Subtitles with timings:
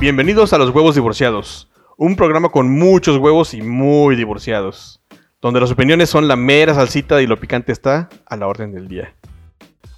[0.00, 1.68] Bienvenidos a Los Huevos Divorciados,
[1.98, 5.02] un programa con muchos huevos y muy divorciados,
[5.42, 8.88] donde las opiniones son la mera salsita y lo picante está a la orden del
[8.88, 9.14] día.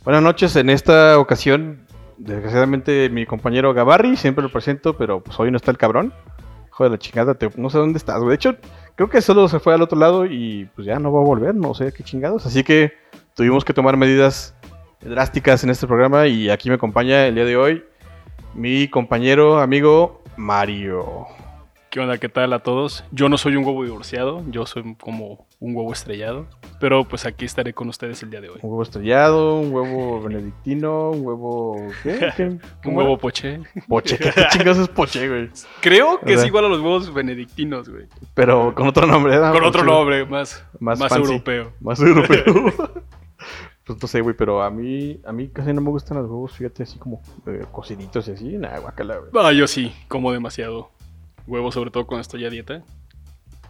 [0.02, 1.86] Buenas noches, en esta ocasión,
[2.18, 6.12] desgraciadamente mi compañero Gabarri, siempre lo presento, pero pues hoy no está el cabrón.
[6.66, 8.30] Hijo de la chingada, no sé dónde estás, güey.
[8.30, 8.56] De hecho,
[8.96, 11.54] creo que solo se fue al otro lado y pues ya no va a volver,
[11.54, 12.44] no sé qué chingados.
[12.44, 12.92] Así que
[13.36, 14.56] tuvimos que tomar medidas
[15.00, 17.84] drásticas en este programa y aquí me acompaña el día de hoy
[18.54, 21.26] mi compañero, amigo Mario.
[21.90, 22.16] ¿Qué onda?
[22.16, 23.04] ¿Qué tal a todos?
[23.10, 26.46] Yo no soy un huevo divorciado, yo soy como un huevo estrellado,
[26.80, 28.58] pero pues aquí estaré con ustedes el día de hoy.
[28.62, 31.76] Un huevo estrellado, un huevo benedictino, un huevo...
[32.02, 32.32] ¿Qué?
[32.36, 32.42] ¿Qué?
[32.44, 33.20] Un ¿Cómo huevo era?
[33.20, 33.60] poché.
[33.88, 34.16] Poche.
[34.34, 35.50] ¿Qué chingados es poche, güey?
[35.82, 38.06] Creo que es igual a los huevos benedictinos, güey.
[38.32, 39.52] Pero con otro nombre, ¿verdad?
[39.52, 39.92] Con otro Poche.
[39.92, 41.30] nombre, más, Más más, fancy.
[41.30, 41.72] europeo.
[41.80, 42.44] Más europeo.
[43.92, 46.52] pues no sé, güey, pero a mí, a mí casi no me gustan los huevos,
[46.52, 48.56] fíjate, así como eh, cociditos y así.
[48.58, 49.30] Nah, guacala, güey.
[49.44, 50.90] Ah, yo sí, como demasiado
[51.46, 52.82] huevo, sobre todo cuando estoy a dieta.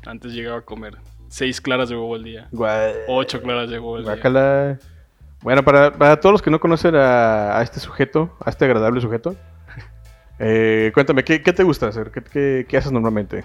[0.07, 0.97] Antes llegaba a comer
[1.29, 2.93] seis claras de huevo al día, Guay.
[3.09, 4.13] ocho claras de huevo al día.
[4.15, 4.79] Guácala.
[5.43, 9.01] Bueno, para, para todos los que no conocen a, a este sujeto, a este agradable
[9.01, 9.35] sujeto,
[10.39, 12.11] eh, cuéntame, ¿qué, qué te gusta hacer?
[12.11, 13.45] ¿Qué, qué, qué haces normalmente?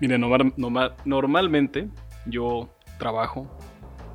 [0.00, 1.88] Mire, normal- normal- normalmente
[2.26, 3.46] yo trabajo,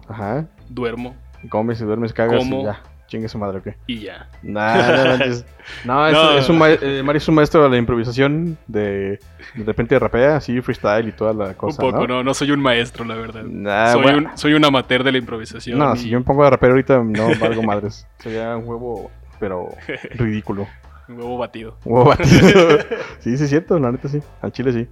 [0.07, 0.47] Ajá.
[0.69, 1.16] duermo
[1.49, 2.61] Comes y duermes, cagas Como.
[2.61, 2.81] y ya.
[3.08, 3.75] Chingue su madre, ¿o qué?
[3.86, 4.27] y ya.
[4.41, 5.45] Nah, no, es,
[5.85, 6.31] No.
[6.38, 9.19] es un eh, Mario es un maestro de la improvisación, de,
[9.53, 12.16] de repente rapea, así freestyle y toda la cosa, un poco, ¿no?
[12.16, 12.23] ¿no?
[12.23, 13.44] no, soy un maestro, la verdad.
[13.44, 14.30] Nah, soy, bueno.
[14.31, 15.77] un, soy un amateur de la improvisación.
[15.77, 18.07] No, y- si yo me pongo a rapear ahorita no valgo madres.
[18.19, 19.69] Sería un huevo, pero
[20.16, 20.66] ridículo.
[21.09, 21.78] Un huevo batido.
[21.85, 22.80] Huevo batido.
[23.19, 24.22] sí, sí es cierto, la neta sí.
[24.41, 24.88] Al chile sí.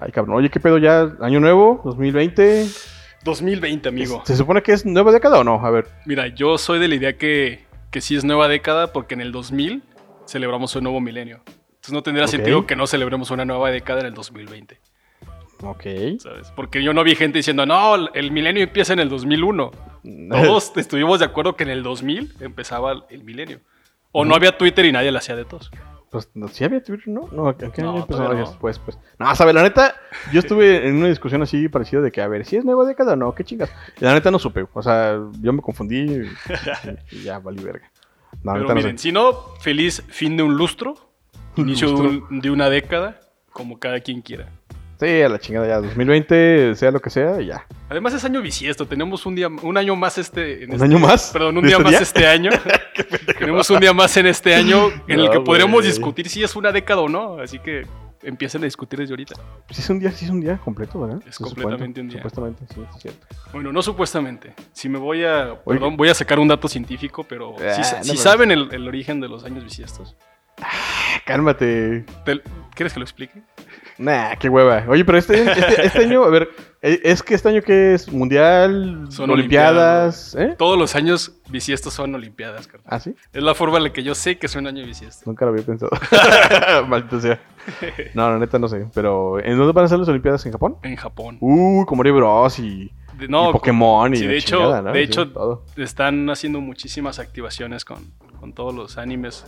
[0.00, 0.36] Ay, cabrón.
[0.36, 1.08] Oye, ¿qué pedo ya?
[1.20, 2.66] Año nuevo, 2020.
[3.26, 4.22] 2020, amigo.
[4.24, 5.64] ¿Se supone que es nueva década o no?
[5.66, 5.86] A ver.
[6.06, 9.32] Mira, yo soy de la idea que, que sí es nueva década porque en el
[9.32, 9.82] 2000
[10.26, 11.42] celebramos un nuevo milenio.
[11.46, 14.80] Entonces no tendría sentido que no celebremos una nueva década en el 2020,
[15.62, 15.84] Ok.
[16.18, 16.50] ¿sabes?
[16.56, 19.70] Porque yo no vi gente diciendo, no, el milenio empieza en el 2001.
[20.30, 23.60] Todos estuvimos de acuerdo que en el 2000 empezaba el- el milenio.
[24.12, 25.70] O no había Twitter y nadie la hacía de todos.
[26.16, 27.28] Pues no, sí había Twitter, ¿no?
[27.30, 28.22] No, ¿a qué No, empezó?
[28.22, 28.34] no.
[28.34, 28.98] Después, pues.
[29.18, 29.94] No, sabe, la neta,
[30.32, 33.12] yo estuve en una discusión así parecida de que, a ver, si es nueva década
[33.12, 33.70] o no, qué chingas.
[34.00, 34.66] Y la neta no supe.
[34.72, 36.30] O sea, yo me confundí y,
[37.16, 37.90] y ya valí verga.
[38.42, 39.02] No, la Pero neta no miren, sé.
[39.02, 40.94] si no, feliz fin de un lustro,
[41.56, 43.20] inicio de, un- de una década,
[43.52, 44.48] como cada quien quiera.
[44.98, 45.80] Sí, a la chingada ya.
[45.80, 47.66] 2020, sea lo que sea, y ya.
[47.90, 50.64] Además es año bisiesto, tenemos un día, un año más este...
[50.64, 51.30] en ¿Un este- año más?
[51.32, 52.00] Perdón, un ¿De día este más día?
[52.00, 52.50] este año.
[53.38, 56.72] tenemos un día más en este año en el que podremos discutir si es una
[56.72, 57.86] década o no, así que
[58.22, 59.34] empiecen a discutir desde ahorita.
[59.70, 61.18] Sí es un día, sí es un día completo, ¿verdad?
[61.28, 61.62] Es Se supone.
[61.62, 62.16] completamente un día.
[62.18, 63.26] Supuestamente, sí, es cierto.
[63.52, 64.54] Bueno, no supuestamente.
[64.72, 65.52] Si me voy a...
[65.64, 65.78] Oye.
[65.78, 68.88] Perdón, voy a sacar un dato científico, pero Ah, si, no si saben el, el
[68.88, 70.16] origen de los años bisiestos,
[70.60, 72.04] Ah, Cálmate.
[72.24, 72.40] ¿te-
[72.74, 73.42] ¿quieres que lo explique?
[73.98, 74.84] Nah, qué hueva.
[74.88, 76.50] Oye, pero este, este, este año, a ver,
[76.82, 78.12] ¿e- ¿es que este año qué es?
[78.12, 79.06] ¿Mundial?
[79.10, 80.34] Son ¿Olimpiadas?
[80.34, 80.54] ¿Eh?
[80.58, 82.86] Todos los años bisiestos son olimpiadas, carnal.
[82.90, 83.14] ¿Ah, sí?
[83.32, 85.22] Es la forma en la que yo sé que es un año bisiesto.
[85.24, 85.90] Nunca lo había pensado.
[86.88, 87.40] Maldito sea.
[88.14, 88.86] No, la neta no sé.
[88.94, 90.44] Pero, ¿en dónde van a ser las Olimpiadas?
[90.46, 90.76] ¿En Japón?
[90.82, 91.38] En Japón.
[91.40, 92.58] Uh, como Mario Bros.
[92.58, 94.92] y, De- no, y Pokémon y sí, de hecho- chingada, ¿no?
[94.92, 95.64] de Sí, hecho, todo.
[95.76, 99.44] están haciendo muchísimas activaciones con, con todos los animes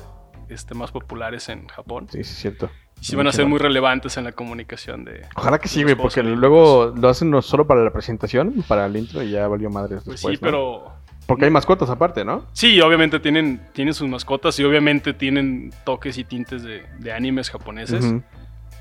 [0.49, 2.07] este, más populares en Japón.
[2.11, 2.71] Sí, sí, es cierto.
[3.01, 5.23] Y sí van a ser muy relevantes en la comunicación de...
[5.37, 8.97] Ojalá que sí, güey, porque luego lo hacen no solo para la presentación, para el
[8.97, 10.47] intro y ya valió madres Pues después, sí, ¿no?
[10.51, 10.93] pero...
[11.27, 12.47] Porque hay mascotas aparte, ¿no?
[12.53, 17.51] Sí, obviamente tienen, tienen sus mascotas y obviamente tienen toques y tintes de, de animes
[17.51, 18.15] japoneses.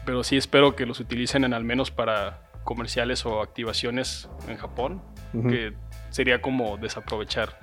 [0.06, 5.01] Pero sí espero que los utilicen en al menos para comerciales o activaciones en Japón.
[5.33, 5.73] Que
[6.09, 7.59] sería como desaprovechar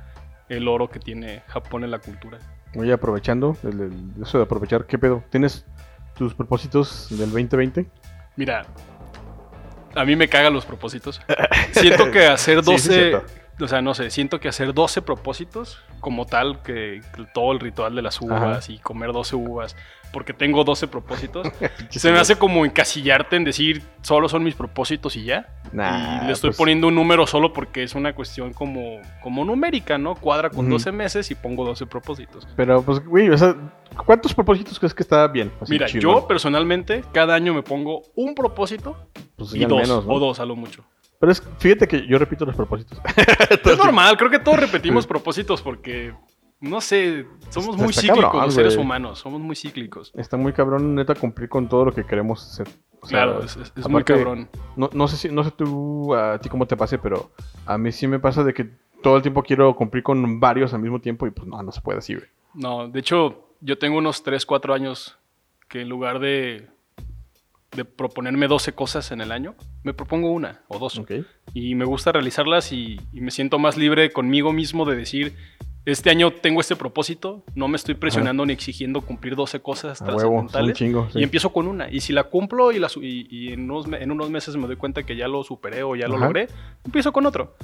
[0.51, 2.39] el oro que tiene Japón en la cultura.
[2.77, 5.25] Oye, aprovechando, el- el- eso de aprovechar, ¿qué pedo?
[5.31, 5.65] ¿Tienes
[6.17, 7.87] tus propósitos del 2020?
[8.37, 8.67] Mira,
[9.95, 11.21] a mí me cagan los propósitos.
[11.73, 13.44] Siento que hacer Sí, sí, 12, cierto.
[13.61, 17.61] O sea, no sé, siento que hacer 12 propósitos como tal, que, que todo el
[17.61, 19.77] ritual de las uvas y comer 12 uvas,
[20.13, 21.49] porque tengo 12 propósitos,
[21.91, 25.49] se me hace como encasillarte en decir solo son mis propósitos y ya.
[25.73, 29.45] Nah, y le estoy pues- poniendo un número solo porque es una cuestión como, como
[29.45, 30.15] numérica, ¿no?
[30.15, 30.75] Cuadra con Ujú.
[30.75, 32.47] 12 meses y pongo 12 propósitos.
[32.57, 33.57] Pero, pues, güey, o sea,
[34.05, 35.51] ¿cuántos propósitos crees que está bien?
[35.61, 38.97] Así, Mira, yo personalmente cada año me pongo un propósito
[39.37, 40.13] Pues, y dos, menos, ¿no?
[40.13, 40.85] o dos a lo mucho.
[41.21, 42.99] Pero es, fíjate que yo repito los propósitos.
[43.65, 46.13] Es normal, creo que todos repetimos propósitos porque,
[46.61, 50.13] no sé, somos muy cíclicos cabrón, los seres humanos, somos muy cíclicos.
[50.15, 52.69] Está muy cabrón, neta, cumplir con todo lo que queremos hacer.
[53.01, 54.49] O sea, Claro, es, es- es muy cabrón.
[54.77, 57.31] No, no sé si, no sé tú, a ti cómo te pase, pero
[57.67, 58.69] a mí sí me pasa de que
[59.03, 61.81] todo el tiempo quiero cumplir con varios al mismo tiempo y pues no, no se
[61.81, 62.27] puede así, güey.
[62.55, 65.19] No, de hecho, yo tengo unos 3, 4 años
[65.69, 66.69] que en lugar de,
[67.75, 71.01] de proponerme 12 cosas en el año, me propongo una o dos.
[71.53, 75.35] Y me gusta realizarlas y, y me siento más libre conmigo mismo de decir,
[75.87, 80.05] este año tengo este propósito, no me estoy presionando ni exigiendo cumplir 12 cosas A
[80.07, 80.77] huevo, trascendentales.
[80.79, 81.09] chingo.
[81.13, 81.19] sí.
[81.19, 81.91] Y empiezo con una.
[81.91, 84.67] Y si la cumplo y, la, y, y en, unos, me- en unos meses me
[84.67, 86.49] doy cuenta que ya lo superé o ya lo logré,
[86.85, 87.57] empiezo con otro.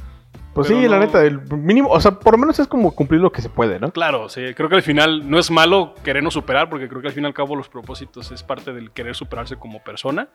[0.55, 3.21] Pues pero sí, la neta, el mínimo, o sea, por lo menos es como cumplir
[3.21, 3.93] lo que se puede, ¿no?
[3.93, 7.15] Claro, sí, creo que al final no es malo querernos superar, porque creo que al
[7.15, 10.29] fin y al cabo los propósitos es parte del querer superarse como persona.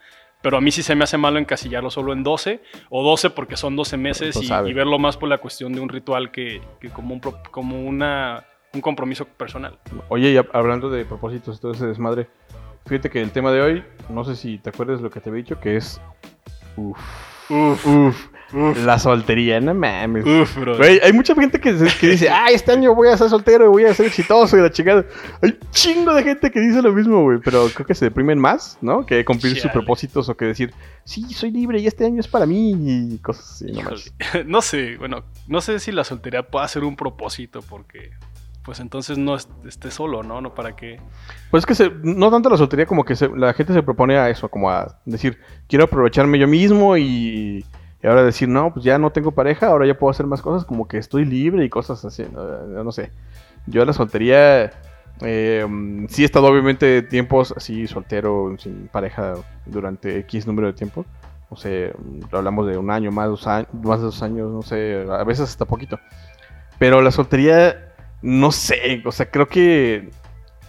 [0.46, 2.62] Pero a mí sí se me hace malo encasillarlo solo en 12
[2.92, 5.90] o 12 porque son 12 meses Lo y, verlo más por la cuestión de un
[5.90, 9.80] ritual que, que como, un, como una, un compromiso personal.
[10.08, 12.28] Oye, y hab- hablando de propósitos todo ese desmadre,
[12.86, 15.42] fíjate que el tema de hoy, no sé si te acuerdas lo que te había
[15.42, 16.00] dicho, que es.
[16.78, 17.00] Uf.
[17.50, 18.28] Uf, Uf.
[18.54, 20.26] La soltería, no mames.
[20.26, 20.78] uf, bro.
[20.78, 23.68] Güey, hay mucha gente que, que dice, ah, este año voy a ser soltero y
[23.68, 25.04] voy a ser exitoso y la chingada.
[25.42, 28.40] Hay un chingo de gente que dice lo mismo, güey, pero creo que se deprimen
[28.40, 29.06] más, ¿no?
[29.06, 32.46] Que cumplir sus propósitos o que decir, sí, soy libre y este año es para
[32.46, 32.72] mí
[33.14, 33.66] y cosas así,
[34.46, 38.12] no sé, bueno, no sé si la soltería pueda ser un propósito porque
[38.64, 40.42] pues entonces no est- esté solo, ¿no?
[40.42, 41.00] No para qué.
[41.52, 44.18] Pues es que se- no tanto la soltería como que se- la gente se propone
[44.18, 45.38] a eso, como a decir,
[45.68, 47.64] quiero aprovecharme yo mismo y,
[48.06, 50.64] y ahora decir, no, pues ya no tengo pareja, ahora ya puedo hacer más cosas,
[50.64, 53.12] como que estoy libre y cosas así, no, sé.
[53.66, 54.72] Yo la soltería,
[55.22, 55.66] eh,
[56.10, 59.34] sí he estado obviamente tiempos así soltero, sin pareja
[59.66, 61.04] durante X número de tiempo.
[61.50, 61.96] No sé,
[62.32, 65.50] hablamos de un año, más, dos años, más de dos años, no sé, a veces
[65.50, 66.00] hasta poquito.
[66.78, 67.92] Pero la soltería,
[68.22, 70.12] no sé, o sea, creo que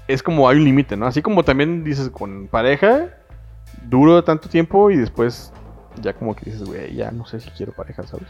[0.09, 1.05] es como hay un límite, ¿no?
[1.05, 3.11] Así como también dices con pareja,
[3.83, 5.53] duro tanto tiempo y después
[6.00, 8.28] ya como que dices, güey, ya no sé si quiero pareja, ¿sabes?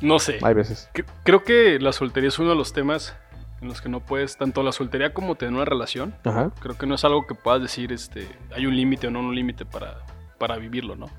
[0.00, 0.38] No sé.
[0.42, 0.88] Hay veces.
[0.94, 3.16] Cre- Creo que la soltería es uno de los temas
[3.60, 6.50] en los que no puedes, tanto la soltería como tener una relación, Ajá.
[6.60, 8.26] creo que no es algo que puedas decir, este,
[8.56, 9.98] hay un límite o no un límite para,
[10.38, 11.10] para vivirlo, ¿no?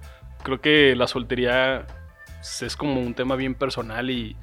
[0.44, 1.86] Creo que la soltería
[2.62, 4.36] es como un tema bien personal y,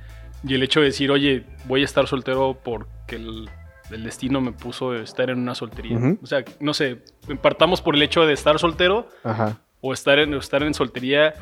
[0.44, 3.50] y el hecho de decir, oye, voy a estar soltero porque el,
[3.90, 5.96] el destino me puso estar en una soltería.
[5.98, 6.20] Ujú.
[6.22, 7.02] O sea, no sé,
[7.42, 9.58] partamos por el hecho de estar soltero Ajá.
[9.80, 11.34] O estar en, estar en soltería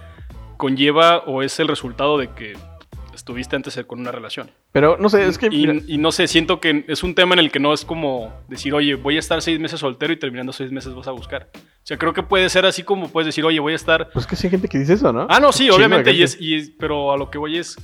[0.56, 2.54] conlleva o es el resultado de que
[3.14, 4.50] estuviste antes con una relación.
[4.72, 5.48] Pero no sé, es que...
[5.50, 8.74] Y, no sé, siento que es un tema en el que no es como decir,
[8.74, 11.48] oye, voy a estar seis meses soltero y terminando seis meses vas a buscar.
[11.54, 14.10] O sea, creo que puede ser así como puedes decir, oye, voy a estar...
[14.10, 15.26] pues que sí hay gente que dice eso, ¿no?
[15.30, 16.24] Ah, no, sí, Chingo obviamente, y gente.
[16.24, 17.76] es, y es- pero a lo que voy es...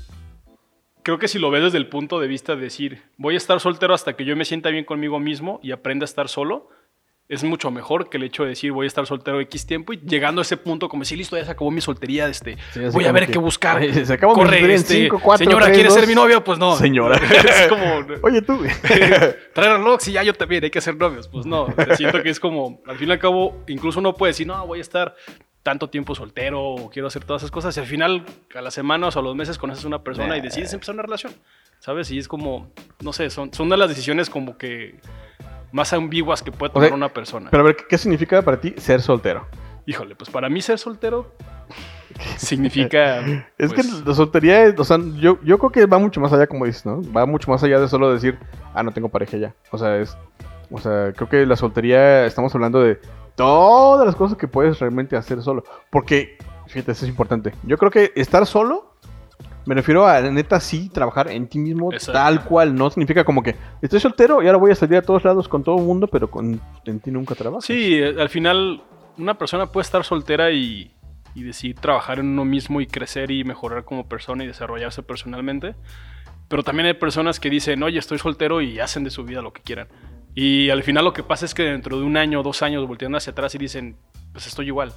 [1.03, 3.59] Creo que si lo ves desde el punto de vista de decir, voy a estar
[3.59, 6.69] soltero hasta que yo me sienta bien conmigo mismo y aprenda a estar solo,
[7.33, 10.01] es mucho mejor que el hecho de decir, voy a estar soltero X tiempo y
[10.01, 13.07] llegando a ese punto, como decir, listo, ya se acabó mi soltería, este, Sí, voy
[13.07, 13.83] a ver qué buscar.
[14.05, 16.45] Se acabó mi Corre, en este, cinco, cuatro, señora, tres, ¿quieres ser mi novio?
[16.45, 16.77] Pues no.
[16.83, 17.17] Señora.
[17.63, 17.85] es como,
[18.23, 18.61] Oye, tú.
[19.55, 21.27] traer reloj, sí, ya yo también, hay que ser novios.
[21.27, 24.47] Pues no, siento que es como, al fin y al cabo, incluso uno puede decir,
[24.47, 25.17] no, voy a estar
[25.63, 27.75] tanto tiempo soltero o quiero hacer todas esas cosas.
[27.79, 30.43] Y al final, a las semanas o a los meses conoces a una persona y
[30.43, 31.33] decides empezar una relación,
[31.79, 32.11] ¿sabes?
[32.11, 32.71] Y es como,
[33.01, 35.01] no sé, son, son de las decisiones como que
[35.73, 37.51] más ambiguas que puede O tomar sea, una persona.
[37.51, 39.47] Pero a ver, ¿qué significa para ti ser soltero?
[39.87, 41.33] Híjole, pues para mí ser soltero
[42.37, 43.21] significa...
[43.59, 46.33] Es pues, que la soltería, es- o sea, yo, yo creo que va mucho más
[46.33, 47.01] allá, como dices, ¿no?
[47.13, 48.39] Va mucho más allá de solo decir,
[48.75, 49.55] ah, no tengo pareja ya.
[49.71, 50.17] O sea, es.
[50.71, 52.99] O sea, creo que la soltería, estamos hablando de
[53.35, 55.65] todas las cosas que puedes realmente hacer solo.
[55.91, 57.53] Porque, fíjate, eso es importante.
[57.65, 58.92] Yo creo que estar solo,
[59.65, 62.13] me refiero a neta sí trabajar en ti mismo Exacto.
[62.13, 62.75] tal cual.
[62.75, 65.63] No significa como que estoy soltero y ahora voy a salir a todos lados con
[65.63, 67.65] todo el mundo, pero con, en ti nunca trabajas.
[67.65, 68.83] Sí, eh, al final
[69.19, 70.95] una persona puede estar soltera y,
[71.35, 75.75] y decidir trabajar en uno mismo y crecer y mejorar como persona y desarrollarse personalmente.
[76.49, 79.53] Pero también hay personas que dicen, oye, estoy soltero y hacen de su vida lo
[79.53, 79.89] que quieran.
[80.35, 82.87] Y al final lo que pasa es que dentro de un año o dos años
[82.87, 83.97] volteando hacia atrás y dicen,
[84.33, 84.93] pues estoy igual.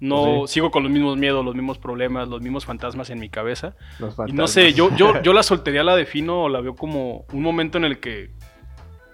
[0.00, 3.28] No Pues sigo con los mismos miedos, los mismos problemas, los mismos fantasmas en mi
[3.30, 3.74] cabeza.
[3.98, 7.24] Los Y no sé, yo, yo, yo la soltería la defino o la veo como
[7.32, 8.30] un momento en el que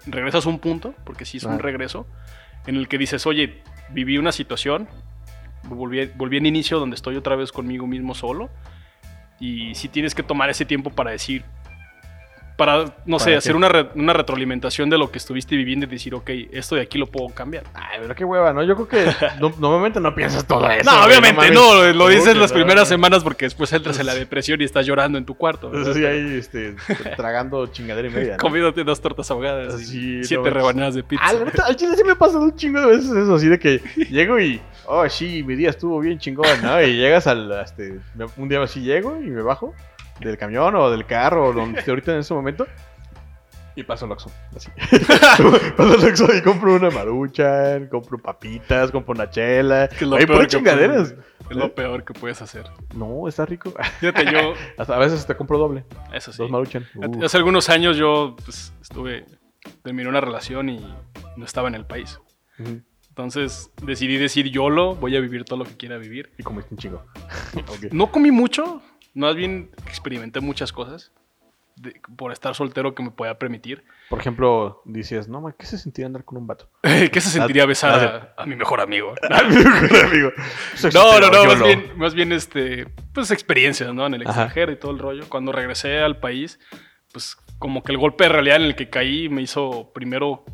[0.06, 1.50] regresas a un punto, porque sí es Ah.
[1.50, 2.06] un regreso,
[2.66, 4.88] en el que dices, oye, viví una situación,
[5.64, 8.48] volví, volví en inicio donde estoy otra vez conmigo mismo solo,
[9.38, 11.44] y sí tienes que tomar ese tiempo para decir,
[12.60, 15.88] para, no sé, ¿Para hacer una, re- una retroalimentación de lo que estuviste viviendo y
[15.88, 17.64] decir, ok, esto de aquí lo puedo cambiar.
[17.72, 18.62] Ay, pero qué hueva, ¿no?
[18.62, 20.84] Yo creo que no- normalmente no piensas todo eso.
[20.90, 24.64] No, obviamente no, lo dices las primeras semanas porque después entras en la depresión y
[24.64, 25.70] estás llorando en tu cuarto.
[25.70, 25.94] ¿verdad?
[25.94, 26.76] Sí, ahí, este,
[27.16, 28.36] tragando chingadera y media.
[28.36, 31.24] Comiéndote dos tortas ahogadas y siete rebanadas de pizza.
[31.26, 33.48] Ah, la neta, al chile sí me ha pasado un chingo de veces eso, así
[33.48, 36.82] de que llego y, oh, sí, mi día estuvo bien chingón, ¿no?
[36.82, 37.98] Y llegas al, este,
[38.36, 39.74] un día así llego y me bajo
[40.20, 42.66] del camión o del carro o donde esté ahorita en ese momento.
[43.76, 44.68] Y paso al Oxxo, así.
[45.76, 49.88] paso al Oxxo y compro una maruchan, compro papitas, compro una chela.
[49.88, 51.12] Que es lo Hay peor chingaderas.
[51.12, 52.64] puedes- Es lo peor que puedes hacer.
[52.94, 53.72] No, está rico.
[54.00, 55.84] Fíjate, yo, Hasta a veces te compro doble.
[56.12, 56.38] eso sí.
[56.38, 56.86] Dos maruchan.
[56.96, 57.24] Uh.
[57.24, 59.24] Hace algunos años yo pues, estuve,
[59.82, 60.94] terminé una relación y
[61.36, 62.18] no estaba en el país.
[63.08, 66.32] Entonces decidí decir YOLO, voy a vivir todo lo que quiera vivir.
[66.38, 67.04] Y comiste un chingo.
[67.92, 68.82] No comí mucho,
[69.14, 71.12] más bien experimenté muchas cosas
[71.76, 73.84] de- por estar soltero que me podía permitir.
[74.10, 76.68] Por ejemplo, dices, no, ¿qué se sentía andar con un vato?
[76.82, 79.14] ¿Qué se sentiría besar a, a mi mejor amigo?
[79.30, 80.30] amigo.
[80.92, 84.06] No, no, no, más bien, más bien este, pues experiencias, ¿no?
[84.06, 84.30] En el Ajá.
[84.30, 85.28] extranjero y todo el rollo.
[85.28, 86.58] Cuando regresé al país,
[87.12, 90.44] pues como que el golpe de realidad en el que caí me hizo primero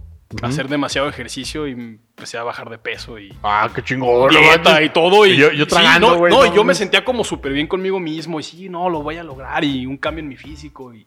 [0.43, 4.31] hacer demasiado ejercicio y empecé a bajar de peso y Ah, qué chingón.
[4.31, 5.25] dieta y todo.
[5.27, 7.53] Y, Y yo- yo sí, tragando, no, güey, no, no yo me sentía como súper
[7.53, 10.37] bien conmigo mismo y sí, no, lo voy a lograr y un cambio en mi
[10.37, 11.07] físico y,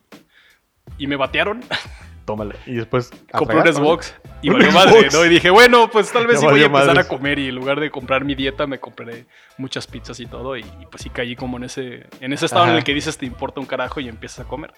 [0.98, 1.60] y me batearon.
[2.26, 2.54] Tómale.
[2.66, 3.10] Y después.
[3.32, 5.08] Compré un Xbox y valió madre.
[5.12, 5.24] ¿no?
[5.24, 7.06] Y dije, bueno, pues tal vez sí voy a empezar madres.
[7.06, 9.26] a comer y en lugar de comprar mi dieta me compré
[9.58, 12.64] muchas pizzas y todo y, y pues sí caí como en ese, en ese estado
[12.64, 12.78] en Ajá.
[12.78, 14.72] el que dices te importa un carajo y empiezas a comer.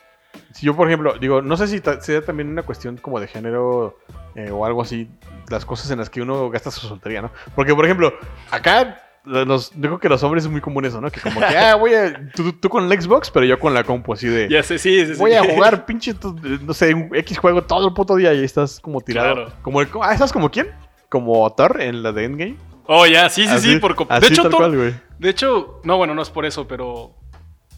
[0.53, 3.99] Si yo, por ejemplo, digo, no sé si sea también una cuestión como de género
[4.35, 5.09] eh, o algo así,
[5.49, 7.31] las cosas en las que uno gasta su soltería, ¿no?
[7.55, 8.13] Porque, por ejemplo,
[8.51, 11.11] acá, los, digo que los hombres es muy común eso, ¿no?
[11.11, 13.85] Que como que, ah, voy a, tú, tú con el Xbox, pero yo con la
[13.85, 15.21] compu así de, Ya sé, sí, sí, sí.
[15.21, 16.15] voy a jugar pinche,
[16.63, 19.35] no sé, un X juego todo el puto día y estás como tirado.
[19.35, 19.53] Claro.
[19.63, 20.69] Como el, ah, ¿estás como quién?
[21.09, 22.57] Como Thor en la de Endgame.
[22.87, 23.79] Oh, ya, sí, sí, Así- sí.
[23.79, 27.15] Por, de hecho, cual, de hecho, no, bueno, no es por eso, pero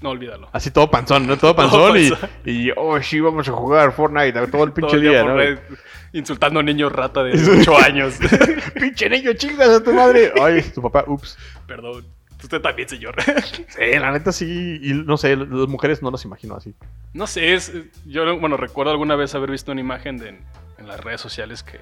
[0.01, 0.49] no olvídalo.
[0.53, 1.37] Así todo panzón, ¿no?
[1.37, 2.31] Todo Todo panzón, y, panzón.
[2.45, 5.37] y, oh, sí, vamos a jugar Fortnite todo el pinche Todo el día, ¿no?
[5.37, 5.59] red,
[6.13, 8.15] insultando a niños rata de 8 años.
[8.75, 10.33] Pinche niño, chingas a tu madre.
[10.41, 11.37] Ay, tu papá, ups.
[11.67, 12.05] Perdón.
[12.43, 13.17] Usted también, señor.
[13.23, 14.79] Sí, la neta sí.
[14.83, 16.75] Y no sé, las mujeres no las imagino así.
[17.15, 17.73] No sé, es,
[18.05, 20.29] yo bueno, recuerdo alguna vez haber visto una imagen de,
[20.77, 21.81] en las redes sociales que,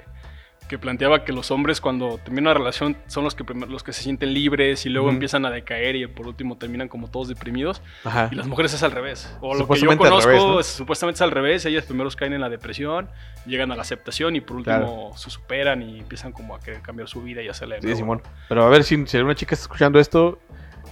[0.73, 4.03] que planteaba que los hombres cuando terminan una relación son los que, los que se
[4.03, 7.83] sienten libres y luego empiezan a decaer y por último terminan como todos deprimidos.
[8.05, 8.31] Ajá.
[8.33, 9.37] Y las mujeres es al revés.
[9.43, 10.61] O lo que yo conozco revés, ¿no?
[10.61, 11.67] es, supuestamente es al revés.
[11.67, 13.11] Ellas primero caen en la depresión,
[13.45, 17.07] llegan a la aceptación y por último se superan y empiezan como a querer cambiar
[17.07, 17.97] su vida y hacerle de Sí.
[17.97, 18.23] Simón.
[18.49, 20.39] Pero a ver, si, si alguna chica está escuchando esto,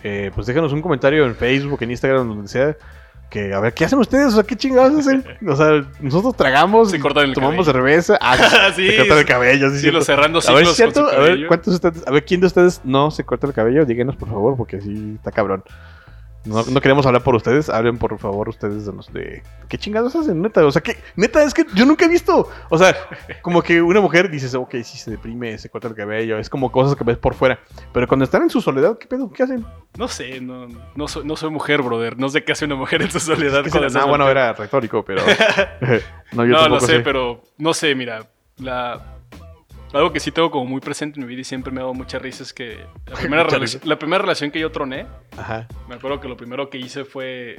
[0.05, 2.77] eh, pues déjanos un comentario en Facebook, en Instagram, donde sea.
[3.31, 4.27] Que a ver, ¿qué hacen ustedes?
[4.27, 5.25] O sea, ¿qué chingados hacen?
[5.47, 7.65] O sea, nosotros tragamos, Se el tomamos cabello.
[7.65, 10.77] cerveza, ah, Sí, se cortan el cabello, sí, Sí, los cerrando A ver, ciclos ¿es
[10.77, 11.05] cierto?
[11.05, 11.47] con su A ver.
[11.47, 13.85] ¿cuántos de ustedes, a ver, ¿quién de ustedes no se corta el cabello?
[13.87, 15.63] Díganos, por favor, porque sí está cabrón.
[16.45, 19.43] No, no queremos hablar por ustedes, hablen por favor ustedes de los de...
[19.69, 20.65] ¿Qué chingados hacen, neta?
[20.65, 22.49] O sea, que neta, es que yo nunca he visto...
[22.71, 22.97] O sea,
[23.43, 26.73] como que una mujer dices, ok, sí se deprime, se corta el cabello, es como
[26.73, 27.61] cosas que ves por fuera.
[27.93, 29.31] Pero cuando están en su soledad, ¿qué pedo?
[29.31, 29.67] ¿Qué hacen?
[29.99, 32.19] No sé, no, no, soy, no soy mujer, brother.
[32.19, 33.63] No sé qué hace una mujer en su soledad.
[33.65, 35.23] ¿Qué cuando se- está ah, bueno, era retórico, pero...
[36.33, 37.01] no, yo no sé, sé.
[37.01, 39.20] pero no sé, mira, la
[39.93, 41.95] algo que sí tengo como muy presente en mi vida y siempre me ha dado
[41.95, 43.47] mucha risa es que la primera,
[43.85, 45.07] la primera relación que yo troné,
[45.37, 45.67] Ajá.
[45.89, 47.57] me acuerdo que lo primero que hice fue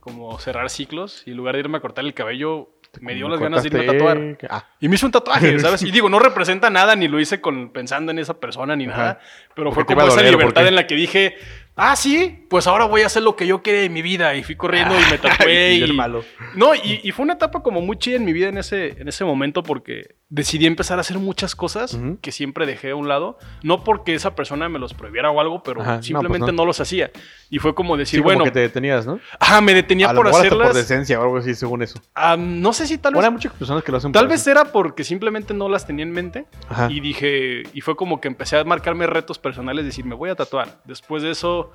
[0.00, 2.70] como cerrar ciclos y en lugar de irme a cortar el cabello,
[3.00, 4.38] me dio las ganas de irme a tatuar.
[4.48, 5.82] Ah, Y me hizo un tatuaje, ¿sabes?
[5.82, 8.96] Y digo, no representa nada, ni lo hice con, pensando en esa persona, ni Ajá.
[8.96, 9.20] nada.
[9.54, 11.36] Pero Porque fue como esa doler, ¿o por libertad en la que dije,
[11.76, 14.34] ah, sí, pues ahora voy a hacer lo que yo quería en mi vida.
[14.34, 15.74] Y fui corriendo y me tatué.
[15.74, 16.24] Y, malo.
[16.54, 19.08] No, y, y fue una etapa como muy chida en mi vida en ese, en
[19.08, 23.38] ese momento porque decidí empezar a hacer muchas cosas que siempre dejé a un lado.
[23.62, 26.62] No porque esa persona me los prohibiera o algo, pero Ajá, no, simplemente pues no.
[26.62, 26.66] no.
[26.66, 27.10] los hacía.
[27.48, 29.20] Y fue como Sí, decir, como bueno, que te detenías, ¿no?
[29.38, 30.68] ajá, me detenía a por mejor hasta hacerlas.
[30.68, 32.00] por decencia o algo así, según eso.
[32.14, 34.40] Ah, no sé si tal vez Bueno, hay muchas personas que lo hacen Tal vez
[34.40, 34.50] eso.
[34.50, 36.88] era porque simplemente no las tenía en mente Ajá.
[36.90, 40.34] y dije, y fue como que empecé a marcarme retos personales, decir, me voy a
[40.34, 40.80] tatuar.
[40.84, 41.70] Después de eso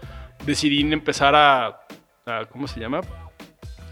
[0.45, 1.67] decidí empezar a,
[2.25, 2.99] a- ¿cómo se llama?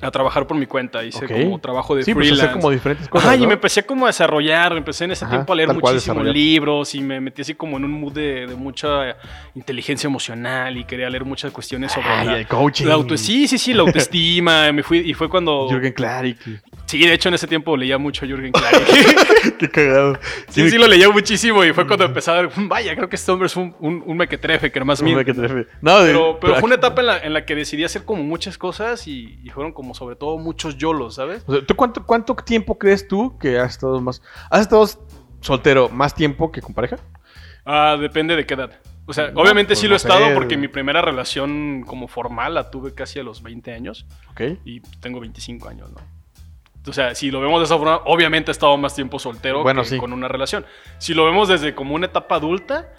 [0.02, 2.54] A trabajar por mi cuenta, hice como trabajo de Sí, pues freelance.
[2.54, 5.52] como diferentes cosas, Ajá, y me empecé como a desarrollar, empecé en ese Ajá, tiempo
[5.52, 9.18] a leer muchísimos libros y me metí así como en un mood de, de mucha
[9.56, 12.86] inteligencia emocional y quería leer muchas cuestiones sobre Ay, la, el coaching.
[12.86, 16.38] la auto- sí, sí, sí, la autoestima, me fui y fue cuando Jürgen Klarik.
[16.90, 19.58] Sí, de hecho en ese tiempo leía mucho a Jürgen Klarik.
[19.60, 20.18] Qué cagado.
[20.48, 23.16] Sí, sí, lo leía muchísimo y fue cuando empecé a ver, "Mm, vaya, creo que
[23.16, 25.24] este hombre es un, un, un mequetrefe, que más No, bien.
[25.24, 25.68] que te refiero.
[25.82, 28.24] No, de- Pero, pero fue una etapa en la, en la que decidí hacer como
[28.24, 31.44] muchas cosas y, y fueron como sobre todo muchos yolos, ¿sabes?
[31.46, 34.24] o sea, ¿tú cuánto, cuánto tiempo crees tú que has estado más...
[34.50, 34.90] ¿Has estado
[35.42, 36.98] soltero más tiempo que con pareja?
[37.66, 38.72] Ah, depende de qué edad.
[39.06, 42.56] O sea, No, obviamente pues sí lo he estado porque mi primera relación como formal
[42.56, 44.42] la tuve casi a los 20 años Ok.
[44.66, 46.19] y tengo 25 años, ¿no?
[46.88, 49.82] O sea, si lo vemos de esa forma, obviamente he estado más tiempo soltero Bueno,
[49.84, 49.98] que sí.
[49.98, 50.66] con una relación.
[50.98, 52.94] Si lo vemos desde como una etapa adulta,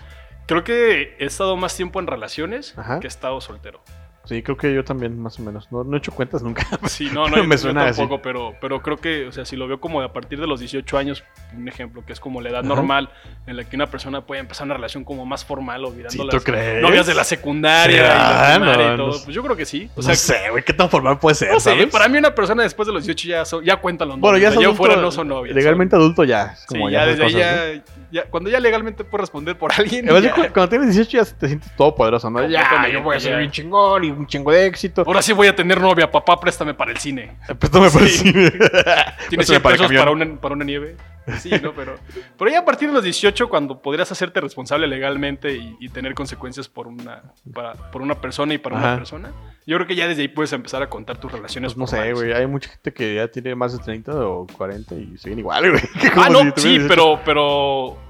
[0.47, 3.01] creo que he estado más tiempo en relaciones Ajá.
[3.01, 3.83] que he estado soltero.
[4.31, 5.67] Sí, creo que yo también, más o menos.
[5.73, 6.65] No, no he hecho cuentas nunca.
[6.87, 7.99] Sí, no, no, me yo suena así.
[7.99, 10.47] tampoco, pero, pero creo que, o sea, si lo veo como de a partir de
[10.47, 11.25] los 18 años,
[11.57, 12.69] un ejemplo, que es como la edad Ajá.
[12.69, 13.11] normal
[13.49, 16.27] en la que una persona puede empezar una relación como más formal, olvidando Sí, ¿tú
[16.27, 16.81] las crees?
[16.81, 19.07] novias de la secundaria y la primaria No, y todo.
[19.19, 19.25] no.
[19.25, 19.91] Pues yo creo que sí.
[19.97, 21.87] O sea, no sé, güey, qué tan formal puede ser, no sé, ¿sabes?
[21.91, 24.43] para mí una persona después de los 18 ya, son- ya cuenta los Bueno, novios.
[24.43, 25.57] ya o sea, adulto, fuera no son novios.
[25.57, 26.55] Legalmente adulto ya.
[26.69, 27.83] Como sí, ya desde cosas, ya,
[28.13, 30.09] ya- cuando ya legalmente puedes responder por alguien.
[30.09, 32.47] Además, cuando tienes 18 ya te sientes todo poderoso, ¿no?
[32.49, 35.03] Ya, yo voy a ser bien chingón y un chingo de éxito.
[35.07, 37.37] Ahora sí voy a tener novia, papá, préstame para el cine.
[37.59, 38.51] Préstame para el cine.
[39.31, 40.01] Tienes Préstame 100 pesos camión.
[40.03, 40.97] para una, para una nieve.
[41.39, 41.73] Sí, ¿no?
[41.75, 41.97] Pero,
[42.39, 46.15] pero ya a partir de los 18, cuando podrías hacerte responsable legalmente y, y tener
[46.15, 47.23] consecuencias por una,
[47.55, 48.87] para- por una persona y para Ajá.
[48.89, 49.33] una persona,
[49.67, 51.75] yo creo que ya desde ahí puedes empezar a contar tus relaciones.
[51.75, 52.33] Pues no sé, güey.
[52.33, 55.83] Hay mucha gente que ya tiene más de 30 o 40 y siguen igual, güey.
[56.17, 56.89] Ah, no, sí, tuvieran 18.
[56.89, 58.10] pero, pero.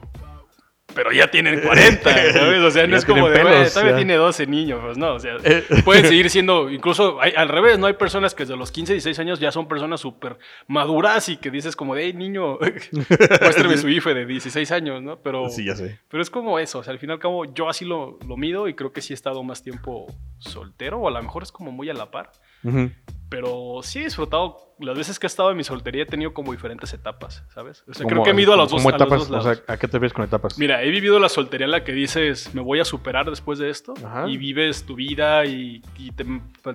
[0.94, 2.60] Pero ya tienen 40, ¿sabes?
[2.60, 3.96] O sea, no Ya es como de, tienen "Güey, pelos, todavía ya".
[3.96, 5.64] tiene 12 niños, pues no, o sea, Eh.
[5.84, 7.86] pueden seguir siendo, incluso hay- al revés, ¿no?
[7.86, 11.50] Hay personas que desde los 15, 16 años ya son personas súper maduras y que
[11.50, 12.58] dices como de, hey, niño,
[13.40, 15.18] muéstrame su IFE de 16 años, ¿no?
[15.20, 15.98] Pero, Sí, ya sé.
[16.08, 18.36] pero es como eso, o sea, al fin y al cabo yo así lo, lo
[18.36, 20.06] mido y creo que sí he estado más tiempo
[20.38, 22.30] soltero, o a lo mejor es como muy a la par.
[22.64, 22.90] Ujú.
[23.30, 26.50] Pero sí he disfrutado, las veces que he estado en mi soltería he tenido como
[26.50, 27.84] diferentes etapas, ¿sabes?
[27.88, 29.18] O sea, creo ¿Cómo- que he ido a los dos, a los etapas?
[29.20, 29.46] dos lados.
[29.46, 30.58] O sea, ¿a qué te ves con etapas?
[30.58, 33.70] Mira, he vivido la soltería en la que dices, me voy a superar después de
[33.70, 33.94] esto.
[34.04, 34.26] Ajá.
[34.28, 36.24] Y vives tu vida y, y te,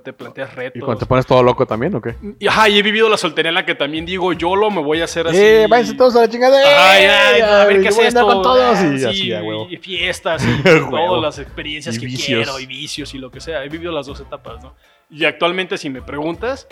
[0.01, 0.77] te planteas retos.
[0.77, 2.15] ¿Y cuando te pones todo loco también o qué?
[2.39, 4.81] Y, ajá, y he vivido la soltería en la que también digo, yo lo me
[4.81, 5.37] voy a hacer así.
[5.37, 6.57] ¡Eh, váyanse todos a la chingada!
[6.57, 7.09] Ay, ¡Eh!
[7.09, 8.33] ay, a ver qué es voy a andar esto.
[8.33, 9.67] con todos Ah, y sí, así, a huevo.
[9.69, 12.43] y fiestas y todas las experiencias Y que vicios.
[12.45, 13.61] quiero y vicios y lo que sea.
[13.65, 14.73] He vivido las dos etapas, ¿no?
[15.09, 16.67] Y actualmente, si me preguntas,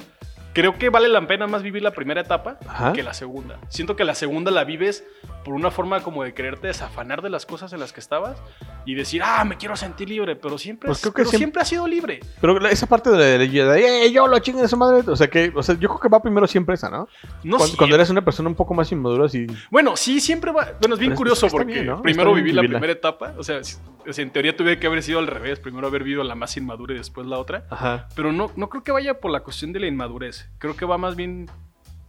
[0.53, 2.93] creo que vale la pena más vivir la primera etapa Ajá.
[2.93, 3.59] que la segunda.
[3.69, 5.03] Siento que la segunda la vives
[5.43, 8.41] por una forma como de quererte desafanar de las cosas en las que estabas
[8.85, 11.61] y decir, ah, me quiero sentir libre, pero siempre, Pues creo que pero siempre- siempre
[11.61, 12.19] has sido libre.
[12.39, 15.03] Pero esa parte de la de, de, "Eh, yo lo chingue de su madre.
[15.09, 17.07] O sea, que, o sea, yo creo que va primero siempre esa, ¿no?
[17.43, 19.45] No cuando, cuando eres una persona un poco más inmadura, sí.
[19.69, 20.69] Bueno, sí, siempre va.
[20.79, 22.01] Bueno, es bien Pero curioso porque bien, ¿no?
[22.01, 23.33] primero viví la primera etapa.
[23.37, 25.59] O sea, o sea, en teoría tuve que haber sido al revés.
[25.59, 27.65] Primero haber vivido la más inmadura y después la otra.
[27.69, 28.07] Ajá.
[28.15, 30.42] Pero no, no creo que vaya por la cuestión de la inmadurez.
[30.57, 31.49] Creo que va más bien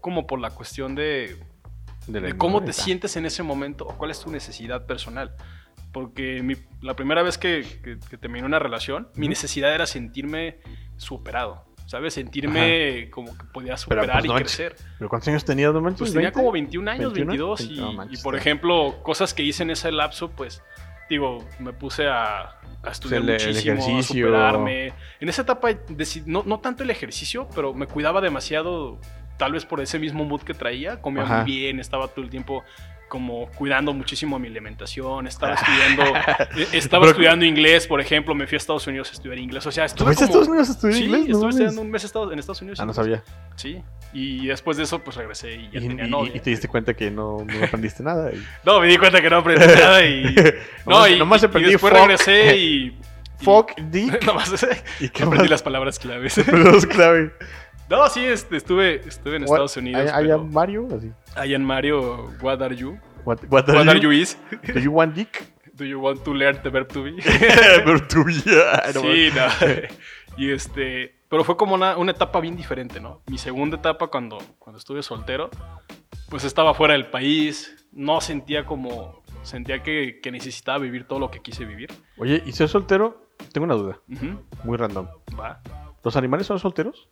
[0.01, 1.37] como por la cuestión de,
[2.07, 5.35] De, la de cómo te sientes en ese momento o cuál es tu necesidad personal.
[5.93, 10.59] Porque mi- la primera vez que, que- que terminé una relación, mi necesidad era sentirme
[10.97, 11.65] superado.
[11.87, 12.15] ¿Sabes?
[12.15, 14.75] Sentirme como que podía Pero, superar pues, y no crecer.
[14.99, 15.99] ¿Pero cuántos años tenías, no manches?
[15.99, 16.35] Pues tenía 20?
[16.41, 17.27] como 21 años, 21?
[17.55, 17.61] 22.
[17.61, 20.63] Y, No manches, y, por ejemplo, cosas que hice en ese lapso, pues,
[21.11, 24.27] digo, me puse a, a estudiar el muchísimo, ejercicio.
[24.27, 24.93] superarme.
[25.21, 25.71] En esa etapa,
[26.27, 28.99] no, no tanto el ejercicio, pero me cuidaba demasiado,
[29.39, 31.01] tal vez por ese mismo mood que traía.
[31.01, 31.43] Comía Ajá.
[31.43, 32.65] muy bien, estaba todo el tiempo
[33.09, 36.03] como cuidando muchísimo mi alimentación, estaba estudiando,
[36.57, 39.65] eh, estaba Pero- estudiando inglés, por ejemplo, me fui a Estados Unidos a estudiar inglés,
[39.67, 40.41] o sea, ¿Tú estuve fuiste a como...
[40.41, 41.21] Estados Unidos a estudiar Sí, inglés?
[41.29, 42.81] Estuve estudiando un mes en Estados Unidos.
[42.81, 43.23] Ah, no sabía.
[43.57, 43.83] Sí.
[44.13, 46.33] Y después de eso, pues regresé y ya Y, tenía y- novia.
[46.35, 48.33] y te diste cuenta que no, no aprendiste nada.
[48.33, 50.25] y- No, me di cuenta que no aprendí nada y.
[50.87, 52.01] No, Nomás- y, nomás aprendí después fuck.
[52.03, 52.99] regresé y.
[53.41, 54.25] Fuck, dick.
[54.25, 54.67] Nomás
[55.01, 55.51] ¿Y qué aprendí más?
[55.51, 56.41] las palabras claves.
[56.47, 57.33] Pero es clave.
[57.91, 60.11] No, sí, este, estuve, estuve en Estados Unidos.
[60.15, 60.89] ¿Hay pero Mario?
[60.97, 61.11] Así.
[61.37, 62.99] Allá en Mario, what are you?
[63.25, 64.13] What, what are What are you?
[64.13, 64.37] you is?
[64.73, 65.53] Do you want dick?
[65.75, 67.17] Do you want to learn the verb to be?
[67.85, 68.83] Pero tú ya.
[68.95, 69.87] no sí, no.
[70.37, 71.17] Y este.
[71.29, 73.23] Pero fue como una, una etapa bien diferente, ¿no?
[73.27, 75.51] Mi segunda etapa cuando, cuando estuve soltero,
[76.29, 79.23] pues estaba fuera del país, no sentía como.
[79.43, 81.93] Sentía que, que necesitaba vivir todo lo que quise vivir.
[82.19, 83.29] Oye, ¿y ser soltero?
[83.53, 84.01] Tengo una duda.
[84.11, 85.07] Ujú, Muy random.
[85.39, 85.61] Va.
[86.03, 87.09] ¿Los animales son solteros?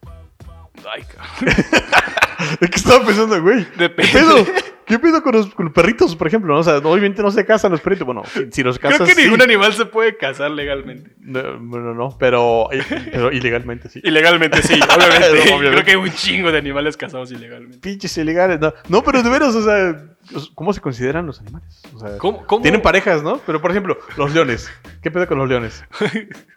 [0.89, 1.55] Ay, cabrón.
[2.61, 3.65] ¿De qué estaba pensando, güey?
[3.65, 4.13] ¿Qué Depende.
[4.13, 4.47] pedo?
[4.85, 6.59] ¿Qué pedo con los, con los perritos, por ejemplo?
[6.59, 8.05] O sea, obviamente no se casan los perritos.
[8.05, 8.99] Bueno, si, los casas.
[8.99, 9.23] Creo que sí.
[9.23, 11.13] ningún animal se puede casar legalmente.
[11.21, 12.69] No, no, no, pero,
[13.11, 14.01] pero ilegalmente sí.
[14.03, 15.31] Ilegalmente sí, obviamente.
[15.55, 15.71] Obviamente.
[15.71, 17.79] Creo que hay un chingo de animales casados ilegalmente.
[17.79, 18.75] Pinches ilegales, no.
[18.89, 19.97] No, pero de veras, o sea,
[20.55, 21.83] ¿cómo se consideran los animales?
[21.95, 22.45] O sea, ¿Cómo?
[22.47, 22.63] cómo?
[22.63, 23.41] tienen parejas, ¿no?
[23.47, 24.71] Pero, por ejemplo, los leones.
[25.01, 25.85] ¿Qué pedo con los leones?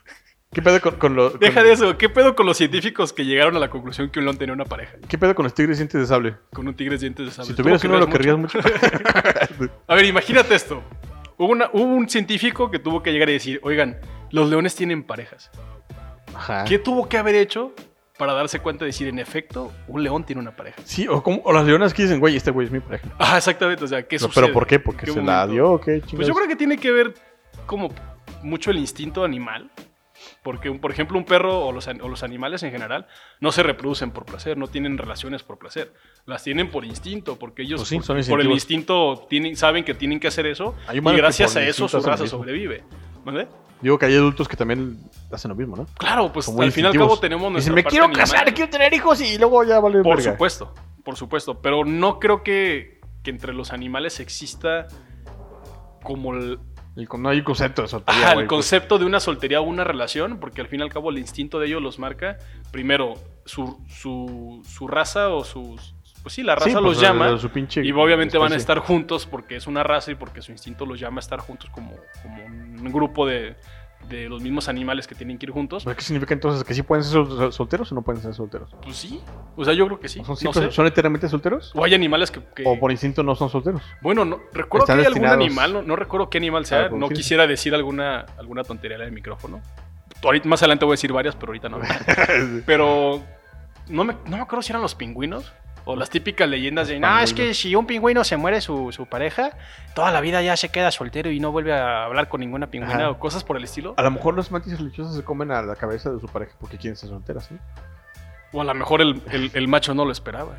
[0.56, 1.38] ¿Qué pedo con, con los.
[1.38, 1.98] Deja con- de eso.
[1.98, 4.64] ¿Qué pedo con los científicos que llegaron a la conclusión que un león tenía una
[4.66, 4.94] pareja?
[5.08, 6.36] ¿Qué pedo con los tigres dientes de sable?
[6.54, 7.48] Con un tigre dientes de sable.
[7.52, 8.58] Si ¿Tú tuvieras uno, lo querrías mucho.
[9.88, 10.82] A ver, imagínate esto.
[11.38, 13.98] Hubo, una- hubo un científico que tuvo que llegar y decir, oigan,
[14.32, 15.52] los leones tienen parejas.
[16.34, 16.64] Ajá.
[16.64, 17.74] ¿Qué tuvo que haber hecho
[18.18, 20.78] para darse cuenta de decir, en efecto, un león tiene una pareja?
[20.86, 23.10] Sí, o, como, o las leonas que dicen, güey, este güey es mi pareja.
[23.20, 23.84] Ah, exactamente.
[23.84, 24.44] O sea, ¿qué No, sucede?
[24.46, 24.80] ¿Pero por qué?
[24.80, 25.52] ¿Porque ¿En se qué la momento?
[25.54, 26.28] dio o qué Pues chingados?
[26.30, 27.14] yo creo que tiene que ver
[27.66, 27.94] como
[28.42, 29.70] mucho el instinto animal.
[30.46, 33.08] Porque, un- por ejemplo, un perro o los, o los animales en general
[33.40, 35.92] no se reproducen por placer, no tienen relaciones por placer.
[36.28, 39.84] Las tienen por instinto, porque ellos Pues sí, por, son por el instinto tienen, saben
[39.84, 42.84] que tienen que hacer eso y gracias a eso su raza sobrevive.
[43.26, 43.48] ¿Vale?
[43.82, 45.00] Digo que hay adultos que también
[45.32, 45.88] hacen lo mismo, ¿no?
[45.98, 48.22] Claro, pues al fin y al cabo tenemos nuestra Dicen, me parte quiero animal".
[48.22, 50.32] casar, quiero tener hijos y luego ya vale Por verga".
[50.34, 51.60] supuesto, por supuesto.
[51.60, 54.86] Pero no creo que, que entre los animales exista
[56.04, 56.60] como el,
[57.08, 58.56] Con- no hay concepto de soltería, ajá, el güey, pues.
[58.58, 61.60] concepto de una soltería o una relación, porque al fin y al cabo el instinto
[61.60, 62.38] de ellos los marca.
[62.72, 65.94] Primero, su, su, su raza o sus...
[66.24, 67.30] Pues sí, la raza Sí, pues, los llama.
[67.32, 70.42] de su pinche Y obviamente van a estar juntos porque es una raza y porque
[70.42, 71.92] su instinto los llama a estar juntos como,
[72.24, 73.56] como un grupo de,
[74.10, 75.84] de los mismos animales que tienen que ir juntos.
[75.84, 76.64] ¿Pero ¿Qué significa entonces?
[76.64, 78.70] ¿Que sí pueden ser sol- solteros o no pueden ser solteros?
[78.84, 79.20] Pues sí.
[79.56, 80.20] O sea, yo creo que sí.
[80.20, 80.72] ¿Son, no siempre- sé.
[80.72, 81.72] ¿Son eternamente solteros?
[81.76, 82.42] O hay animales que...
[82.56, 83.82] que- ¿O por instinto no son solteros?
[84.02, 86.84] Bueno, no, recuerdo Están que hay algún animal, no, no recuerdo qué animal sea, no
[86.86, 87.22] reproducirse.
[87.22, 89.62] quisiera decir alguna, alguna tontería en el micrófono.
[90.24, 91.80] Ahorita, más adelante voy a decir varias, pero ahorita no.
[92.66, 93.22] pero
[93.90, 95.52] no me, no me acuerdo si eran los pingüinos
[95.86, 99.06] o las típicas leyendas de, no, es que si un pingüino se muere su, su
[99.06, 99.52] pareja,
[99.94, 102.96] toda la vida ya se queda soltero y no vuelve a hablar con ninguna pingüina
[102.96, 103.10] Ajá.
[103.12, 103.94] o cosas por el estilo.
[103.98, 106.78] A lo mejor los mantis religiosos se comen a la cabeza de su pareja porque
[106.78, 107.60] quieren ser solteras, ¿no?
[108.52, 110.56] O a lo mejor el, el- el macho no lo esperaba.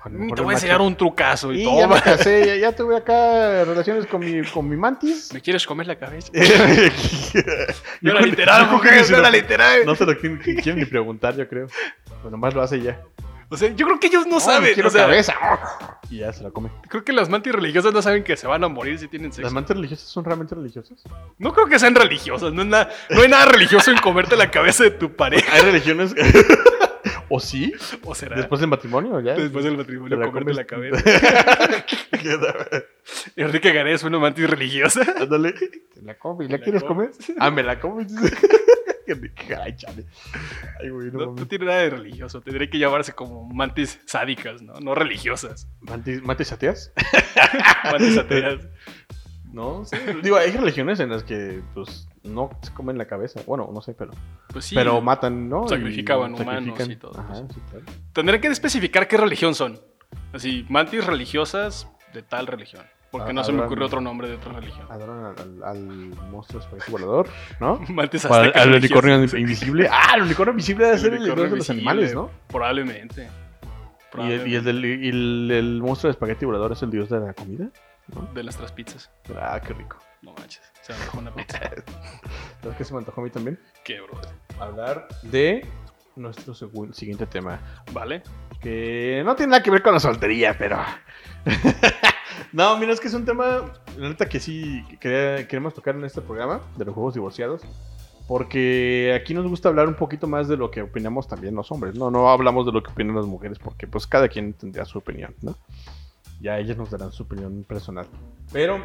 [0.00, 1.80] A lo Ni mejor te voy a macho- enseñar un trucazo y, Y todo.
[1.80, 5.32] ya me casé, ya, ya tuve acá relaciones con mi, con mi mantis.
[5.34, 6.30] ¿Me quieres comer la cabeza?
[8.02, 9.84] Yo era literal, yo mujer, lo- era literal.
[9.84, 11.66] No se lo quieren, quieren ni preguntar, yo creo.
[12.22, 13.00] Pues nomás lo hace ya.
[13.50, 14.74] O sea, yo creo que ellos no saben.
[14.74, 15.34] quiero o sea, cabeza.
[16.10, 16.70] Y ya se la come.
[16.88, 19.36] Creo que las mantis religiosas no saben que se van a morir si tienen ¿Las
[19.36, 19.54] sexo.
[19.54, 21.02] mantis religiosas son realmente religiosas?
[21.38, 22.52] No creo que sean religiosas.
[22.52, 25.50] No, es nada- no hay nada religioso en comerte la cabeza de tu pareja.
[25.54, 26.14] ¿Hay religiones?
[27.30, 27.72] ¿O sí?
[28.04, 28.36] ¿O será?
[28.36, 29.20] ¿Después del matrimonio?
[29.20, 29.34] ¿Ya?
[29.34, 30.56] Después del matrimonio, la comerte comes.
[30.56, 31.02] la cabeza.
[32.22, 32.84] Queda-
[33.36, 35.02] Enrique Garay es una mantis religiosa.
[35.18, 35.52] Ándale.
[35.52, 36.50] ¿Te la comes?
[36.50, 37.10] ¿La la quieres comer?
[37.38, 38.12] Ah, me la comes.
[39.62, 40.06] Ay, chale.
[40.80, 41.48] Ay, güey, no, No, no mames.
[41.48, 42.40] tiene nada de religioso.
[42.40, 44.74] Tendría que llamarse como mantis sádicas, ¿no?
[44.80, 45.68] No religiosas.
[45.80, 46.92] ¿Mantis, mantis ateas?
[47.84, 48.68] Mantis ateas.
[49.52, 49.96] No, sí.
[50.22, 53.40] Digo, hay religiones en las que, pues, no se comen la cabeza.
[53.46, 54.12] Bueno, no sé, pero.
[54.52, 54.74] Pues sí.
[54.74, 55.66] pero matan, ¿no?
[55.66, 57.86] Sacrificaban Y humanos y todo Ajá, sí, claro.
[58.12, 59.80] Tendré que especificar qué religión son.
[60.32, 62.84] Así, mantis religiosas de tal religión.
[63.10, 64.86] Porque Ah, no se me ocurrió otro nombre de otra religión.
[64.90, 65.80] Adoran al, al, al
[66.30, 67.80] monstruo espagueti volador, ¿no?
[68.30, 69.88] Al, al unicornio invisible.
[69.92, 72.30] Ah, el unicornio invisible debe ser el unicornio de los animales, ¿no?
[72.48, 73.28] Probablemente.
[74.18, 77.08] Y el, y el del, y el, el monstruo de espagueti volador es el dios
[77.08, 77.68] de la comida.
[78.34, 79.10] De nuestras pizzas.
[79.38, 79.98] Ah, qué rico.
[80.22, 80.62] No manches.
[80.82, 81.60] Se me antojó una pizza.
[82.62, 83.58] ¿Sabes qué se me antojó a mí también?
[83.84, 84.18] Qué bro.
[84.58, 85.66] Hablar de
[86.16, 86.54] nuestro
[86.92, 87.60] siguiente tema.
[87.92, 88.22] Vale.
[88.60, 90.78] Que no tiene nada que ver con la soltería, pero.
[92.52, 96.04] No, mira, es que es un tema, la neta, que sí quería- queremos tocar en
[96.04, 97.62] este programa de los juegos divorciados.
[98.26, 101.94] Porque aquí nos gusta hablar un poquito más de lo que opinamos también los hombres.
[101.94, 104.98] No, no hablamos de lo que opinan las mujeres, porque pues cada quien tendría su
[104.98, 105.56] opinión, ¿no?
[106.38, 108.06] Ya ellas nos darán su opinión personal.
[108.52, 108.84] Pero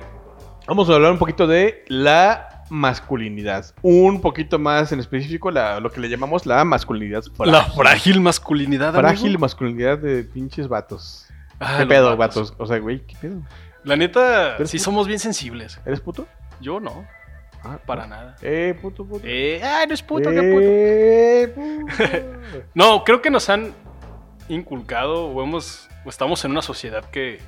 [0.65, 3.65] vamos a hablar un poquito de la masculinidad.
[3.81, 7.51] Un poquito más en específico, la- lo que le llamamos la masculinidad frágil.
[7.51, 8.93] La frágil masculinidad.
[8.93, 9.39] Frágil amigo.
[9.41, 11.27] masculinidad de pinches vatos.
[11.63, 12.51] Ah, ¿Qué pedo, vatos.
[12.51, 12.55] vatos?
[12.59, 13.41] O sea, güey, ¿qué pedo?
[13.83, 14.85] La neta, ¿Eres sí puto?
[14.85, 15.79] somos bien sensibles.
[15.85, 16.27] ¿Eres puto?
[16.61, 17.05] Yo no.
[17.63, 18.35] Ah, Para nada.
[18.41, 19.25] Eh, puto, puto.
[19.25, 20.61] Eh, ah, no es puto, qué puto.
[20.61, 22.63] Eh, puto.
[22.73, 23.73] No, creo que nos han
[24.49, 27.39] inculcado o hemos o estamos en una sociedad que,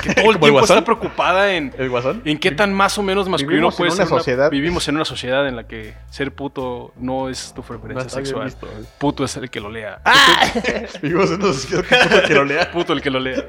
[0.00, 2.22] que todo el ¿Como el tiempo está preocupada en, ¿El guasón?
[2.24, 4.08] en qué tan más o menos masculino Vivimos en puede una ser.
[4.08, 8.46] sociedad- Vivimos en una sociedad en la que ser puto no es tu preferencia sexual.
[8.46, 8.84] visto, eh.
[8.98, 10.00] Puto es el que lo lea.
[11.02, 12.70] Vivimos en una sociedad que puto que lo lea.
[12.72, 13.44] Puto el que lo lea.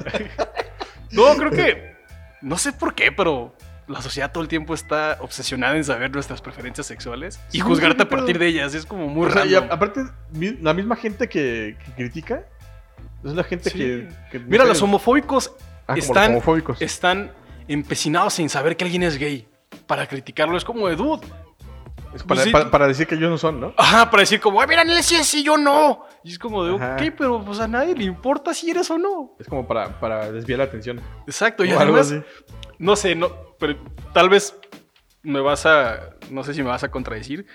[1.11, 1.93] No, creo que.
[2.41, 3.55] No sé por qué, pero
[3.87, 8.03] la sociedad todo el tiempo está obsesionada en saber nuestras preferencias sexuales y Sí, juzgarte
[8.03, 8.73] a partir de ellas.
[8.73, 9.65] Es como muy raro.
[9.71, 10.01] aparte,
[10.61, 12.43] la misma gente que, que critica
[13.23, 13.77] es la gente Sí.
[13.77, 16.81] que, que- Mira, los homofóbicos ah, como están- homofóbicos.
[16.81, 17.31] están
[17.67, 19.47] empecinados en saber que alguien es gay.
[19.87, 21.25] Para criticarlo es como de dude.
[22.13, 22.51] Es para, pues sí.
[22.51, 23.73] para- para decir que ellos no son, ¿no?
[23.75, 26.05] Ajá, para decir como, ay, mira, él sí es y yo no.
[26.23, 26.95] Y es como de, Ajá.
[26.95, 29.35] ok, pero pues a nadie le importa si eres o no.
[29.39, 31.01] Es como para, para desviar la atención.
[31.25, 32.21] Exacto, y O algo además, así.
[32.77, 33.77] no sé, no, pero
[34.13, 34.55] tal vez
[35.23, 37.47] me vas a, no sé si me vas a contradecir,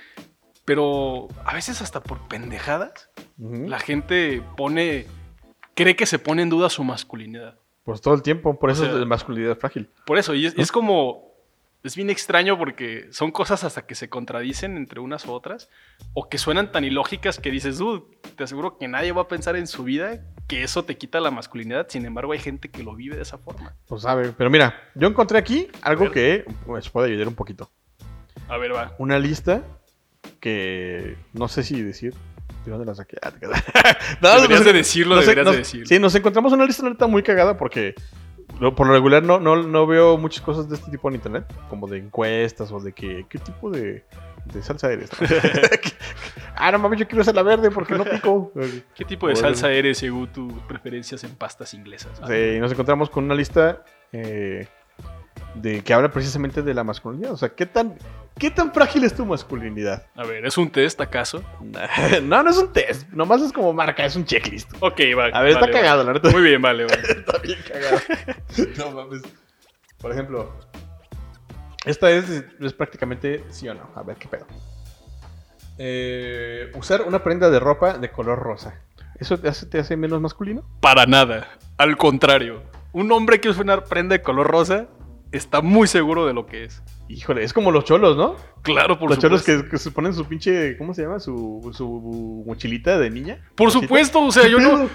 [0.65, 5.07] pero a veces hasta por pendejadas, la gente pone,
[5.75, 7.59] cree que se pone en duda su masculinidad.
[7.89, 9.89] Pues todo el tiempo, por eso sea- es de masculinidad frágil.
[10.05, 11.33] Por eso, y es, es como,
[11.83, 15.71] es bien extraño porque son cosas hasta que se contradicen entre unas u otras,
[16.13, 18.03] o que suenan tan ilógicas que dices, dude,
[18.37, 21.31] te aseguro que nadie va a pensar en su vida que eso te quita la
[21.31, 23.75] masculinidad, sin embargo hay gente que lo vive de esa forma.
[23.87, 24.35] Pues sabe.
[24.37, 27.71] Pero mira, yo encontré aquí algo que pues, puede ayudar un poquito.
[28.49, 28.95] A ver, va.
[28.99, 29.65] Una lista
[30.41, 32.13] que no sé si decir.
[34.21, 35.87] No, Deberías no de decirlo, no deberías no- de decirlo.
[35.87, 37.95] Sí, nos encontramos una lista neta muy cagada porque
[38.75, 41.87] por lo regular no, no, no veo muchas cosas de este tipo en internet, como
[41.87, 44.05] de encuestas o de que, qué tipo de,
[44.47, 45.11] de salsa eres.
[46.57, 48.53] ah, no mames, yo quiero hacer la verde porque no pico.
[48.95, 49.49] ¿Qué tipo de Bueno.
[49.49, 52.21] salsa eres según tus preferencias en pastas inglesas?
[52.27, 54.67] Sí, y nos encontramos con una lista eh,
[55.61, 57.33] de que habla precisamente de la masculinidad.
[57.33, 57.97] O sea, ¿qué tan,
[58.39, 60.07] qué tan frágil es tu masculinidad?
[60.15, 61.43] A ver, ¿es un test acaso?
[62.23, 64.73] no, no es un test, nomás es como marca, es un checklist.
[64.81, 65.27] Ok, va.
[65.27, 66.29] A ver, está vale, cagado, la neta.
[66.29, 66.39] vale.
[66.39, 67.03] Muy bien, vale, vale.
[67.09, 67.99] Está bien cagado.
[68.79, 69.23] no mames.
[69.99, 70.55] Por ejemplo,
[71.85, 73.91] esta es, es prácticamente sí o no.
[73.95, 74.47] A ver qué pedo.
[75.79, 78.81] Eh, usar una prenda de ropa de color rosa.
[79.19, 80.65] ¿Eso te hace, te hace menos masculino?
[80.81, 81.49] Para nada.
[81.77, 82.63] Al contrario.
[82.93, 84.89] Un hombre que usa una prenda de color rosa
[85.33, 86.83] está muy seguro de lo que es.
[87.09, 88.37] Híjole, es como los cholos, ¿no?
[88.63, 89.65] Claro, por los cholos supuesto.
[89.65, 91.21] que, que se ponen su pinche, ¿cómo se llama?
[91.21, 93.43] Su, su mochilita de niña.
[93.55, 94.89] Por supuesto, o sea, yo no.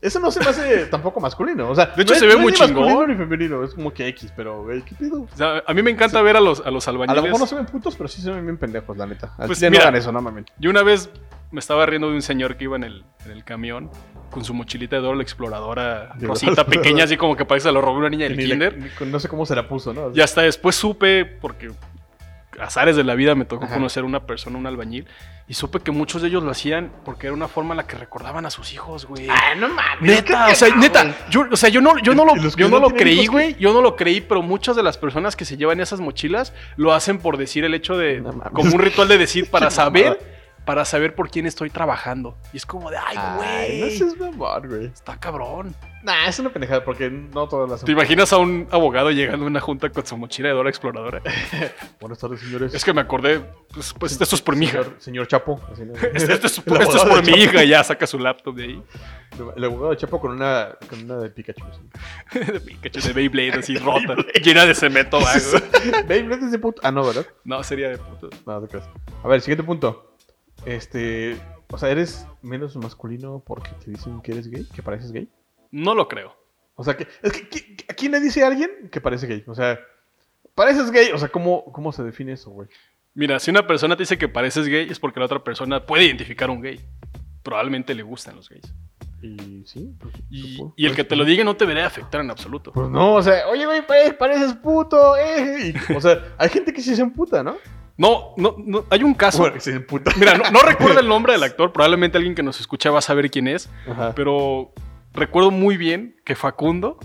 [0.00, 1.68] Eso no se me hace tampoco masculino.
[1.70, 3.10] O sea, De hecho, no se es- ve no muy es ni masculino chingón.
[3.10, 3.64] ni femenino.
[3.64, 5.22] Es como que X, pero, güey, ¿qué pedo?
[5.22, 7.24] O sea, a mí me encanta ver a los, a los A lo albañiles.
[7.24, 9.32] mejor no se ven putos, pero sí se ven bien pendejos, la neta.
[9.46, 10.44] Pues chile mira, no hagan eso, no mames.
[10.60, 11.10] Yo una vez
[11.50, 13.90] me estaba riendo de un señor que iba en el, en el camión
[14.30, 17.72] con su mochilita de Dora la exploradora De rosita pequeña, así como que parece que
[17.72, 18.78] lo robó una niña del kinder.
[19.06, 20.12] no sé cómo se la puso, ¿no?
[20.14, 21.70] Y hasta después supe, porque
[22.60, 23.74] azares de la vida me tocó Ajá.
[23.74, 25.06] conocer una persona, un albañil,
[25.48, 27.96] y supe que muchos de ellos lo hacían porque era una forma en la que
[27.96, 29.28] recordaban a sus hijos, güey.
[29.30, 30.00] Ah, no mames.
[30.00, 32.62] Neta, o sea, neta, yo, o sea, yo no, yo no lo, ¿Y los que
[32.62, 35.36] yo no no lo creí, güey, yo no lo creí, pero muchas de las personas
[35.36, 38.80] que se llevan esas mochilas lo hacen por decir el hecho de, No como un
[38.80, 40.35] ritual de decir, para saber.
[40.66, 42.36] Para saber por quién estoy trabajando.
[42.52, 44.86] Y es como de, ay, güey, no seas mamón, güey.
[44.86, 45.74] está cabrón.
[46.02, 49.48] Nah, es una pendejada porque no todas las ¿Te imaginas a un abogado llegando a
[49.48, 51.22] una junta con su mochila de Dora Exploradora?
[52.00, 52.74] Buenas tardes, señores.
[52.74, 53.40] Es que me acordé,
[53.72, 54.82] pues, pues esto es por mi hija.
[54.82, 55.60] Señor, señor Chapo.
[56.14, 58.82] Esto, esto es, esto es por mi hija, ya saca su laptop de ahí.
[59.56, 61.64] El abogado de Chapo con una, con una de Pikachu.
[61.64, 62.52] así.
[62.52, 65.60] de Pikachu, de Beyblade, así rota, llena de cemento vago.
[66.06, 66.82] Beyblade es de puto.
[66.84, 67.26] Ah, no, ¿verdad?
[67.44, 68.30] No, sería de puto.
[68.46, 68.88] No, te creas.
[69.22, 70.15] A ver, siguiente punto.
[70.64, 71.36] Este.
[71.68, 74.64] O sea, ¿eres menos masculino porque te dicen que eres gay?
[74.74, 75.28] ¿Que pareces gay?
[75.70, 76.36] No lo creo.
[76.76, 79.42] O sea, que, es que, que- ¿a quién le dice a alguien que parece gay?
[79.46, 79.78] O sea,
[80.54, 81.10] pareces gay.
[81.12, 82.68] O sea, ¿cómo, cómo se define eso, güey?
[83.14, 86.04] Mira, si una persona te dice que pareces gay es porque la otra persona puede
[86.04, 86.80] identificar a un gay.
[87.42, 88.72] Probablemente le gustan los gays.
[89.22, 89.94] Y sí.
[89.98, 92.72] pues, Y, el que te lo diga no te debería afectar en absoluto.
[92.72, 95.72] Pues no, o sea, oye, güey, pare- pareces puto, eh.
[95.90, 97.56] Y, o sea, hay gente que sí se emputa, ¿no?
[97.98, 99.38] No, no, no, hay un caso.
[99.38, 99.56] Bueno.
[100.18, 103.02] Mira, no, no recuerdo el nombre del actor, probablemente alguien que nos escucha va a
[103.02, 104.12] saber quién es, Ajá.
[104.14, 104.72] pero
[105.14, 106.98] recuerdo muy bien que Facundo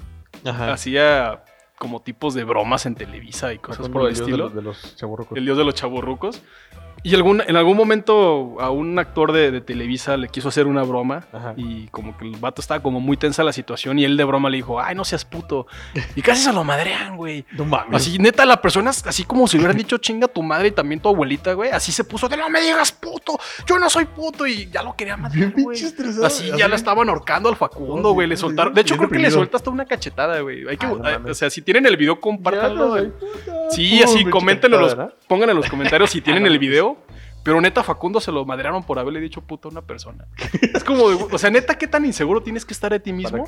[0.45, 0.73] Ajá.
[0.73, 1.43] hacía
[1.79, 4.43] como tipos de bromas en Televisa y cosas por el dios de estilo.
[4.45, 5.27] los- de los.
[5.35, 6.41] El dios de los chaburrucos.
[7.03, 10.83] Y algún, en algún momento a un actor de, de Televisa le quiso hacer una
[10.83, 11.53] broma Ajá.
[11.57, 14.49] y como que el vato estaba como muy tensa la situación y él de broma
[14.51, 15.65] le dijo, ay, no seas puto.
[16.15, 17.43] Y casi se lo madrean, güey.
[17.53, 17.95] No mames.
[17.95, 21.09] Así, neta, la persona, así como si hubieran dicho chinga tu madre y también tu
[21.09, 21.71] abuelita, güey.
[21.71, 24.45] Así se puso de no me digas puto, yo no soy puto.
[24.45, 25.17] Y ya lo quería
[25.57, 25.77] güey.
[25.83, 26.25] estresado.
[26.27, 28.27] Así ya la estaban ahorcando al Facundo, güey.
[28.27, 28.73] Le soltaron.
[28.75, 30.67] De hecho, creo que le suelta hasta una cachetada, güey.
[30.67, 32.95] Hay que, Ah, no o sea, si tienen el video, compártanlo.
[32.97, 33.11] no.
[33.71, 35.13] Sí, así, coméntenlo, ¿verdad?
[35.27, 36.90] pongan en los comentarios si tienen Ah, no el video.
[37.43, 40.27] Pero neta, Facundo se lo madrearon por haberle dicho puto a una persona.
[40.73, 43.45] Es como, de, o sea, neta, ¿qué tan inseguro tienes que estar de ti mismo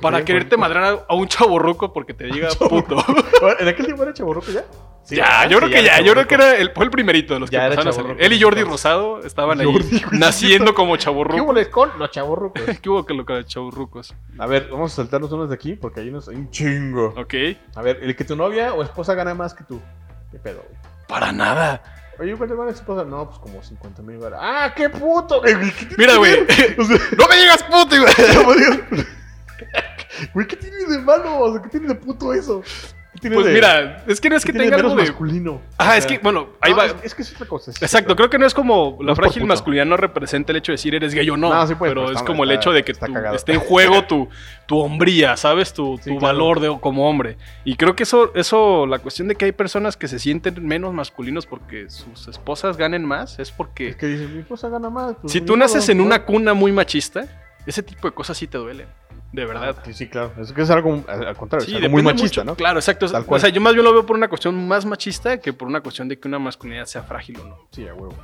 [0.00, 2.96] Para, que, quererte madrear a, a un chaborruco porque te diga puto?
[3.60, 4.64] ¿En aquel tiempo era chaborruco ya?
[5.04, 7.40] Sí, ya, yo creo que ya, yo creo que era el, fue el primerito de
[7.40, 8.16] los que Ya empezaron a salir.
[8.20, 11.40] Él y Jordi Rosado estaban ahí Jordi, naciendo como ¿Qué chaborrucos.
[11.42, 12.62] hubo con los chavorrucos?
[12.80, 14.14] ¿Qué hubo que lo que chaborrucos?
[14.38, 17.14] A ver, vamos a saltarnos unos de aquí porque hay unos hay un chingo.
[17.16, 17.34] Ok.
[17.74, 19.80] A ver, el que tu novia o esposa gana más que tú.
[20.30, 20.64] ¿Qué pedo?
[21.08, 22.01] Para nada.
[22.18, 23.04] Oye, ¿cuánto gana tu esposa?
[23.04, 24.38] No, pues como 50 mil dólares.
[24.42, 25.40] ¡Ah, qué puto!
[25.40, 25.54] güey!
[25.72, 26.44] ¿Qué tiene Mira, güey.
[26.44, 26.76] ver?
[26.78, 27.96] O sea, ¡No me digas puto,
[30.34, 30.46] güey!
[30.46, 31.38] ¿qué tiene de malo?
[31.40, 32.62] O sea, ¿qué tiene de puto eso?
[33.22, 35.02] ¿Qué tiene Pues de- mira, es que no es que tenga algo de.
[35.02, 35.62] masculino?
[35.78, 36.86] Ajá, O es que, bueno, ahí no, va.
[36.86, 37.70] Es, es que es otra cosa.
[37.70, 40.72] Exacto, creo que no es como No la por frágil masculinidad no representa el hecho
[40.72, 42.50] de decir eres gay o no, No, sí puede, pero pero es está- como el
[42.50, 44.28] hecho de que esté en juego tu,
[44.66, 45.72] tu hombría, ¿sabes?
[45.72, 46.34] Tu, Sí, tu claro.
[46.38, 47.36] valor de, como hombre.
[47.64, 50.92] Y creo que eso, eso, la cuestión de que hay personas que se sienten menos
[50.92, 55.14] masculinos porque sus esposas ganen más, es porque Es que dices, mi esposa gana más.
[55.20, 56.04] pues, si tú naces en ¿no?
[56.04, 57.26] una cuna muy machista,
[57.66, 58.88] ese tipo de cosas sí te duelen,
[59.32, 59.76] de verdad.
[59.78, 60.32] Ah, sí, sí, claro.
[60.38, 62.44] Es que es algo al contrario, Sí, es algo muy machista, mucho.
[62.44, 62.54] ¿no?
[62.54, 63.10] Claro, exacto.
[63.10, 65.68] Tal O sea, yo más bien lo veo por una cuestión más machista que por
[65.68, 67.56] una cuestión de que una masculinidad sea frágil o no.
[67.70, 68.14] Sí, a huevo.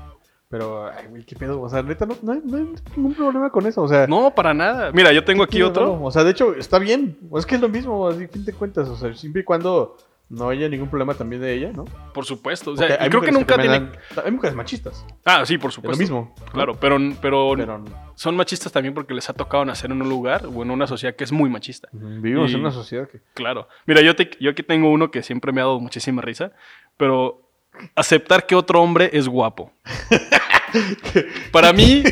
[0.51, 1.61] Pero, ay, qué pedo.
[1.61, 3.83] O sea, neta, no, no hay, no hay ningún problema con eso.
[3.83, 4.93] O sea, No, para nada.
[4.93, 5.93] Mira, yo tengo ¿qué aquí otro.
[5.95, 6.05] malo?
[6.05, 7.19] O sea, de hecho, está bien.
[7.37, 8.89] Es que es lo mismo, así, fin de cuentas.
[8.89, 9.97] O sea, siempre y cuando
[10.31, 11.87] No haya ningún problema también de ella, ¿no?
[12.13, 12.73] Por supuesto.
[12.73, 13.99] O Porque sea, hay y creo que nunca también tiene.
[14.15, 15.07] dan- Hay mujeres machistas.
[15.25, 15.99] Ah, sí, por Es lo supuesto.
[16.03, 16.35] mismo.
[16.39, 16.53] ¿no?
[16.53, 20.45] Claro, pero, pero, Pero son machistas también porque les ha tocado nacer en un lugar
[20.47, 21.89] o en una sociedad que es muy machista.
[21.93, 23.21] vivimos Y- en una sociedad que...
[23.33, 23.69] Claro.
[23.87, 26.53] Mira, yo, te- yo aquí tengo uno que siempre me ha dado muchísima risa,
[26.99, 27.51] pero
[27.95, 29.73] aceptar que otro hombre es guapo.
[31.53, 32.03] Para mí,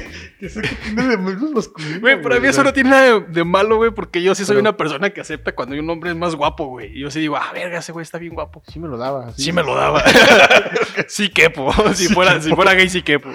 [2.00, 4.54] güey, para mí eso no tiene nada de, de malo, güey, porque yo sí soy
[4.54, 6.96] Pero- una persona que acepta cuando un hombre es más guapo, güey.
[6.96, 8.62] Y yo sí digo, ah, verga, ese güey está bien guapo.
[8.68, 9.32] Sí me lo daba.
[9.32, 10.02] Sí me lo daba.
[11.08, 11.72] sí quepo.
[11.94, 13.30] Si fuera, si fuera gay, sí quepo.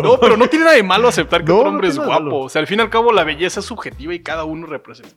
[0.00, 2.40] No, pero no tiene nada de malo aceptar que No, otro no hombre es guapo.
[2.42, 4.68] O sea, al fin y al cabo, la belleza es subjetiva y cada uno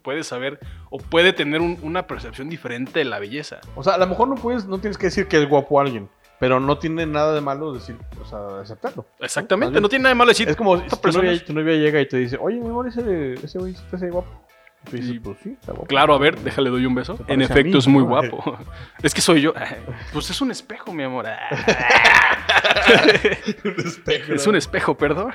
[0.02, 3.60] puede saber o puede tener un- una percepción diferente de la belleza.
[3.76, 6.10] O sea, a lo mejor no puedes, no tienes que decir que es guapo alguien,
[6.40, 9.06] pero no tiene nada de malo decir, o sea, aceptarlo.
[9.20, 10.48] Exactamente, no tiene nada de malo decir.
[10.50, 11.46] Es como si "Esta tu persona novia, es-".
[11.46, 14.44] tu novia llega y te dice, oye, mi amor, ese, ese güey está así guapo.
[14.86, 15.88] Y tú dices, Y- pues sí, está guapo.
[15.88, 17.18] Claro, a ver, déjale doy un beso.
[17.28, 18.10] En efecto, mí, es muy ¿no?
[18.10, 18.58] guapo.
[19.04, 19.54] Es que soy yo.
[20.14, 21.26] Pues es un espejo, mi amor.
[23.64, 24.34] un espejo.
[24.34, 25.34] Es un espejo, perdón.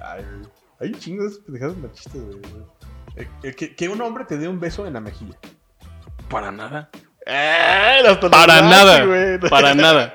[0.00, 0.24] Ay.
[0.80, 2.38] Hay un chingo de pendejadas machistas, güey.
[3.16, 5.36] Eh, eh, que, que un hombre te dé un beso en la mejilla.
[6.28, 6.90] Para nada.
[7.26, 9.04] hasta Para nada.
[9.04, 9.38] güey.
[9.50, 10.14] Para nada.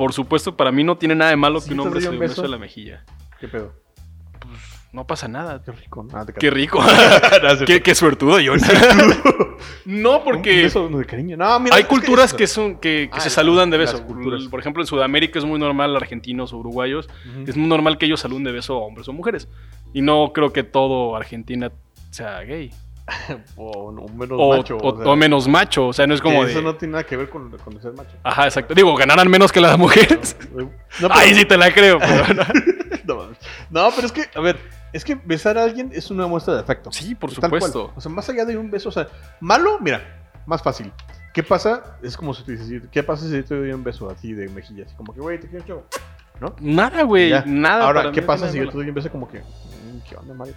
[0.00, 2.18] Por supuesto, para mí no tiene nada de malo que un hombre se dé un
[2.18, 2.44] beso beso.
[2.46, 3.04] en la mejilla.
[3.38, 3.74] ¿Qué pedo?
[4.94, 5.62] No pasa nada.
[5.62, 6.06] Qué rico.
[6.14, 6.80] Ah, te Qué rico.
[7.66, 8.54] Qué, qué suertudo yo.
[9.84, 11.36] no, porque de cariño.
[11.36, 14.02] No, mira, hay culturas eso- que son que, que Ah, se saludan de beso.
[14.06, 14.44] culturas.
[14.44, 17.06] Por ejemplo, en Sudamérica es muy normal, argentinos o uruguayos,
[17.46, 19.48] es muy normal que ellos saluden de beso a hombres o mujeres.
[19.92, 21.70] Y no creo que todo Argentina
[22.10, 22.70] sea gay.
[23.56, 24.78] O un menos O, macho.
[24.80, 25.86] o- sea, o menos macho.
[25.88, 26.52] O sea, no es como de.
[26.52, 28.16] Eso no tiene nada que ver con, con ser macho.
[28.22, 28.74] Ajá, exacto.
[28.74, 30.36] Digo, ganarán menos que las mujeres.
[31.00, 32.24] No, pero- Ahí sí te la creo, pero
[33.70, 33.90] no.
[33.94, 34.58] pero es que, a ver,
[34.92, 36.90] es que besar a alguien es una muestra de afecto.
[36.92, 37.92] Sí, por supuesto.
[37.96, 39.08] O sea, más allá de un beso, o sea,
[39.40, 40.02] malo, mira,
[40.46, 40.92] más fácil.
[41.32, 41.96] ¿Qué pasa?
[42.02, 44.32] Es como si te dices, ¿qué pasa si yo te doy un beso a ti
[44.32, 44.84] de mejilla?
[44.84, 45.84] Así como que, güey, te quiero chavo.
[46.40, 46.56] ¿No?
[46.60, 47.32] Nada, güey.
[47.46, 47.84] Nada.
[47.86, 50.54] Ahora, ¿qué pasa si yo te doy un beso como que, mm, ¿qué onda, Mario?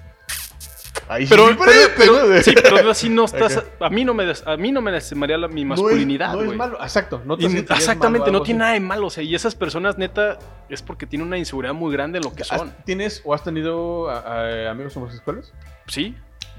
[1.10, 1.56] Ahí Pero, sí,
[1.98, 3.64] pero, pero- sí, pero así no estás.
[3.80, 6.42] A mí no me, a mí no me lastimaría la, mi No es- masculinidad, No
[6.52, 7.22] es, malo, exacto.
[7.26, 8.60] No te Y- exactamente, malo no tiene así.
[8.60, 9.08] nada de malo.
[9.08, 10.40] O sea, y esas personas, neta,
[10.70, 12.74] es porque tienen una inseguridad muy grande en lo que ¿Has- son.
[12.86, 15.54] ¿Tienes o has tenido a- a- amigos homosexuales?
[15.88, 16.16] Sí,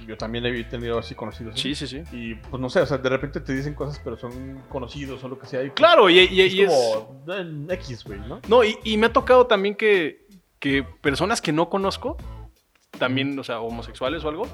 [0.06, 1.58] Yo también he tenido así conocidos.
[1.58, 2.02] sí, sí, sí.
[2.12, 5.28] Y pues no sé, o sea, de repente te dicen cosas, pero son conocidos o
[5.28, 5.60] lo que sea.
[5.62, 6.70] Y, pues, Claro, y, y- es y es.
[6.70, 8.40] como eh, X, güey, ¿no?
[8.48, 10.26] No, y, y me ha tocado también que,
[10.58, 12.18] que personas que no conozco,
[12.98, 14.46] también, o sea, homosexuales o algo,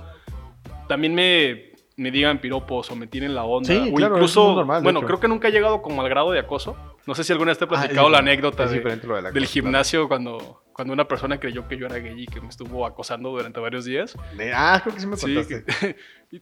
[0.88, 3.68] también me, me digan piropos o me tienen la onda.
[3.68, 5.06] Sí, o claro, incluso, es normal, bueno, hecho.
[5.06, 6.76] creo que nunca he llegado como al grado de acoso.
[7.06, 9.42] No sé si alguna vez te he Ah, platicado la anécdota de- de la del
[9.44, 12.84] cosa, gimnasio cuando, cuando una persona creyó que yo era gay y que me estuvo
[12.86, 14.16] acosando durante varios días.
[14.54, 15.64] Ah, creo que sí me Sí, contaste.
[15.64, 15.96] que-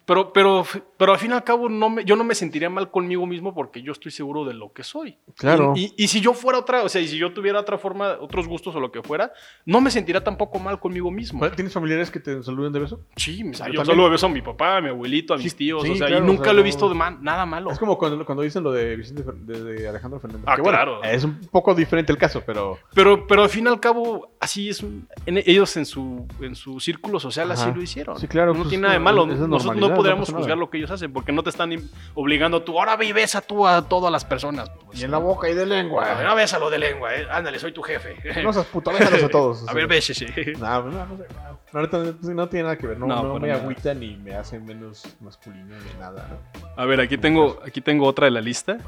[0.05, 0.65] pero, pero,
[0.99, 3.55] pero al fin y al cabo no me, yo no me sentiría mal conmigo mismo
[3.55, 5.17] porque yo estoy seguro de lo que soy.
[5.37, 5.73] Claro.
[5.75, 8.17] Y, y- y si yo fuera otra, o sea, y si yo tuviera otra forma,
[8.21, 9.33] otros gustos o lo que fuera,
[9.65, 11.49] no me sentiría tampoco mal conmigo mismo.
[11.53, 13.01] ¿Tienes familiares que te saluden de beso?
[13.17, 13.97] Sí, o sea, Yo yo, también.
[13.97, 16.07] solo beso a mi papá, a mi abuelito, a mis Sí, tíos, sí, o sea,
[16.09, 17.71] claro, y nunca o sea, lo he visto de man- nada malo.
[17.71, 20.45] Es como cuando, cuando dicen lo de Vicente de, de Alejandro Fernández.
[20.47, 21.03] Ah, que bueno, claro.
[21.03, 22.79] Es un poco diferente el caso, pero.
[22.95, 24.83] Pero, pero al fin y al cabo, así es.
[24.83, 28.19] un- en- ellos en su, en su círculo social así lo hicieron.
[28.19, 29.23] Sí, claro, No pues, tiene nada de malo.
[29.23, 31.51] es de Nosotros normalidad, no no podríamos juzgar lo que ellos hacen porque no te
[31.51, 31.73] están
[32.15, 34.71] obligando tú, ahora ve y besa tú a todas las personas.
[34.87, 36.23] Pues, Y en la boca y de A ver, lengua.
[36.23, 37.27] no bésalo de lengua, eh.
[37.31, 38.17] Ándale, soy tu jefe.
[38.43, 39.69] No seas puto, bésalos a todos.
[39.69, 40.27] a ver, bésese.
[40.59, 41.25] No, no, no, sé.
[41.73, 42.99] No, ahorita no, no tiene nada que ver.
[42.99, 43.61] No, No, no, para me nada.
[43.61, 46.39] agüita ni me hace menos masculino ni nada.
[46.77, 48.79] A ver, aquí tengo, aquí tengo otra de la lista.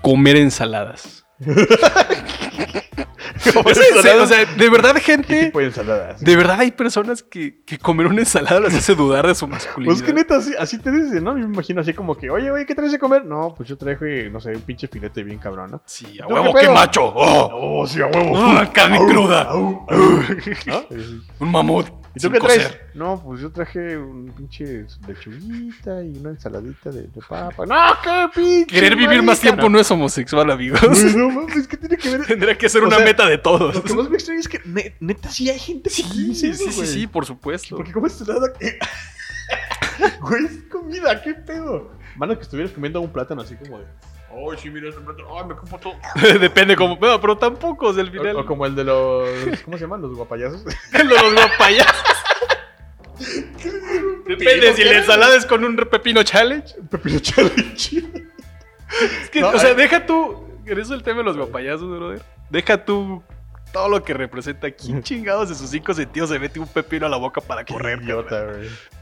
[0.00, 1.26] Comer ensaladas.
[4.22, 5.50] O sea, de verdad, ¿Qué gente.
[5.54, 6.20] de ensaladas?
[6.20, 9.96] De verdad hay personas que, que comer una ensalada les hace dudar de su masculinidad.
[9.96, 11.34] Pues que neta, así, así te dicen, ¿no?
[11.34, 13.24] Me imagino así como que, oye, oye, ¿qué traes de comer?
[13.24, 15.82] No, pues yo traje, no sé, un pinche filete bien cabrón, ¿no?
[15.86, 17.04] Sí, a ¿Tú huevo, qué qué, macho.
[17.14, 18.36] Oh, Oh, sí, a huevo.
[18.36, 19.44] Ah, carne cruda.
[19.44, 19.86] ¿No?
[21.40, 21.86] un mamut.
[22.14, 22.76] ¿Y tú qué traes?
[22.94, 27.64] No, pues yo traje un pinche lechuguita y una ensaladita de, de papa.
[27.66, 28.66] ¡No, qué pinche!
[28.74, 30.80] Querer vivir más tiempo no es homosexual, amigos.
[30.80, 32.26] Güey, No mames, ¿qué tiene que ver?
[32.26, 33.74] Tendría que ser O una sea, meta de todos.
[33.74, 36.54] Lo que más me extraña es que ne- neta sí hay gente que Sí, dice
[36.54, 36.88] sí, eso, sí, güey.
[36.88, 37.76] sí, por supuesto.
[37.76, 38.78] Porque comes ensalada que...
[40.20, 41.90] Güey, es comida, ¿qué pedo?
[42.16, 43.84] Mano, que estuvieras comiendo un plátano así como de...
[44.30, 45.38] Ay, sí, mira ese plátano.
[45.38, 45.94] Ay, me como todo.
[46.40, 46.98] Depende cómo.
[47.00, 48.36] No, pero tampoco, o sea, al final.
[48.36, 49.28] O, o como el de los...
[49.64, 50.02] ¿Cómo se llaman?
[50.02, 50.62] Los guapayazos.
[50.92, 52.04] El de los guapayazos.
[54.26, 56.74] Depende si la ensalada es con un pepino challenge.
[56.90, 57.98] Pepino challenge.
[59.22, 60.46] Es que, No, o sea, deja tú.
[60.66, 62.22] Eso es el tema de los guapayazos, brother.
[62.50, 63.22] Deja tú
[63.72, 64.70] todo lo que representa.
[64.70, 68.02] ¿Quién chingados de sus cinco sentidos se mete un pepino a la boca para correr?
[68.02, 68.44] Idiota,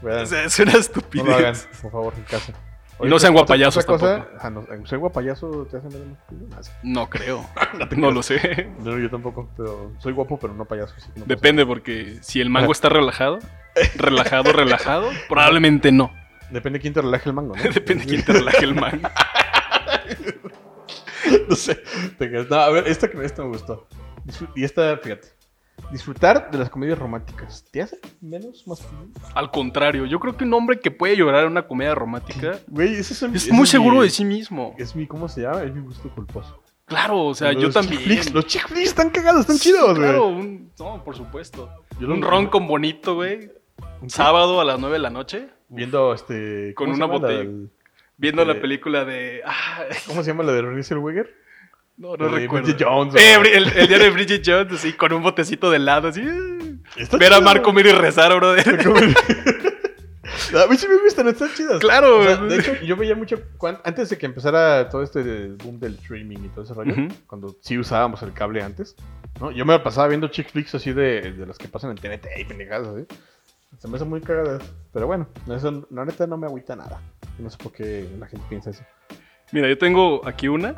[0.01, 0.21] güey.
[0.21, 1.25] O sea, es una No estupidez.
[1.27, 2.53] lo hagan, por favor, en casa.
[2.99, 4.37] Y no sean guapayazos cosa, tampoco.
[4.41, 6.47] ah, no, ¿Ser guapayazo te hace ver masculino?
[6.55, 6.61] Ah.
[6.83, 7.45] No creo.
[7.95, 8.69] No lo sé.
[8.79, 10.93] No, yo tampoco, pero soy guapo, pero no payaso.
[10.95, 13.39] pasa Depende, porque si el mango está relajado,
[13.97, 16.11] relajado, relajado, probablemente no.
[16.49, 17.61] Depende de quién te relaje el mango, ¿no?
[17.73, 19.09] Depende de quién te relaje el mango.
[21.49, 21.83] no sé.
[22.49, 23.87] No, a ver, esta, que- esta me gustó.
[24.55, 25.27] Y esta, fíjate.
[25.91, 27.63] Disfrutar de las comedias románticas.
[27.71, 29.09] ¿Te hace menos masculino?
[29.33, 32.93] Al contrario, yo creo que un hombre que puede llorar en una comedia romántica Güey,
[32.95, 34.75] ese es, es ese muy mi- seguro de sí mismo.
[34.77, 35.63] Es mi, ¿cómo se llama?
[35.63, 36.61] Es mi gusto culposo.
[36.85, 38.01] Claro, o sea, Los yo chick también.
[38.01, 40.09] flicks- los chick flicks están cagados, están Sí, chidos, güey.
[40.09, 41.69] Claro, un, no, por supuesto.
[41.99, 43.49] Yo Un ron con bonito, güey.
[44.01, 44.09] ¿Un?
[44.09, 46.73] Sábado a las 9 de la noche, Viendo este.
[46.75, 47.49] Con ¿cómo se una la botella.
[48.17, 49.41] viendo Eh, la película de.
[49.45, 51.33] Ah, ¿Cómo se llama la de Renée Zellweger?
[51.97, 52.65] No, no de recuerdo.
[52.67, 56.07] Bridget Jones, Eh, el, el día de Bridget Jones, así, con un botecito de helado,
[56.09, 56.23] así.
[56.95, 57.41] Está Ver a.
[57.41, 58.79] Marco Mir y rezar, brother.
[60.53, 61.79] A mí sí me gustan, están chidas.
[61.79, 63.41] Claro, O sea, de hecho, yo veía mucho.
[63.83, 67.07] Antes de que empezara todo este boom del streaming y todo ese rollo, Ujú.
[67.27, 68.95] cuando sí usábamos el cable antes,
[69.41, 69.51] ¿no?
[69.51, 72.45] Yo me pasaba viendo chick flicks así de, de las que pasan en TNT y
[72.45, 73.05] pendejadas así.
[73.79, 74.61] Se me hacen muy cagadas.
[74.93, 77.01] Pero bueno, eso, la neta no me agüita nada.
[77.39, 78.83] No sé por qué la gente piensa eso.
[79.51, 80.75] Mira, yo tengo aquí una.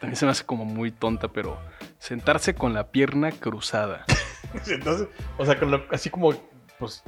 [0.00, 1.58] También se me hace como muy tonta, pero
[1.98, 4.04] sentarse con la pierna cruzada.
[4.66, 6.32] Entonces, o sea, con la- así como,
[6.78, 7.02] pues,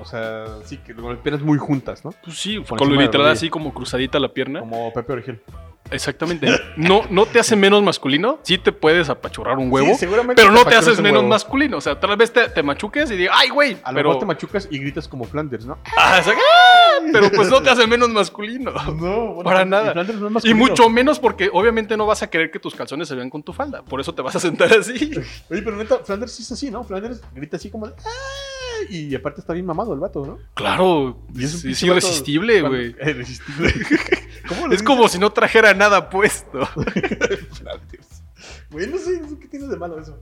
[0.00, 2.12] o sea, sí, que con las piernas muy juntas, ¿no?
[2.24, 4.60] Pues sí, Por con lo literal así como cruzadita la pierna.
[4.60, 5.42] Como Pepe Origel.
[5.90, 6.48] Exactamente.
[6.76, 8.40] No, no te hace menos masculino.
[8.42, 9.88] Sí te puedes apachurrar un huevo.
[9.88, 11.28] Sí, seguramente pero no te haces menos huevo.
[11.28, 11.76] masculino.
[11.78, 13.76] O sea, tal vez te, te machuques y digas, ¡ay, güey!
[13.84, 15.78] A lo Pero, mejor te machucas y gritas como Flanders, ¿no?
[15.96, 16.98] Ah, o sea, ¡ah!
[17.12, 18.72] pero pues no te hace menos masculino.
[18.72, 19.92] No, bueno, Para y nada.
[19.92, 20.58] Flanders no es Y masculino.
[20.58, 23.52] mucho menos porque obviamente no vas a querer que tus calzones se vean con tu
[23.52, 23.82] falda.
[23.82, 24.92] Por eso te vas a sentar así.
[25.50, 26.84] Oye, pero neta, Flanders sí es así, ¿no?
[26.84, 27.92] Flanders grita así como "Ah",
[28.88, 30.38] Y aparte está bien mamado el vato, ¿no?
[30.54, 32.94] Claro, Y es, irresistible, güey.
[33.06, 33.72] Irresistible.
[34.48, 36.60] ¿Cómo lo Es como si no trajera nada puesto.
[38.70, 40.18] Güey, no sé, ¿qué tiene de malo eso?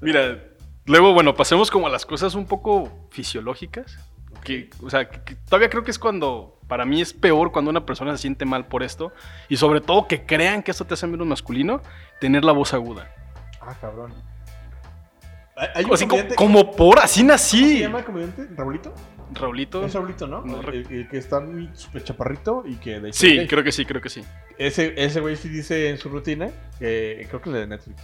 [0.00, 0.38] Mira,
[0.86, 3.98] luego, bueno, pasemos como a las cosas un poco fisiológicas.
[4.44, 7.70] Que, o sea, que- que todavía creo que es cuando, para mí es peor cuando
[7.70, 9.12] una persona se siente mal por esto.
[9.48, 11.80] Y sobre todo que crean que esto te hace menos masculino,
[12.20, 13.12] tener la voz aguda.
[13.60, 14.12] Ah, cabrón.
[15.56, 17.78] Hay- Hay un Así como, comediante- como por, así ¿Cómo se nací.
[17.80, 18.48] llama el comediante?
[18.56, 18.94] ¿Raulito?
[19.34, 19.84] Raulito.
[19.84, 20.42] Es Raulito, ¿no?
[20.44, 21.70] No, el, el que está muy
[22.04, 23.18] chaparrito y que de hecho...
[23.20, 24.22] Sí, creo que sí, creo que sí.
[24.58, 28.02] Ese, ese güey sí dice en su rutina, creo que es la de Netflix,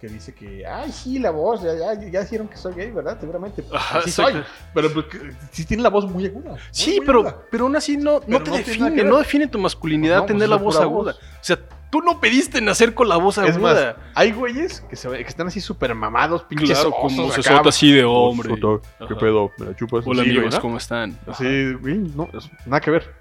[0.00, 3.18] que dice que, ay, sí, la voz, ya, ya, ya dijeron que soy gay, ¿verdad?
[3.18, 3.64] Seguramente.
[3.72, 4.34] Ajá, sí soy.
[4.72, 5.06] Pero pues,
[5.50, 6.50] sí tiene la voz muy aguda.
[6.50, 7.42] muy, Sí, muy pero, aguda.
[7.50, 10.44] pero aún así no, no te no define, no define tu masculinidad No, pues tener
[10.44, 11.12] es la voz aguda.
[11.14, 11.16] voz.
[11.16, 11.58] O sea,
[11.90, 13.96] tú no pediste nacer con la voz Es más, aguda.
[14.14, 17.50] hay güeyes que, se, que están así súper mamados, pinches Claro, osos como se acá.
[17.54, 18.54] solta así de hombre.
[18.54, 19.18] ¿Qué Ajá.
[19.18, 19.50] pedo?
[19.58, 20.04] ¿Me la chupas?
[20.06, 20.60] Hola Sí, amigos, ¿no?
[20.60, 21.18] ¿cómo están?
[21.26, 22.28] Así, güey, no,
[22.66, 23.14] nada que ver.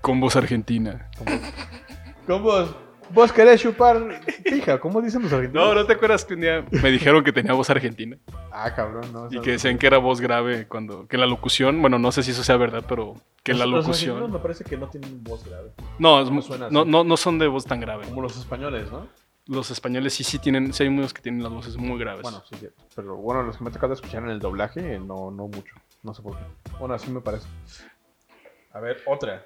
[0.00, 1.08] Con voz argentina.
[2.26, 2.74] ¿Cómo vos,
[3.12, 4.78] vos querés chupar fija?
[4.78, 5.66] ¿Cómo dicen los argentinos?
[5.66, 8.16] No, ¿no te acuerdas que un día me dijeron que tenía voz argentina?
[8.52, 9.28] Ah, cabrón, no.
[9.30, 11.06] Y que decían que era voz grave cuando...
[11.06, 11.80] Que la locución...
[11.80, 14.32] Bueno, no sé si eso sea verdad, pero que la Los- Los argentinos locución...
[14.32, 15.70] me parece que no tienen voz grave.
[15.98, 16.74] No, es no mu- suena así.
[16.74, 18.06] no, no, no son de voz tan grave.
[18.06, 19.06] Como los españoles, ¿no?
[19.46, 20.72] Los españoles sí, sí tienen...
[20.72, 22.22] Sí hay unos que tienen las voces muy graves.
[22.22, 22.56] Bueno, sí.
[22.94, 25.74] Pero bueno, los que me ha tocado escuchar en el doblaje, eh, no, no mucho.
[26.02, 26.44] No sé por qué.
[26.78, 27.46] Bueno, así me parece.
[28.72, 29.44] A ver, otra.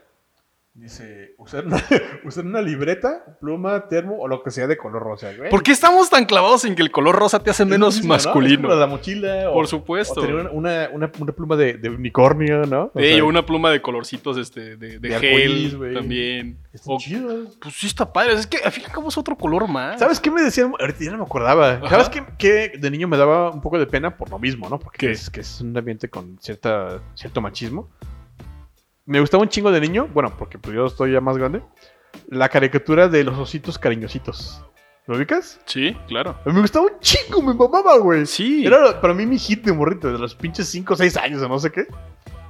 [0.76, 1.80] Dice, usar una,
[2.24, 5.32] usar una libreta, pluma, termo o lo que sea de color rosa.
[5.32, 5.48] güey.
[5.48, 8.14] ¿Por qué estamos tan clavados en que el color rosa te hace menos mismo, ¿no?
[8.16, 8.68] masculino?
[8.68, 9.50] Como la mochila.
[9.50, 10.18] O, Por supuesto.
[10.18, 12.90] O tener una, una, una- pluma de, de unicornio, ¿no?
[12.92, 15.94] O Ey, sea, o una pluma de colorcitos este, de, de, De gel güey.
[15.94, 16.58] también.
[16.72, 17.56] Están O- chidos.
[17.62, 18.32] pues sí está padre.
[18.32, 20.00] Es que al fin y al cabo es otro color más.
[20.00, 20.72] ¿Sabes qué me decían?
[20.80, 21.74] Ahorita ya no me acordaba.
[21.74, 21.88] Ajá.
[21.88, 24.80] ¿Sabes qué, qué de niño me daba un poco de pena por lo mismo, ¿no?
[24.80, 27.88] Porque es, que es un ambiente con cierta, cierto machismo.
[29.06, 31.62] Me gustaba un chingo de niño, bueno, porque pues yo estoy ya más grande.
[32.28, 34.62] La caricatura de los ositos cariñositos.
[35.06, 35.60] ¿Lo ubicas?
[35.66, 36.38] Sí, claro.
[36.46, 38.24] Me gustaba un chingo, me mamaba, güey.
[38.24, 38.64] Sí.
[38.64, 41.48] Era para mí mi hit de morrito, de los pinches 5 o 6 años o
[41.48, 41.86] no sé qué.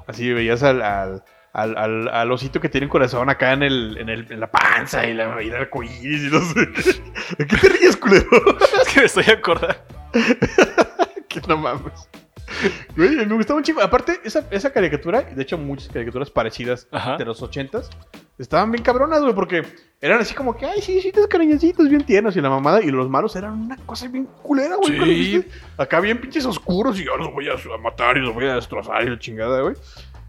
[0.07, 3.97] Así veías al, al, al, al- al osito que tiene un corazón acá en, el,
[3.99, 6.61] en, el, en la panza y, la, y el arcoíris y no sé.
[7.39, 8.27] ¿De qué te ríes, culero?
[8.83, 9.77] Es que me estoy acordando.
[11.29, 12.09] que no mames.
[12.97, 13.81] Güey, me gustaba un chingo.
[13.83, 17.17] Aparte, esa, esa caricatura, de hecho muchas caricaturas parecidas Ajá.
[17.17, 17.91] de los ochentas,
[18.39, 19.63] estaban bien cabronas, güey, porque
[20.01, 22.91] eran así como que, ay, sí, sí, tus cariñositos bien tiernos y la mamada, y
[22.91, 24.97] los malos eran una cosa bien culera, güey.
[24.97, 25.45] Sí.
[25.79, 29.03] Acá bien pinches oscuros y yo los voy a, matar y los voy a destrozar
[29.05, 29.75] y la chingada, güey.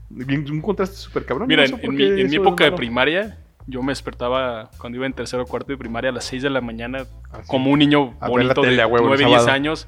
[0.09, 1.47] Bien, un contraste súper cabrón.
[1.47, 3.37] Mira, en, en mi, en mi época de primaria,
[3.67, 6.49] yo me despertaba cuando iba en tercero o cuarto de primaria a las 6 de
[6.49, 7.47] la mañana, Así.
[7.47, 9.55] como un niño bonito tele, de a huevo, el 9, 10 sábado.
[9.55, 9.87] años.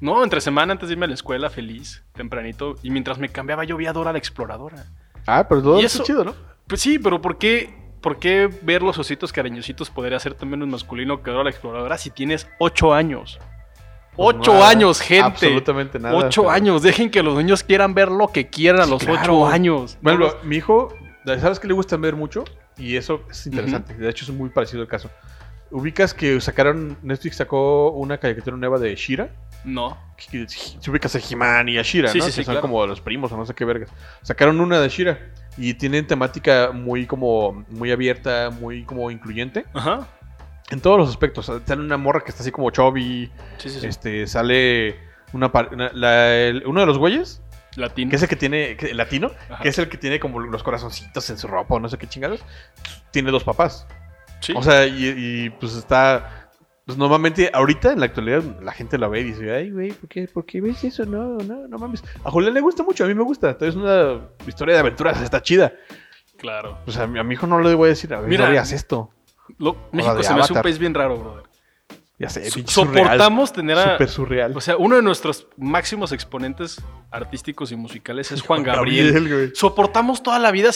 [0.00, 2.76] No, entre semana antes de irme a la escuela, feliz, tempranito.
[2.82, 4.86] Y mientras me cambiaba, yo veía a Dora la exploradora.
[5.26, 6.02] Ah, pero todo ¿Y eso eso?
[6.02, 6.34] es chido, ¿no?
[6.66, 11.22] Pues sí, pero ¿por qué, ¿por qué ver los ositos cariñositos podría ser menos masculino
[11.22, 13.38] que Dora la Exploradora si tienes 8 años?
[14.16, 15.24] Ocho nada, años, gente.
[15.24, 16.14] Absolutamente nada.
[16.16, 16.82] Ocho pero- años.
[16.82, 19.20] Dejen que los niños quieran ver lo que quieran a los claro.
[19.20, 19.98] ocho años.
[20.02, 20.94] Bueno, No los- mi hijo,
[21.24, 22.44] ¿sabes qué le gusta ver mucho?
[22.76, 23.94] Y eso es interesante.
[23.94, 25.10] De hecho, es muy parecido al caso.
[25.70, 29.30] Ubicas que sacaron, Netflix sacó una caricatura nueva de Shira.
[29.64, 29.96] no.
[30.18, 32.24] Se ubicas a He-Man y a Shira, Sí, ¿no?
[32.24, 32.60] sí, que sí, son claro.
[32.60, 33.88] como los primos o no sé qué vergas.
[34.22, 35.18] Sacaron una de Shira
[35.56, 40.06] y tienen temática muy como muy abierta, muy como incluyente Ajá.
[40.70, 41.46] en todos los aspectos.
[41.46, 43.86] Sale una morra que está así como chubby, Sí, sí, sí.
[43.86, 44.96] este sale
[45.32, 47.40] una, una- la- el- uno de los güeyes
[47.76, 48.10] Latino.
[48.10, 49.62] que es el que tiene, que- latino, Ajá.
[49.62, 52.06] que es el que tiene como los corazoncitos en su ropa o no sé qué
[52.06, 52.40] chingados,
[53.10, 53.86] tiene dos papás.
[54.40, 54.52] Sí.
[54.56, 56.50] O sea, y, y, pues está.
[56.86, 60.08] Pues normalmente, ahorita en la actualidad, la gente la ve y dice, ay, güey, ¿por
[60.08, 61.04] qué, ¿por qué ves eso?
[61.06, 62.02] No, no, no mames.
[62.24, 63.56] A Julián le gusta mucho, a mí me gusta.
[63.60, 65.72] Es una historia de aventuras, está chida.
[66.36, 66.78] claro.
[66.84, 68.50] Pues a mi, a mi hijo no le voy a decir, a ver, Mira, no
[68.50, 69.10] hagas esto.
[69.58, 71.44] Lo- México se me hace un país bien raro, brother.
[72.18, 73.04] Ya sé, So- pinche surreal.
[73.06, 73.92] soportamos tener a.
[73.92, 74.56] Súper surreal.
[74.56, 79.28] O sea, uno de nuestros máximos exponentes artísticos y musicales es Juan Gabriel.
[79.28, 79.50] güey.
[79.54, 80.70] Soportamos toda la vida,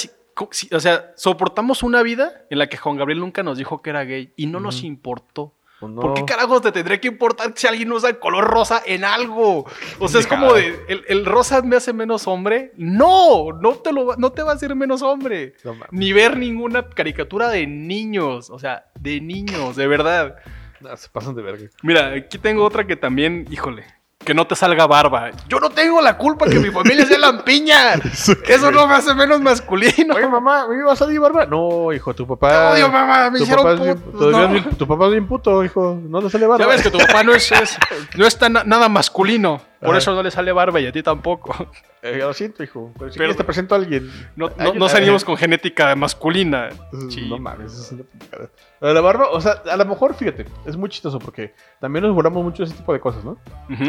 [0.72, 4.04] o sea, soportamos una vida en la que Juan Gabriel nunca nos dijo que era
[4.04, 5.54] gay y no nos importó.
[5.80, 6.00] Pues no.
[6.00, 9.66] ¿Por qué carajos te tendría que importar si alguien usa el color rosa en algo?
[9.98, 12.72] O sea, es como de, ¿el, el rosa me hace menos hombre?
[12.76, 15.54] No, no te, lo, va- no te va a hacer menos hombre.
[15.64, 15.76] No.
[15.90, 20.36] Ni ver ninguna caricatura de niños, o sea, de niños, de verdad.
[20.80, 21.68] No, se pasan de verga.
[21.82, 23.84] Mira, aquí tengo otra que también, híjole,
[24.24, 25.30] que no te salga barba.
[25.48, 27.94] Yo no tengo la culpa que mi familia sea lampiña.
[28.48, 30.14] Eso no me hace menos masculino.
[30.14, 31.46] Oye, mamá, ¿me iba a salir barba?
[31.46, 32.48] No, hijo, tu papá.
[32.50, 34.18] Te odio, mamá, me tu hicieron papá es bien- puto.
[34.18, 34.44] todavía No.
[34.56, 35.98] es bien- tu papá es bien puto, hijo.
[36.02, 36.64] No le sale barba.
[36.64, 37.78] Ya ves que tu papá no es, es-
[38.16, 39.60] no está na- nada masculino.
[39.84, 41.54] Por eso no le sale barba y a ti tampoco.
[42.02, 42.90] Eh, lo siento, hijo.
[42.98, 44.10] Pero si Pero- quieres te presento a alguien.
[44.36, 46.68] No, no, salimos con genética masculina.
[46.92, 47.28] Mm, Sí.
[47.28, 51.18] No mames, es una La barba, o sea, a lo mejor, fíjate, es muy chistoso
[51.18, 53.38] porque también nos burlamos mucho de ese tipo de cosas, ¿no?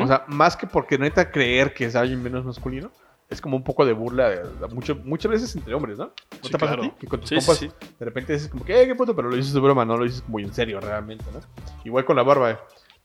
[0.01, 2.89] O sea, más que porque neta creer que es alguien menos masculino,
[3.29, 6.05] es como un poco de burla de, de mucho- muchas veces entre hombres, ¿no?
[6.05, 6.83] ¿No Sí, te pasa claro.
[6.83, 6.93] a ti?
[6.99, 7.71] Que con tus Sí, sí, compas sí.
[7.99, 10.03] de repente dices como que, eh, qué puto, pero lo dices de broma, no lo
[10.05, 11.39] dices muy en serio realmente, ¿no?
[11.83, 12.51] Igual con la barba.
[12.51, 12.57] eh.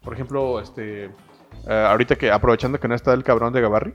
[0.05, 1.11] Por ejemplo, este,
[1.69, 3.95] eh, ahorita que aprovechando que no está el cabrón de Gabarri,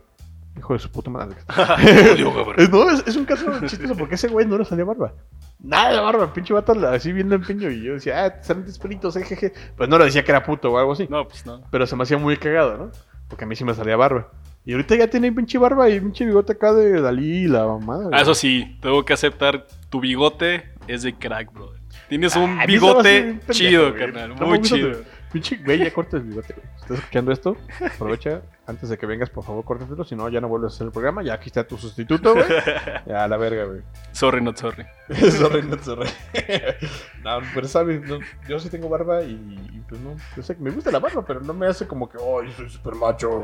[0.57, 1.36] hijo de su puta madre.
[2.72, 5.13] No, es, es un caso chistoso porque ese güey no le salía barba.
[5.59, 7.70] Nada de barba, pinche vato así viendo empeño.
[7.70, 9.53] Y yo decía, ah, salen pelitos, jejeje.
[9.76, 11.07] Pues no le decía que era puto o algo así.
[11.09, 11.61] No, pues no.
[11.72, 12.91] Pero se me hacía muy cagado, ¿no?
[13.28, 14.30] Porque a mí sí me salía barba.
[14.66, 18.09] Y ahorita ya tiene pinche barba y pinche bigote acá de Dalí y la mamada.
[18.11, 21.80] Ah, eso sí, tengo que aceptar, tu bigote es de crack, brother.
[22.09, 24.36] Tienes un Ah, hace bigote chido, carnal.
[24.41, 25.01] Muy chido.
[25.36, 26.65] Pinche güey, ya corta el bigote, güey.
[26.77, 27.57] Si estás escuchando esto,
[27.93, 28.41] aprovecha.
[28.65, 30.05] Antes de que vengas, por favor, córtatelo.
[30.05, 31.23] Si no, ya no vuelves a hacer el programa.
[31.23, 32.45] Ya aquí está tu sustituto, güey.
[33.05, 33.81] Ya, a la verga, güey.
[34.13, 34.86] Sorry, not sorry.
[35.31, 36.09] sorry, no sorry.
[37.25, 39.31] no, pero sabes, no, yo sí tengo barba y,
[39.73, 40.15] y, pues no.
[40.38, 42.51] Yo sé que me gusta la barba, pero no me hace como que, oh, yo
[42.53, 43.43] soy super macho.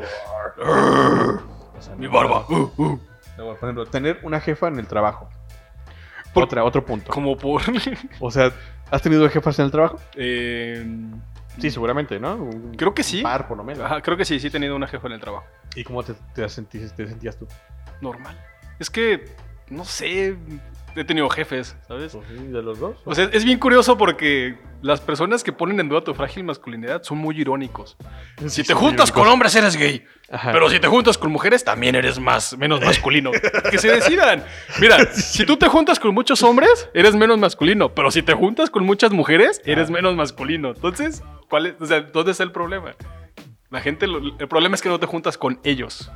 [0.57, 2.45] O sea, Mi no, barba.
[2.47, 2.99] Uh, uh.
[3.37, 5.27] No, por ejemplo, tener una jefa en el trabajo.
[6.33, 7.11] Por- Otra, otro punto.
[7.11, 7.61] Como por.
[8.21, 8.49] O sea,
[8.89, 9.99] ¿has tenido jefas en el trabajo?
[10.15, 10.85] Eh,
[11.59, 12.35] Sí, seguramente, ¿no?
[12.35, 13.21] Un Creo que sí.
[13.21, 13.83] par, por lo menos.
[13.83, 15.45] Ajá, creo que sí, sí he tenido una jefa en el trabajo.
[15.75, 17.47] ¿Y cómo te, te, sentís- te sentías tú?
[18.01, 18.37] Normal.
[18.79, 19.25] Es que,
[19.71, 20.35] no sé,
[20.95, 22.11] he tenido jefes, ¿sabes?
[22.13, 22.97] Pues sí, ¿De los dos?
[23.05, 27.03] O sea, es bien curioso porque las personas que ponen en duda tu frágil masculinidad
[27.03, 27.95] son muy irónicos.
[28.47, 30.51] Si te juntas con hombres eres gay, Ajá.
[30.51, 33.31] pero si te juntas con mujeres también eres más menos masculino.
[33.71, 34.43] que se decidan.
[34.81, 38.69] Mira, si tú te juntas con muchos hombres, eres menos masculino, pero si te juntas
[38.69, 39.93] con muchas mujeres, eres Ah.
[39.93, 40.69] menos masculino.
[40.75, 42.93] Entonces, ¿cuál es, o sea, ¿dónde está el problema?
[43.71, 46.11] La gente, lo- el problema es que no te juntas con ellos.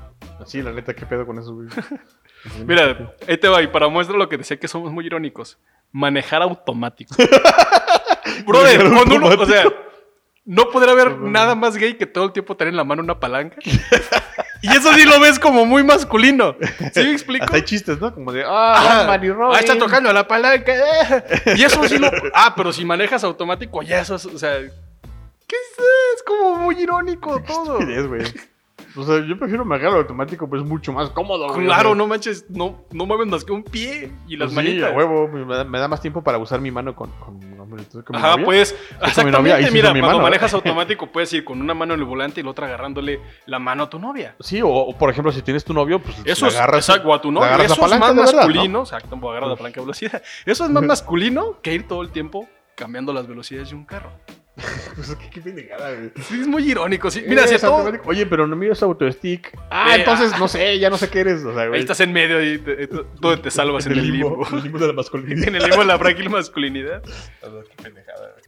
[0.45, 1.67] Sí, la neta, ¿qué pedo con eso, güey?
[2.67, 5.57] Mira, ahí te va, y para muestra lo que decía que somos muy irónicos.
[5.91, 7.15] Manejar automático.
[8.45, 9.63] Brother, Manejar cuando uno, o sea,
[10.43, 13.19] no podrá haber nada más gay que todo el tiempo tener en la mano una
[13.19, 13.57] palanca.
[14.61, 16.55] y eso sí lo ves como muy masculino.
[16.93, 17.45] ¿Sí me explico?
[17.45, 18.13] Hasta hay chistes, ¿no?
[18.13, 19.55] Como de, ah, Ah, Batman y Robin.
[19.55, 20.73] ah, está tocando la palanca.
[20.75, 21.55] eh.
[21.55, 22.11] Y eso sí lo.
[22.33, 24.25] Ah, pero si manejas automático, ya eso es.
[24.25, 24.59] O sea,
[25.47, 25.85] ¿qué es?
[26.15, 27.79] Es como muy irónico todo.
[27.79, 28.23] Güey.
[28.97, 31.65] O sea, yo prefiero manejar automático, pues es mucho más cómodo, güey.
[31.65, 34.91] Claro, no manches, no, no mueves más que un pie y las pues sí, manitas.
[34.91, 37.55] a huevo, me da, me da más tiempo para usar mi mano con, mi
[38.13, 38.45] Ajá, novia.
[38.45, 41.59] pues, con mi novia, exactamente, sí mira, mi cuando mano, manejas automático puedes ir con
[41.59, 44.35] una mano en el volante y la otra agarrándole la mano a tu novia.
[44.39, 47.19] Sí, o, o, por ejemplo, si tienes tu novio, pues Eso es, agarras, exacto, a
[47.19, 47.47] tu novia.
[47.47, 48.37] agarras la Eso es más verdad, ¿no?
[48.37, 50.23] masculino, exacto, voy a agarrar la palanca de velocidad.
[50.45, 54.11] Eso es más masculino que ir todo el tiempo cambiando las velocidades de un carro.
[54.95, 56.11] pues qué, qué pendejada, güey.
[56.21, 57.11] Sí, es muy irónico.
[57.11, 57.23] Sí.
[57.27, 57.91] Mira, si es todo...
[58.05, 59.57] Oye, pero no miras autostick.
[59.69, 60.37] Ah, Eh, entonces ah.
[60.39, 61.43] no sé, ya no sé qué eres.
[61.43, 61.81] O sea, Ahí güey.
[61.81, 64.47] estás en medio y te, tú- tú te salvas en, el limbo.
[64.49, 65.47] En el limbo de la masculinidad.
[65.49, 67.03] en el limbo de la frágil masculinidad.
[67.43, 68.45] A ver, qué pendejada, güey.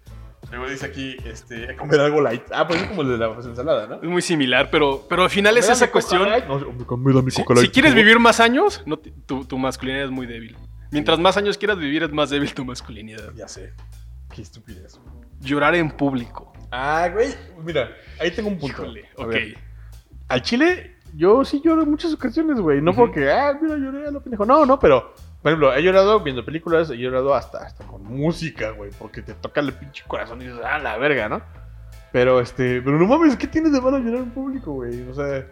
[0.50, 2.44] Luego dice aquí, este, comer algo light.
[2.54, 3.96] Ah, pues es como el de la ensalada, ¿no?
[3.96, 6.22] Es muy similar, pero, pero al final es esa cuestión.
[6.48, 6.60] No,
[7.30, 10.56] Si, si quieres vivir más años, no tu, tu masculinidad es muy débil.
[10.90, 13.34] Mientras más años quieras vivir, es más débil tu masculinidad.
[13.36, 13.74] Ya sé.
[14.34, 14.98] Qué estupidez.
[15.40, 16.54] Llorar en público.
[16.72, 17.30] Ah, güey.
[17.64, 18.84] Mira, ahí tengo un punto.
[18.84, 19.28] Híjole, ok.
[19.28, 19.58] ver,
[20.28, 22.82] Al chile, yo sí lloro en muchas ocasiones, güey.
[22.82, 23.02] No Ujú.
[23.02, 24.46] porque, ah, mira, lloré a lo pendejo.
[24.46, 28.72] No, no, pero, por ejemplo, he llorado viendo películas, he llorado hasta, hasta con música,
[28.72, 28.92] güey.
[28.98, 31.42] Porque te toca el pinche corazón y dices, ah, la verga, ¿no?
[32.12, 35.08] Pero, este, pero no mames, ¿qué tienes de malo llorar en público, güey?
[35.10, 35.46] O sea,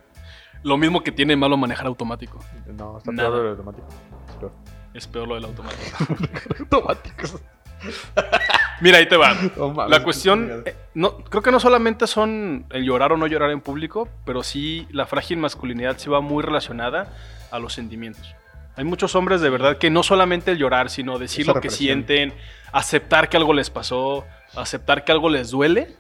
[0.64, 2.40] Lo mismo que tiene malo manejar automático.
[2.76, 3.30] no, está Nada.
[3.30, 3.88] peor lo automático.
[4.28, 4.52] Es peor.
[4.94, 5.98] Es peor lo del automático.
[6.60, 7.42] Automáticos.
[8.82, 9.34] Mira, ahí te va.
[9.58, 13.52] Mames, La cuestión, eh, no, creo que no solamente son el llorar o no llorar
[13.52, 17.14] en público, pero sí la frágil masculinidad sí va muy relacionada
[17.52, 18.36] a los sentimientos.
[18.76, 21.70] Hay muchos hombres de verdad que no solamente el llorar, sino decir Esa lo que
[21.70, 22.34] sienten,
[22.74, 25.96] aceptar que algo les pasó, aceptar que algo les duele,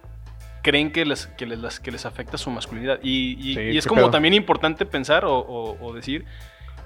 [0.61, 2.99] creen que les, que les, que les afecta su masculinidad.
[3.01, 4.11] Y, y- Sí, y es como pedo.
[4.11, 6.25] también importante pensar o, o- o decir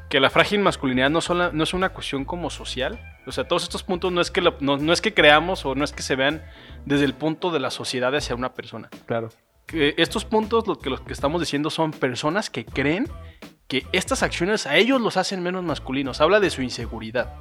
[0.09, 2.99] que la frágil masculinidad no, sola- no es una cuestión como social.
[3.27, 5.75] O sea, todos estos puntos no es, que lo- no, no es que creamos o
[5.75, 6.43] no es que se vean
[6.85, 8.89] desde el punto de la sociedad hacia una persona.
[9.05, 9.29] Claro.
[9.67, 13.07] Que estos puntos, lo que, lo que estamos diciendo, son personas que creen
[13.67, 16.21] que estas acciones a ellos los hacen menos masculinos.
[16.21, 17.35] Habla de su inseguridad.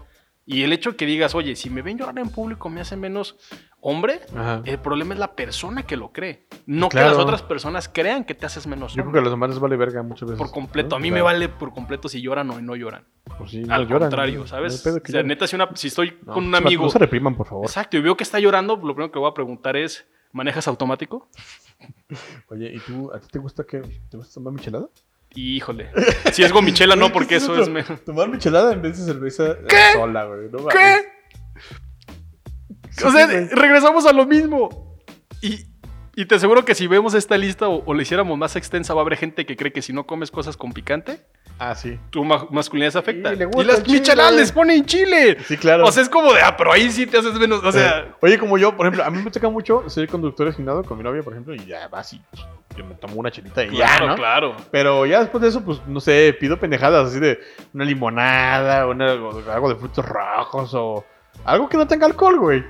[0.44, 3.36] Y el hecho que digas, oye, si me ven llorar en público me hace menos
[3.80, 4.62] hombre, Ajá.
[4.64, 6.46] el problema es la persona que lo cree.
[6.66, 7.08] No Claro.
[7.10, 9.58] que las otras personas crean que te haces menos Yo creo que a los les
[9.58, 10.38] vale verga muchas veces.
[10.38, 10.90] Por completo.
[10.90, 10.96] ¿no?
[10.96, 13.04] A mí me vale por completo si lloran o no lloran.
[13.38, 14.46] pues sí, Al no lloran, contrario.
[14.46, 14.84] ¿sabes?
[14.86, 16.84] No o sea, neta, si, una- si estoy con un amigo...
[16.84, 17.64] No se repriman, por favor.
[17.66, 21.28] Exacto, y veo que está llorando, lo primero que voy a preguntar es, ¿manejas automático?
[22.48, 24.88] Oye, ¿y tú, a ti te gusta que te gusta tomar michelada?
[25.34, 25.90] Híjole.
[26.32, 27.68] Si es gomichela, no, porque ¿qué eso es...
[27.68, 29.76] me- Tomar michelada en vez de cerveza eh, ¿Qué?
[29.92, 30.48] sola, güey.
[30.50, 30.66] No.
[30.68, 30.96] ¿Qué?
[32.98, 33.48] Sí, O sea, güey.
[33.48, 34.98] regresamos a lo mismo.
[35.40, 35.66] Y,
[36.16, 39.00] y te aseguro que si vemos esta lista o, o la hiciéramos más extensa, va
[39.00, 41.20] a haber gente que cree que si no comes cosas con picante,
[41.60, 41.98] Ah, sí.
[42.10, 43.32] tu ma- masculinidad se afecta.
[43.34, 45.36] Y Y, las micheladas les ponen chile.
[45.44, 45.84] Sí, claro.
[45.84, 47.62] O sea, es como de, ah, pero ahí sí te haces menos.
[47.64, 50.46] O sea, Eh, Oye, como yo, por ejemplo, a mí me toca mucho ser conductor
[50.48, 52.20] asignado con mi novia, por ejemplo, y ya vas y
[52.76, 54.16] yo me tomo una chelita y claro, ya, ¿no?
[54.16, 54.56] claro.
[54.70, 57.40] Pero ya después de eso, pues, no sé, pido pendejadas así de
[57.74, 61.04] una limonada, una, algo de frutos rojos o
[61.44, 62.64] algo que no tenga alcohol, güey.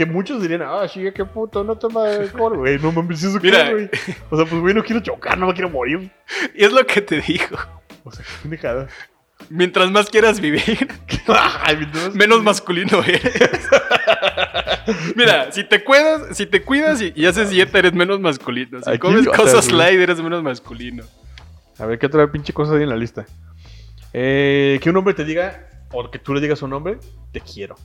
[0.00, 2.78] Que muchos dirían, ah, sí, qué puto, no toma alcohol, güey.
[2.78, 3.70] No mames, ¿eso Mira.
[3.70, 3.90] güey?
[4.30, 6.10] O sea, pues, güey, no quiero chocar, no me quiero morir.
[6.54, 7.58] Y es lo que te digo.
[8.02, 8.88] O sea, qué pendejada.
[9.50, 10.88] Mientras más quieras vivir,
[12.14, 13.68] menos masculino eres.
[15.16, 18.80] Mira, si te cuidas, si te cuidas y, y haces dieta, eres menos masculino.
[18.80, 19.76] Si Aquí, comes cosas güey.
[19.76, 21.04] light, eres menos masculino.
[21.78, 23.26] A ver, ¿qué otra pinche cosa hay en la lista?
[24.14, 26.96] Eh, que un hombre te diga, o que tú le digas a un hombre,
[27.32, 27.76] te quiero.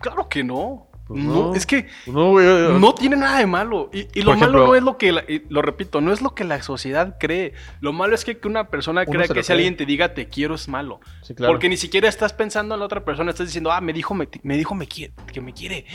[0.00, 0.87] Claro que no.
[1.08, 1.54] Pues no, no.
[1.54, 2.46] es que No, güey.
[2.46, 3.88] eh, no tiene nada de malo.
[3.92, 6.34] Y, y lo malo no es lo que, la- y lo repito, no es lo
[6.34, 7.54] que la sociedad cree.
[7.80, 10.54] Lo malo es que, que una persona crea que si alguien te diga te quiero
[10.54, 11.00] es malo.
[11.22, 11.52] Sí, claro.
[11.54, 14.28] Porque ni siquiera estás pensando en la otra persona, estás diciendo, ah, me dijo, me,
[14.42, 15.86] me dijo me quiere, que me quiere.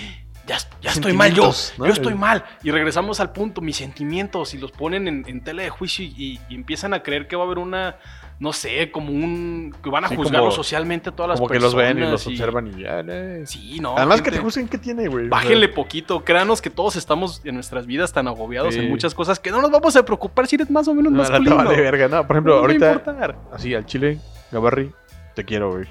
[0.45, 2.43] Ya, ya estoy mal yo, yo estoy mal.
[2.63, 6.37] Y regresamos al punto, mis sentimientos, y los ponen en, en tela de juicio y,
[6.49, 7.95] y empiezan a creer que va a haber una,
[8.43, 11.47] no sé, como un, que van a Sí, juzgarlo como- socialmente a todas las Como
[11.47, 11.73] que personas.
[11.73, 13.43] los ven y los observan y ya, eh.
[13.47, 13.95] Sí, no.
[13.97, 14.43] Además que te gente.
[14.43, 15.29] juzguen qué tiene, güey.
[15.29, 18.81] Bájenle poquito, créanos que todos estamos en nuestras vidas tan agobiados Sí.
[18.81, 21.19] en muchas cosas que no nos vamos a preocupar si eres más o menos no,
[21.19, 21.55] masculino.
[21.55, 22.27] vale verga, no.
[22.27, 24.19] Por No ejemplo, a ahorita, así al chile,
[24.51, 24.91] Gabarri,
[25.35, 25.85] te quiero, güey.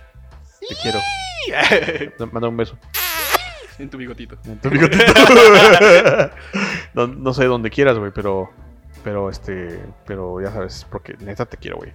[0.69, 0.99] Te quiero.
[2.33, 2.77] Manda un beso.
[3.79, 4.37] en tu bigotito.
[4.45, 5.05] En tu bigotito.
[6.95, 8.51] no, no sé dónde quieras, güey, pero.
[9.03, 9.81] Pero este.
[10.07, 11.93] Pero ya sabes, porque neta te quiero, güey.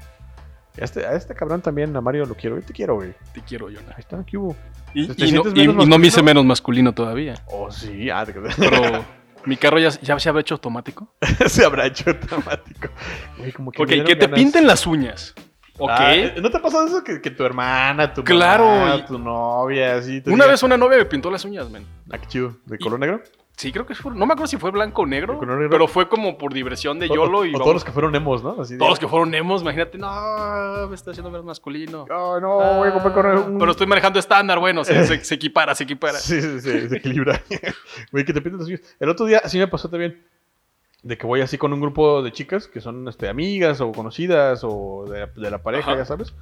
[0.80, 2.66] A este, a este cabrón también, a Mario lo quiero, güey.
[2.66, 3.14] Te quiero, güey.
[3.34, 3.90] Te quiero, Jonah.
[3.90, 4.56] Ahí está, ¿qué hubo?
[4.94, 7.34] Y, ¿Te y no, sientes y- menos y no me hice menos masculino todavía.
[7.48, 9.06] Oh, sí, ah, te Pero
[9.46, 11.14] mi carro ya, ya se habrá hecho automático.
[11.48, 12.90] se habrá hecho automático.
[13.38, 15.34] Güey, como que Ok, que te pinten las uñas.
[15.80, 15.90] Ok.
[15.94, 19.96] Ah, ¿No te ha pasado eso que, que tu hermana, tu Claro, mamá, tu novia,
[19.98, 20.22] así?
[20.22, 21.86] te Una diga, vez una novia me pintó las uñas, man.
[22.12, 22.58] Ah, qué chido.
[22.66, 23.22] ¿De color negro?
[23.58, 24.12] Sí, creo que fue.
[24.14, 25.34] No me acuerdo si fue blanco o negro.
[25.34, 25.70] ¿De color negro?
[25.72, 27.92] Pero fue como por diversión de O- YOLO o, y o vamos- todos los que
[27.92, 28.62] fueron emos, ¿no?
[28.62, 32.06] Así todos los que fueron emos, imagínate, no, me está haciendo menos masculino.
[32.08, 33.58] Ay, no, voy a comprar con Ah, un...
[33.58, 36.20] Pero estoy manejando estándar, bueno, se, se- se equipara, se equipara.
[36.20, 37.42] Sí, sí, sí, se equilibra.
[38.12, 38.82] Güey, que te pinten los uñas.
[39.00, 40.22] El otro día sí me pasó también.
[41.02, 44.62] De que voy así con un grupo de chicas que son este, amigas o conocidas
[44.64, 46.00] o de, de la pareja, Ajá.
[46.02, 46.34] ya sabes.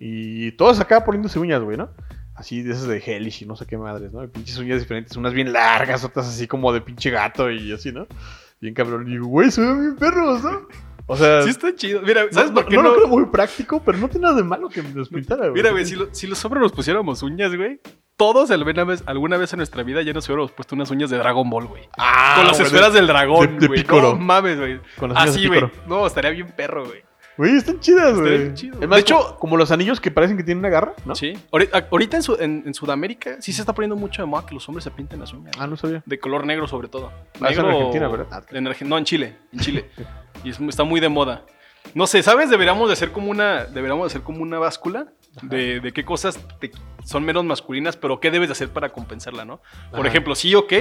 [0.00, 1.90] Y todas acá poniéndose uñas, güey, ¿no?
[2.38, 4.26] Así de esas de Hellish y no sé qué madres, ¿no?
[4.28, 8.06] Pinches uñas diferentes, unas bien largas, otras así como de pinche gato y así, ¿no?
[8.60, 9.08] Bien cabrón.
[9.08, 10.68] Y digo, güey, se ven bien perros, ¿no?
[11.10, 12.00] O sea, Sí está chido.
[12.02, 12.88] Mira, ¿sabes no, por qué no no?
[12.90, 15.54] lo creo muy práctico, pero no tiene nada de malo que me los pintara, güey.
[15.54, 17.80] Mira, güey, si, lo- si los hombres nos pusiéramos uñas, güey,
[18.16, 21.16] todos alguna vez, alguna vez en nuestra vida ya nos hubiéramos puesto unas uñas de
[21.18, 21.88] Dragon Ball, güey.
[21.96, 23.80] Ah, Con las güey, esferas del dragón, de- de güey.
[23.80, 24.12] Piccolo.
[24.14, 24.80] No mames, güey.
[24.98, 25.70] Con las uñas de Así, güey.
[25.86, 27.02] No, estaría bien perro, güey.
[27.38, 28.52] Güey, están chidas, güey.
[28.54, 28.78] chido.
[28.80, 31.14] De hecho- como, como los anillos que parecen que tienen una garra, ¿no?
[31.14, 31.34] Sí.
[31.52, 34.68] Ahorita, en, Su- en- en Sudamérica sí se está poniendo mucho de moda que los
[34.68, 35.52] hombres se pinten las uñas.
[35.58, 36.02] Ah, no sabía.
[36.04, 37.12] De color negro, sobre todo.
[37.40, 38.44] Ah, eso en Negro- Argentina, ¿verdad?
[38.50, 39.36] en Arge- no, en Chile.
[39.52, 39.88] En Chile.
[40.44, 41.44] y es- está muy de moda.
[41.94, 42.50] No sé, ¿sabes?
[42.50, 45.06] Deberíamos de hacer como una, deberíamos de hacer como una báscula
[45.42, 46.70] de, de qué cosas te-
[47.04, 49.60] son menos masculinas, pero qué debes de hacer para compensarla, ¿no?
[49.90, 50.08] Por Ajá.
[50.08, 50.72] ejemplo, sí, ok.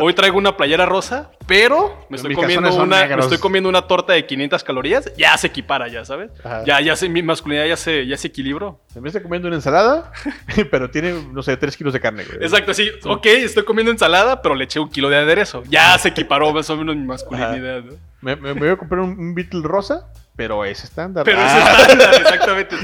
[0.00, 4.12] Hoy traigo una playera rosa, pero me estoy, comiendo una, me estoy comiendo una torta
[4.12, 5.12] de 500 calorías.
[5.16, 6.30] Ya se equipara, ya, ¿sabes?
[6.44, 6.62] Ajá.
[6.64, 8.80] Ya, ya se, mi masculinidad ya se, ya se equilibró.
[8.94, 10.12] En vez de comiendo una ensalada,
[10.70, 12.38] pero tiene, no sé, 3 kilos de carne, güey.
[12.42, 12.90] Exacto, sí.
[13.04, 15.62] Ok, estoy comiendo ensalada, pero le eché un kilo de aderezo.
[15.68, 17.82] Ya se equiparó más o menos mi masculinidad.
[17.82, 17.92] ¿no?
[18.22, 21.24] Me, me- me voy a comprar un, un Beetle rosa, pero es estándar.
[21.24, 22.76] Pero Ah, es estándar, exactamente.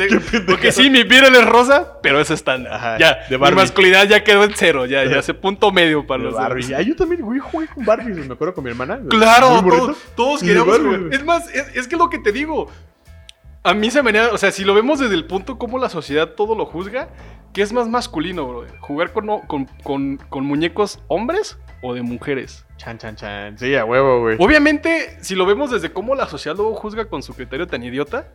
[0.47, 2.73] Porque sí, mi Beatle es rosa, pero es estándar.
[2.73, 6.23] Ajá, ya, de mi masculinidad ya quedó en cero, ya, ya se punto medio para
[6.23, 6.75] de los Barbie.
[6.75, 9.01] Ah, yo también, güey, jugué con Barbie, me acuerdo con mi hermana.
[9.09, 11.01] Claro, todos, todos queríamos jugar.
[11.13, 12.69] Es más, es, es que lo que te digo.
[13.65, 15.89] A mí se me venía, o sea, si lo vemos desde el punto como la
[15.89, 17.11] sociedad todo lo juzga,
[17.53, 18.67] ¿qué es más masculino, bro?
[18.81, 22.65] ¿Jugar con, con, con, con muñecos hombres o de mujeres?
[22.79, 23.59] Chan, chan, chan.
[23.59, 24.37] Sí, a huevo, güey.
[24.39, 28.29] Obviamente, si lo vemos desde cómo la sociedad luego juzga con su criterio tan idiota,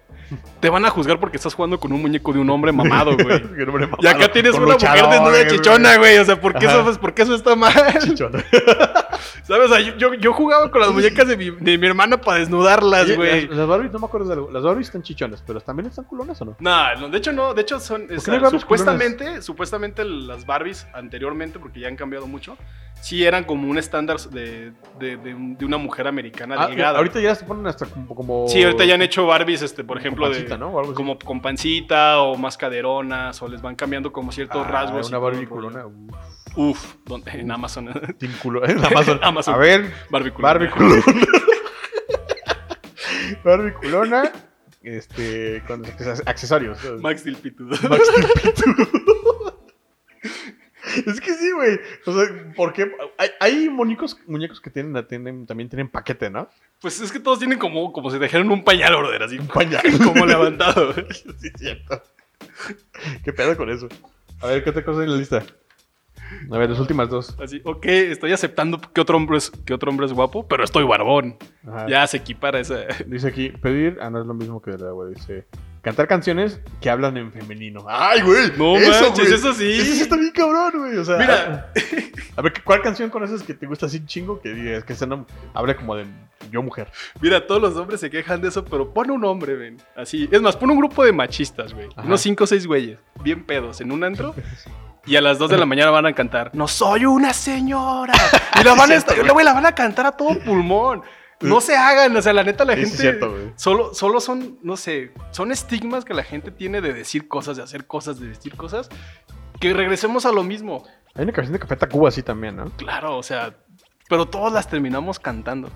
[0.60, 3.44] te van a juzgar porque estás jugando con un muñeco de un hombre mamado, güey.
[3.44, 6.18] Me le Y acá mamado, tienes una mujer luchadores, desnuda chichona, güey.
[6.20, 6.76] O sea, ¿por qué, Ajá.
[6.76, 7.74] eso, pues, ¿por qué eso está mal?
[8.00, 8.44] Chichona.
[9.48, 9.72] ¿Sabes?
[9.72, 13.16] O sea, yo, yo, jugaba con las muñecas de mi, de mi hermana para desnudarlas,
[13.16, 13.48] güey.
[13.48, 14.52] Las, las Barbies, no me acuerdo de algo.
[14.52, 16.56] Las Barbies están chichonas, pero también están culonas o no?
[16.60, 21.80] No, no, de hecho no, de hecho son, no supuestamente, supuestamente las Barbies anteriormente, porque
[21.80, 22.58] ya han cambiado mucho,
[23.02, 26.98] sí eran como un estándar de, de, de de una mujer americana Ah, delgada.
[26.98, 28.16] ahorita ya se ponen hasta como.
[28.16, 31.42] como Sí, ahorita ya han hecho Barbies, este, por con ejemplo, pancita, de, como con
[31.42, 35.08] pancita o más caderonas, o les van cambiando como ciertos Ah, rasgos.
[35.10, 35.86] Una Barbie culona.
[35.86, 37.88] uf, Uf, donde, en Amazon.
[38.20, 39.20] En Amazon.
[39.24, 39.54] Amazon.
[39.54, 40.54] A ver, Barbie culona.
[40.54, 41.04] Barbie culona.
[43.44, 44.32] Barbie culona.
[44.82, 45.64] Este.
[45.68, 45.84] Con
[46.26, 46.80] accesorios.
[47.02, 47.76] Max Steel Pitudo.
[47.90, 49.68] Max Steel Pitudo.
[51.06, 51.80] Es que sí, güey.
[52.06, 52.90] O sea, ¿por qué?
[53.18, 56.50] Hay, hay muñecos, muñecos que tienen, tienen- también tienen paquete, ¿no?
[56.82, 59.38] Pues es que todos tienen como, como si dejaran un pañal, brother, así.
[59.38, 59.82] Un pañal.
[60.04, 60.94] Como levantado.
[60.94, 61.04] sí,
[61.44, 62.02] es cierto.
[63.24, 63.88] ¿Qué pedo con eso?
[64.42, 65.44] A ver, ¿qué otra cosa hay en la lista?
[66.52, 67.38] A ver, las últimas dos.
[67.42, 70.84] Así, ok, estoy aceptando que otro hombre es, que otro hombre es guapo, pero estoy
[70.86, 71.38] barbón.
[71.68, 71.88] Ajá.
[71.88, 72.86] Ya se equipara esa.
[73.06, 75.14] Dice aquí, pedir, ah, no es lo mismo que la güey.
[75.14, 75.46] Dice,
[75.82, 77.86] cantar canciones que hablan en femenino.
[77.88, 78.52] ¡Ay, güey!
[78.58, 79.72] No manches, eso sí.
[79.72, 80.98] Eso sí está bien cabrón, güey.
[80.98, 81.72] O sea, Mira.
[82.36, 84.40] A ver, ¿cuál canción conoces que te gusta así chingo?
[84.40, 86.06] Que digas que ese no hable como de
[86.52, 86.92] yo mujer.
[87.20, 89.78] Mira, todos los hombres se quejan de eso, pero pon un hombre, ven.
[89.96, 90.30] Así.
[90.32, 91.88] Es más, pon un grupo de machistas, güey.
[91.96, 92.06] Ajá.
[92.06, 94.36] Unos 5 o 6 güeyes, bien pedos, en un antro.
[95.08, 98.14] Y a las 2 de la mañana van a cantar, no soy una señora.
[98.60, 101.02] Y la van a, güey, la van a cantar a todo pulmón.
[101.40, 102.96] No se hagan, o sea, la neta la Sí, gente...
[102.96, 103.36] es cierto.
[103.56, 107.64] Solo, solo son, no sé, son estigmas que la gente tiene de decir cosas, de
[107.64, 108.90] hacer cosas, de vestir cosas.
[109.60, 110.84] Que regresemos a lo mismo.
[111.14, 112.66] Hay una canción de Café Tacuba así también, ¿no?
[112.78, 113.56] Claro, o sea,
[114.10, 115.70] pero todos las terminamos cantando.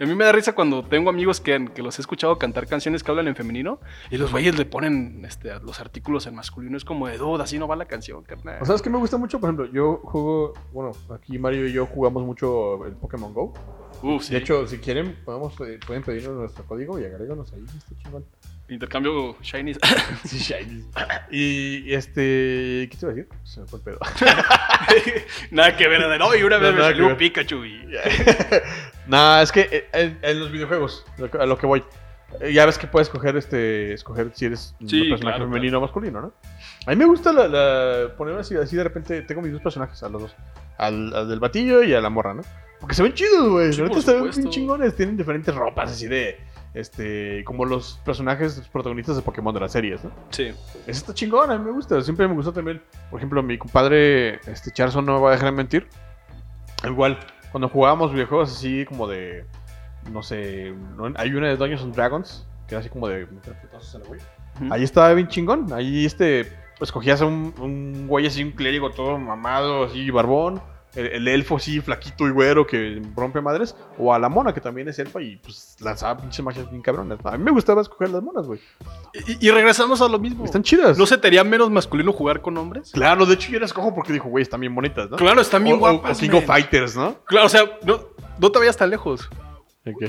[0.00, 3.04] A mí me da risa cuando tengo amigos que, que los he escuchado cantar canciones
[3.04, 3.78] que hablan en femenino
[4.10, 6.76] y los güeyes le ponen este, los artículos en masculino.
[6.76, 8.58] Es como de duda, así no va la canción, carnal.
[8.60, 11.72] O sea, es que me gusta mucho, por ejemplo, yo juego, bueno, aquí Mario y
[11.72, 13.54] yo jugamos mucho el Pokémon Go.
[14.02, 14.32] Uf, sí.
[14.32, 18.24] De hecho, si quieren, podemos, eh, pueden pedirnos nuestro código y agréganos ahí, está chingón.
[18.72, 19.78] Intercambio Shinies.
[20.24, 20.84] Sí, shiny.
[21.30, 23.28] Y este, ¿qué te iba a decir?
[23.44, 23.98] Se me fue el pedo.
[25.50, 27.86] Nada que ver, de no, y una vez No, me nada salió un Pikachu y.
[29.06, 31.04] no, es que eh, en, en los videojuegos,
[31.38, 31.82] a lo que voy.
[32.40, 35.78] eh, Ya ves que puedes escoger este escoger si eres un Sí, personaje claro, femenino
[35.78, 36.32] o masculino, ¿no?
[36.86, 40.02] A mí me gusta la, la- ponerme así, así de repente tengo mis dos personajes,
[40.02, 40.36] a los dos.
[40.78, 42.42] Al, al del batillo y a la morra, ¿no?
[42.80, 43.72] Porque se ven chidos, güey.
[43.72, 44.96] Sí, se ven bien chingones.
[44.96, 46.38] Tienen diferentes ropas así de.
[46.74, 47.44] Este.
[47.44, 50.10] Como los personajes protagonistas de Pokémon de las series, ¿no?
[50.30, 50.48] Sí.
[50.48, 50.56] Eso
[50.86, 52.00] está chingón, a mí me gusta.
[52.02, 52.82] Siempre me gustó también.
[53.10, 55.88] Por ejemplo, mi compadre, este Charson, no me va a dejar de mentir.
[56.84, 57.18] Igual,
[57.50, 59.44] cuando jugábamos videojuegos así como de.
[60.10, 60.74] No sé.
[60.96, 61.12] ¿no?
[61.16, 63.26] Hay una de Dungeons and Dragons, que era así como de.
[64.70, 65.72] Ahí estaba bien chingón.
[65.72, 66.50] Ahí este.
[66.80, 70.60] Escogías a un, un güey así, un clérigo todo mamado, así, barbón.
[70.94, 74.60] El, el elfo así, flaquito y güero que rompe madres, o a la mona que
[74.60, 77.18] también es elfa y pues lanzaba pinches magias bien cabronas.
[77.24, 78.60] A mí me gustaba escoger las monas, güey.
[79.26, 80.44] Y, y regresamos a lo mismo.
[80.44, 80.96] Están chidas.
[80.96, 82.90] ¿No se te haría menos masculino jugar con hombres?
[82.92, 85.16] Claro, de hecho yo las escojo porque dijo, güey, están bien bonitas, ¿no?
[85.16, 86.18] Claro, están bien o, guapas.
[86.18, 87.16] o King of Fighters, ¿no?
[87.24, 88.00] Claro, o sea, no,
[88.38, 89.28] no te vayas tan lejos.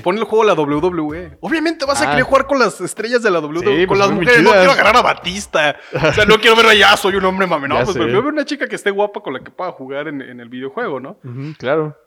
[0.03, 1.37] Pon el juego la WWE.
[1.41, 2.11] Obviamente vas a Ah.
[2.11, 3.75] querer jugar con las estrellas de la WWE.
[3.81, 4.43] Sí, con pues las son muy mujeres.
[4.43, 5.75] No quiero agarrar a Batista.
[5.93, 7.67] O sea, no quiero ver ya soy un hombre mame.
[7.67, 10.07] No, Ya pues prefiero ver una chica que esté guapa con la que pueda jugar
[10.07, 11.17] en, en el videojuego, ¿no?
[11.57, 11.97] Claro.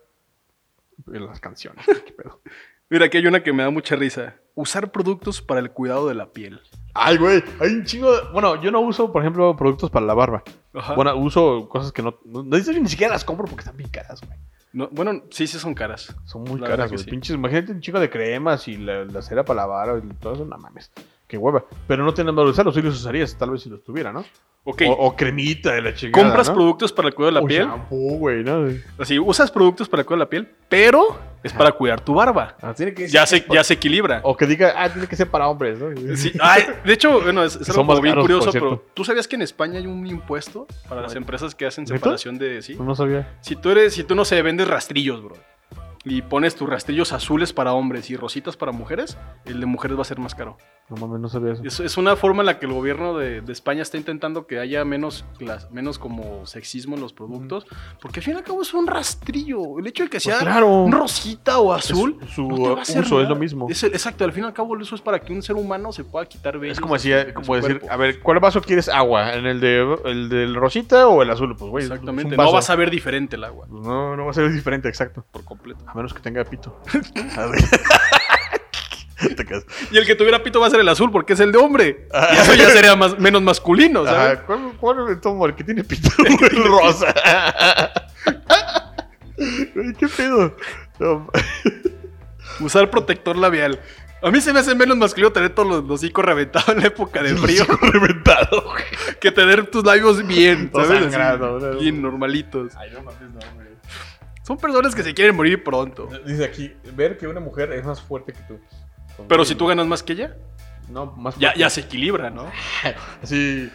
[1.13, 2.41] Y las canciones, qué pedo.
[2.89, 4.37] Mira, aquí hay una que me da mucha risa.
[4.55, 6.61] Usar productos para el cuidado de la piel.
[6.95, 8.31] Ay, güey, hay un chingo de...
[8.33, 10.45] Bueno, yo no uso, por ejemplo, productos para la barba.
[10.73, 10.95] Ajá.
[10.95, 14.39] Bueno, uso cosas que no ni siquiera las compro porque están bien caras, güey.
[14.73, 16.15] No, bueno, sí, sí son caras.
[16.25, 17.03] Son muy La caras, güey.
[17.03, 17.11] sí.
[17.11, 20.45] Pinches, imagínate un chico de cremas y la, la cera para lavar y todo eso,
[20.45, 20.91] no mames.
[21.27, 21.65] Qué hueva.
[21.89, 24.25] Pero no tienen valor usarlos, sí los usarías, tal vez si los tuviera, ¿no?
[24.69, 26.55] O, o cremita de la chingada, Compras ¿no?
[26.55, 27.63] productos para el cuidado de la O piel.
[27.67, 28.67] shampoo, güey, ¿no?
[28.99, 32.57] Así, usas productos para el cuidado de la piel, pero es para cuidar tu barba.
[32.61, 34.21] Ah, tiene que Ya se, ya se equilibra.
[34.25, 35.91] O que diga, ah, tiene que ser para hombres, ¿no?
[36.17, 38.85] Sí, ay, de hecho, bueno, es, es algo bien caros, curioso, pero.
[38.93, 42.61] ¿tú sabías que en España hay un impuesto para las empresas que hacen separación de...
[42.61, 42.75] Sí.
[42.75, 43.37] No sabía.
[43.43, 45.37] Si tú eres, si tú no sé, vendes rastrillos, bro,
[46.07, 50.03] y pones tus rastrillos azules para hombres y rositas para mujeres, el de mujeres va
[50.03, 50.57] a ser más caro.
[50.89, 51.63] No mames, no sabía eso.
[51.65, 54.61] Es, es una forma en la que el gobierno de, de España está intentando que
[54.61, 55.25] haya menos,
[55.73, 57.67] menos como sexismo en los productos,
[58.01, 59.81] porque al fin y al cabo es un rastrillo.
[59.81, 60.69] El hecho de que sea Pues claro.
[60.85, 63.67] un rosita o azul, Es- su no te va a hacer uso es lo mismo.
[63.69, 65.91] Es el- exacto, al fin y al cabo eso es para que un ser humano
[65.93, 66.77] se pueda quitar vellos.
[66.77, 67.93] Es como, decía, de como decir, cuerpo.
[67.93, 69.35] a ver, ¿cuál vaso quieres agua?
[69.35, 71.57] ¿En el de el del rosita o el azul?
[71.57, 72.49] Pues, güey, es un Exactamente, vaso.
[72.51, 75.25] no vas a ver diferente el agua, Pues No, no va a ser diferente, exacto.
[75.33, 75.85] por completo.
[75.97, 76.79] Menos que tenga pito.
[77.37, 77.65] A ver.
[79.35, 79.65] Te quedas.
[79.91, 82.07] Y el que tuviera pito va a ser el azul porque es el de hombre.
[82.33, 84.39] Y eso ya sería más, menos masculino, ¿sabes?
[84.39, 86.11] Ah, ¿Cuál, cuál es el el que tiene pito?
[86.19, 87.15] El rosa.
[89.99, 90.55] ¿Qué pedo?
[90.99, 91.31] No,
[92.61, 93.81] Usar protector labial.
[94.23, 96.87] A mí se me hace menos masculino tener todos los, los hocicos reventados en la
[96.87, 98.75] época de frío reventado.
[99.21, 101.81] que tener tus labios bien, ¿sabes?
[101.81, 102.75] bien normalitos.
[102.77, 103.26] Ay, no mames.
[104.47, 106.09] Son personas que se quieren morir pronto.
[106.25, 108.61] Dice aquí, ver que una mujer es más fuerte que tú.
[109.29, 110.37] Pero si tú ganas más que ella,
[110.89, 111.61] No, más ya, fuerte.
[111.61, 112.47] ya se equilibra, ¿no?
[113.23, 113.71] Así,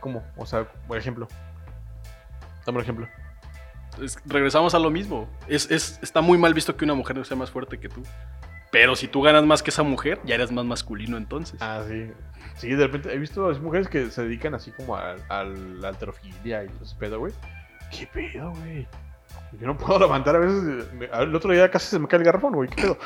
[0.00, 0.22] ¿cómo?
[0.36, 1.28] O sea, por ejemplo.
[2.64, 3.08] Dame un ejemplo.
[4.00, 5.28] Es- regresamos a lo mismo.
[5.48, 8.02] Es, es- está muy mal visto que una mujer sea más fuerte que tú.
[8.70, 11.60] Pero si tú ganas más que esa mujer, ya eres más masculino entonces.
[11.60, 12.10] Ah, sí.
[12.56, 15.88] Sí, de repente he visto a mujeres que se dedican así como a, a la
[15.88, 17.32] alterofilia y ese pedo, güey.
[17.90, 18.86] ¿Qué pedo, güey?
[19.60, 20.86] Yo no puedo levantar a veces.
[21.12, 22.68] el otro día casi se me cae el garrafón, güey.
[22.68, 22.98] ¿Qué pedo?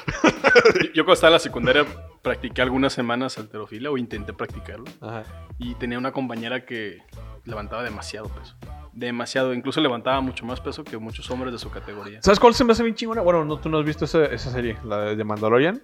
[0.95, 1.85] Yo- cuando estaba en la secundaria
[2.23, 4.85] practiqué algunas semanas alterofilia o intenté practicarlo.
[5.01, 5.25] Ajá.
[5.59, 6.99] Y tenía una compañera que
[7.45, 8.57] levantaba demasiado peso.
[8.93, 9.53] Demasiado.
[9.55, 12.21] Incluso levantaba mucho más peso que muchos hombres de su categoría.
[12.23, 13.21] ¿Sabes cuál se me hace bien chingona?
[13.21, 15.83] Bueno, no, tú no has visto esa, esa serie, la de Mandalorian.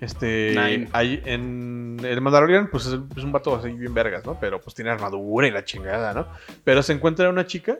[0.00, 0.54] Este.
[0.56, 0.88] Nine.
[0.92, 4.38] Ahí en el Mandalorian, pues es, es un vato así bien vergas, ¿no?
[4.40, 6.26] Pero pues tiene armadura y la chingada, ¿no?
[6.64, 7.78] Pero se encuentra una chica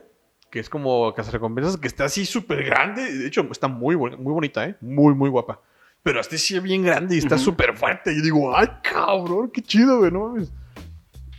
[0.51, 3.11] que es como recompensas que está así súper grande.
[3.17, 4.75] De hecho, está muy, muy bonita, ¿eh?
[4.81, 5.61] Muy, muy guapa.
[6.03, 8.11] Pero hasta sí bien grande y está súper fuerte.
[8.13, 10.51] Y digo, ay, cabrón, qué chido, güey, no mames.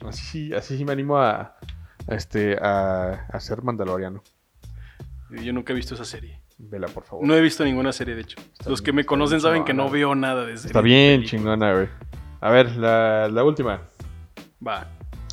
[0.07, 1.57] Así, sí- así sí me animo a,
[2.09, 4.23] a este, a, a ser mandaloriano.
[5.31, 6.41] Yo nunca he visto esa serie.
[6.59, 7.27] Vela, por favor.
[7.27, 8.39] No he visto ninguna serie, de hecho.
[8.39, 10.67] Está Los bien- que me conocen saben que no veo nada de serie.
[10.69, 11.89] Está bien chingona, güey.
[12.43, 13.81] A ver, la, la última.
[14.67, 14.87] Va.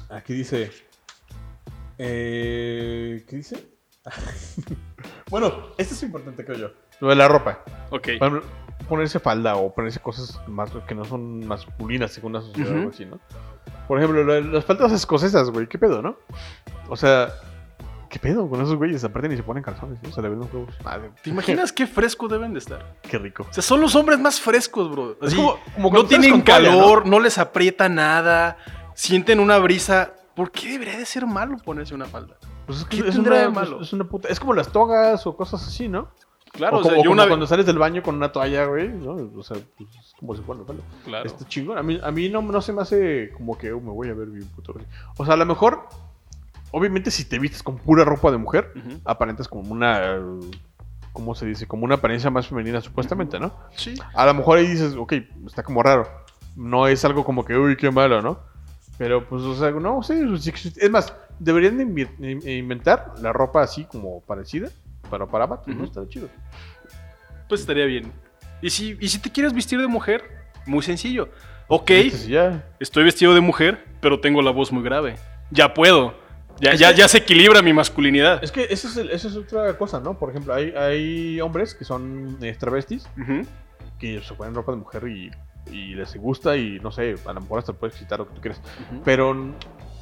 [0.10, 0.72] Aquí dice.
[1.98, 3.68] Eh, ¿Qué dice?
[5.30, 6.68] bueno, esto es importante, creo yo.
[7.00, 7.64] Lo de la ropa.
[7.90, 8.08] Ok.
[8.20, 8.42] Por ejemplo,
[8.88, 12.88] ponerse falda o ponerse cosas más que no son masculinas según la sociedad o algo
[12.88, 12.94] Ujú.
[12.96, 13.20] así, ¿no?
[13.88, 15.68] Por ejemplo, lo de las faldas escocesas, güey.
[15.68, 16.18] ¿Qué pedo, no?
[16.90, 17.30] O sea,
[18.10, 19.04] ¿qué pedo con esos güeyes?
[19.04, 20.12] Aparte ni se ponen calzones, ¿no?
[20.12, 20.74] Se le ven los huevos.
[20.84, 22.96] Madre, ¿Te imaginas qué fresco deben de estar?
[23.10, 23.46] Qué rico.
[23.50, 25.18] O sea, son los hombres más frescos, bro.
[25.22, 27.20] Es Así, como- como no tienen toalla, calor, ¿no?
[27.20, 28.58] les aprieta nada,
[28.94, 30.14] sienten una brisa.
[30.38, 32.38] ¿Por qué debería de ser malo ponerse una falda?
[32.66, 33.82] Pues es, que ¿Qué es de una, malo?
[33.82, 34.30] es una puta.
[34.30, 36.08] Es como las togas o cosas así, ¿no?
[36.54, 38.66] Claro, o sea, o yo como una vez- cuando sales del baño con una toalla,
[38.66, 39.14] güey, ¿no?
[39.38, 40.84] O sea, pues, es como si fuera falda.
[41.04, 41.26] Claro.
[41.26, 41.78] Está chingón.
[41.78, 44.14] A mí, a mí no, no se me hace como que "Oh, me voy a
[44.14, 44.74] ver bien puto.
[44.74, 44.86] güey".
[45.18, 45.88] O sea, a lo mejor,
[46.72, 49.00] obviamente, si te vistes con pura ropa de mujer, Ujú.
[49.06, 50.18] aparentas como una.
[51.14, 51.66] ¿Cómo se dice?
[51.68, 53.52] Como una apariencia más femenina, supuestamente, ¿no?
[53.76, 53.96] Sí.
[54.14, 55.14] A lo mejor ahí dices, ok,
[55.48, 56.08] está como raro.
[56.56, 58.40] No es algo como que, uy, qué malo, ¿no?
[58.98, 60.14] Pero pues, o sea, no, sí.
[60.78, 61.80] Es más, deberían
[62.48, 64.70] inventar la ropa así como parecida,
[65.10, 65.84] pero para vatos, ¿no?
[65.84, 66.30] Está chido.
[67.48, 68.12] Pues estaría bien.
[68.62, 70.24] Y si, y si te quieres vestir de mujer,
[70.66, 71.30] muy sencillo.
[71.68, 72.66] Ok, Entonces, ya.
[72.80, 75.16] estoy vestido de mujer, pero tengo la voz muy grave.
[75.52, 76.14] Ya puedo.
[76.60, 78.44] Ya, ya, ya se equilibra mi masculinidad.
[78.44, 80.18] Es que eso es, el- eso es otra cosa, ¿no?
[80.18, 83.08] Por ejemplo, hay, hay hombres que son eh, travestis
[84.00, 85.30] que se ponen ropa de mujer y,
[85.72, 88.42] y les gusta y no sé, a lo mejor hasta puedes excitar lo que tú
[88.42, 88.62] quieras.
[88.92, 89.02] Ujú.
[89.04, 89.54] Pero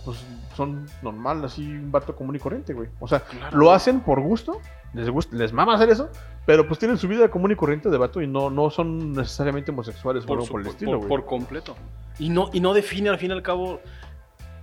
[0.04, 0.24] pues
[0.56, 2.90] son normal, así un vato común y corriente, güey.
[3.00, 3.58] O sea, Claro.
[3.58, 4.60] lo hacen por gusto,
[4.94, 6.10] les gusta, les mama hacer eso,
[6.46, 9.72] pero pues tienen su vida común y corriente de vato y no, no son necesariamente
[9.72, 11.10] homosexuales o por, algo su- por el estilo, por- güey.
[11.10, 11.76] por completo.
[12.20, 13.82] Y no, y no define al fin y al cabo.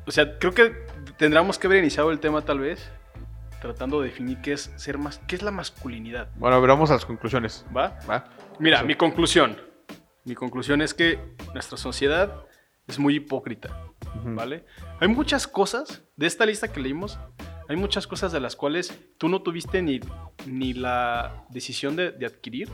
[0.06, 0.72] O sea, creo que
[1.18, 2.90] tendríamos que haber iniciado el tema tal vez
[3.60, 6.90] tratando de definir qué es ser más, qué es la masculinidad, Bueno, a ver, vamos
[6.90, 7.64] a las conclusiones.
[7.76, 7.96] ¿va?
[8.10, 8.24] ¿va?
[8.58, 9.56] Mira, mi conclusión.
[10.24, 11.18] Mi conclusión es que
[11.52, 12.44] nuestra sociedad
[12.86, 13.76] es muy hipócrita.
[14.24, 14.64] ¿vale?
[15.00, 17.18] Hay muchas cosas de esta lista que leímos,
[17.68, 20.00] hay muchas cosas de las cuales tú no tuviste ni,
[20.46, 22.68] ni la decisión de, de adquirir,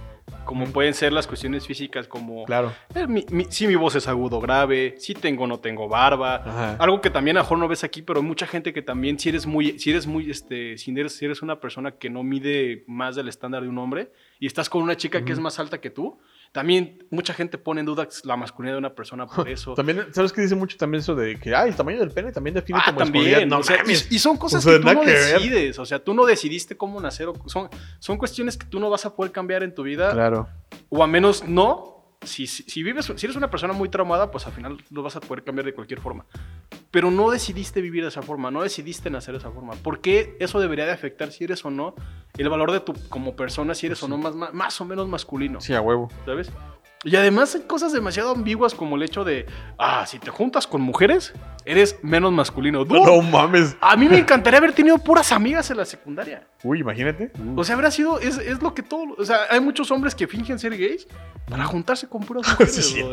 [0.45, 2.73] como pueden ser las cuestiones físicas como Claro.
[2.95, 6.37] eh, mi- mi- si mi voz es agudo grave, si tengo o no tengo barba.
[6.37, 6.77] Ajá.
[6.81, 9.29] Algo que también a mejor no ves aquí, pero hay mucha gente que también, si
[9.29, 12.85] eres muy, si eres muy, este, si eres, si eres una persona que no mide
[12.89, 15.81] más del estándar de un hombre y estás con una chica que es más alta
[15.81, 16.19] que tú,
[16.53, 19.75] también mucha gente pone en duda la masculinidad de una persona por eso.
[19.75, 22.55] También, ¿sabes qué dice mucho también eso de que, ay, el tamaño del pene también
[22.55, 23.41] define Ah, masculinidad?
[23.41, 23.49] también.
[23.49, 24.09] No o sea, mames.
[24.11, 25.35] y, y son cosas O sea, que tú no que ver.
[25.41, 25.79] decides.
[25.79, 27.29] O sea, tú no decidiste cómo nacer.
[27.29, 27.69] o- son,
[27.99, 30.13] son cuestiones que tú no vas a poder cambiar en tu vida.
[30.13, 30.49] Claro.
[30.89, 31.98] O a menos no.
[32.23, 35.17] Si, si, si vives, si eres una persona muy traumada, pues al final lo vas
[35.17, 36.27] a poder cambiar de cualquier forma.
[36.91, 39.75] Pero no decidiste vivir de esa forma, no decidiste nacer de esa forma.
[39.75, 41.95] ¿Por qué eso debería de afectar si eres o no
[42.37, 45.09] el valor de tu como persona, si eres o no más, más, más o menos
[45.09, 45.61] masculino?
[45.61, 46.11] Sí, a huevo.
[46.25, 46.51] ¿Sabes?
[47.05, 49.47] Y además hay cosas demasiado ambiguas como el hecho de,
[49.79, 51.33] ah, si te juntas con mujeres,
[51.65, 52.85] eres menos masculino.
[52.85, 53.77] Dude, No mames.
[53.81, 56.49] A mí me encantaría haber tenido puras amigas en la secundaria.
[56.65, 57.31] Uy, imagínate.
[57.55, 60.27] O sea, habrá sido, es, es lo que todo, o sea, hay muchos hombres que
[60.27, 61.07] fingen ser gays
[61.49, 62.75] para juntarse con puras mujeres.
[62.75, 63.05] Sí,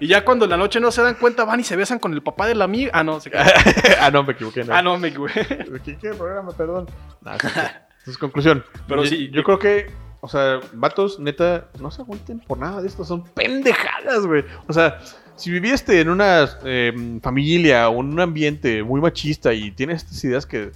[0.00, 2.12] y ya cuando en la noche no se dan cuenta, van y se besan con
[2.12, 2.90] el papá de la amiga.
[2.92, 3.30] Ah, no, se
[4.00, 4.64] ah, no, me equivoqué.
[4.64, 4.74] No.
[4.74, 5.40] Ah, no, me equivoqué.
[5.42, 6.86] Equivoqué el programa, perdón.
[7.22, 7.34] Nah.
[7.34, 8.64] Entonces, conclusión.
[8.88, 12.82] Pero Yo- sí, Yo creo que, o sea, vatos, neta, no se agüiten por nada
[12.82, 13.04] de esto.
[13.04, 14.44] Son pendejadas, güey.
[14.66, 15.00] O sea,
[15.36, 20.24] si viviste en una eh, familia o en un ambiente muy machista y tienes estas
[20.24, 20.72] ideas que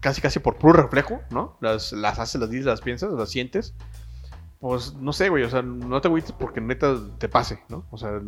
[0.00, 1.56] casi, casi por puro reflejo, ¿no?
[1.60, 3.74] Las, las haces, las dices, las piensas, las sientes.
[4.60, 7.84] Pues no sé, güey, o sea, no te agüites porque neta te pase, ¿no?
[7.90, 8.20] O sea,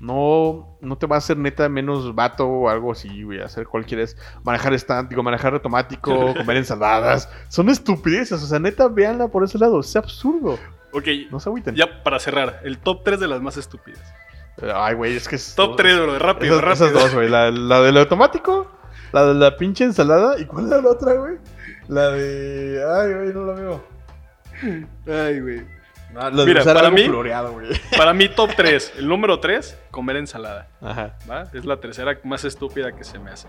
[0.00, 4.00] no, no te va a hacer neta menos vato o algo así, güey, hacer cualquier
[4.00, 4.74] es manejar
[5.08, 7.28] digo, manejar automático, comer ensaladas.
[7.48, 10.58] Son estupideces, o sea, neta, véanla por ese lado, es absurdo.
[10.92, 11.74] Ok, No se agüiten.
[11.74, 14.00] ya para cerrar, el top 3 de las más estúpidas.
[14.74, 15.54] Ay, güey, es que es.
[15.56, 16.86] Top 3, bro, rápido, Esas, rápido.
[16.88, 17.28] esas dos, güey.
[17.28, 18.70] La, la del automático,
[19.12, 20.38] la de la pinche ensalada.
[20.38, 21.34] ¿Y cuál era la otra, güey?
[21.88, 22.80] La de.
[22.96, 23.84] Ay, güey, no la veo.
[25.08, 25.73] Ay, güey.
[26.14, 27.60] De Mira, para mí- floreado.
[27.96, 28.94] Para mí, top 3.
[28.98, 30.68] El número 3, comer ensalada.
[30.80, 31.16] Ajá.
[31.28, 31.44] ¿va?
[31.52, 33.48] Es la tercera más estúpida que se me hace.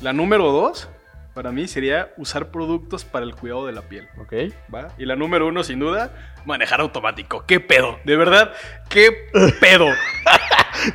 [0.00, 0.88] La número 2,
[1.34, 4.08] para mí, sería usar productos para el cuidado de la piel.
[4.20, 4.32] Ok.
[4.74, 4.88] ¿va?
[4.98, 6.12] Y la número uno, sin duda,
[6.44, 7.44] manejar automático.
[7.46, 7.98] ¿Qué pedo?
[8.04, 8.52] De verdad,
[8.88, 9.28] ¿qué
[9.60, 9.86] pedo?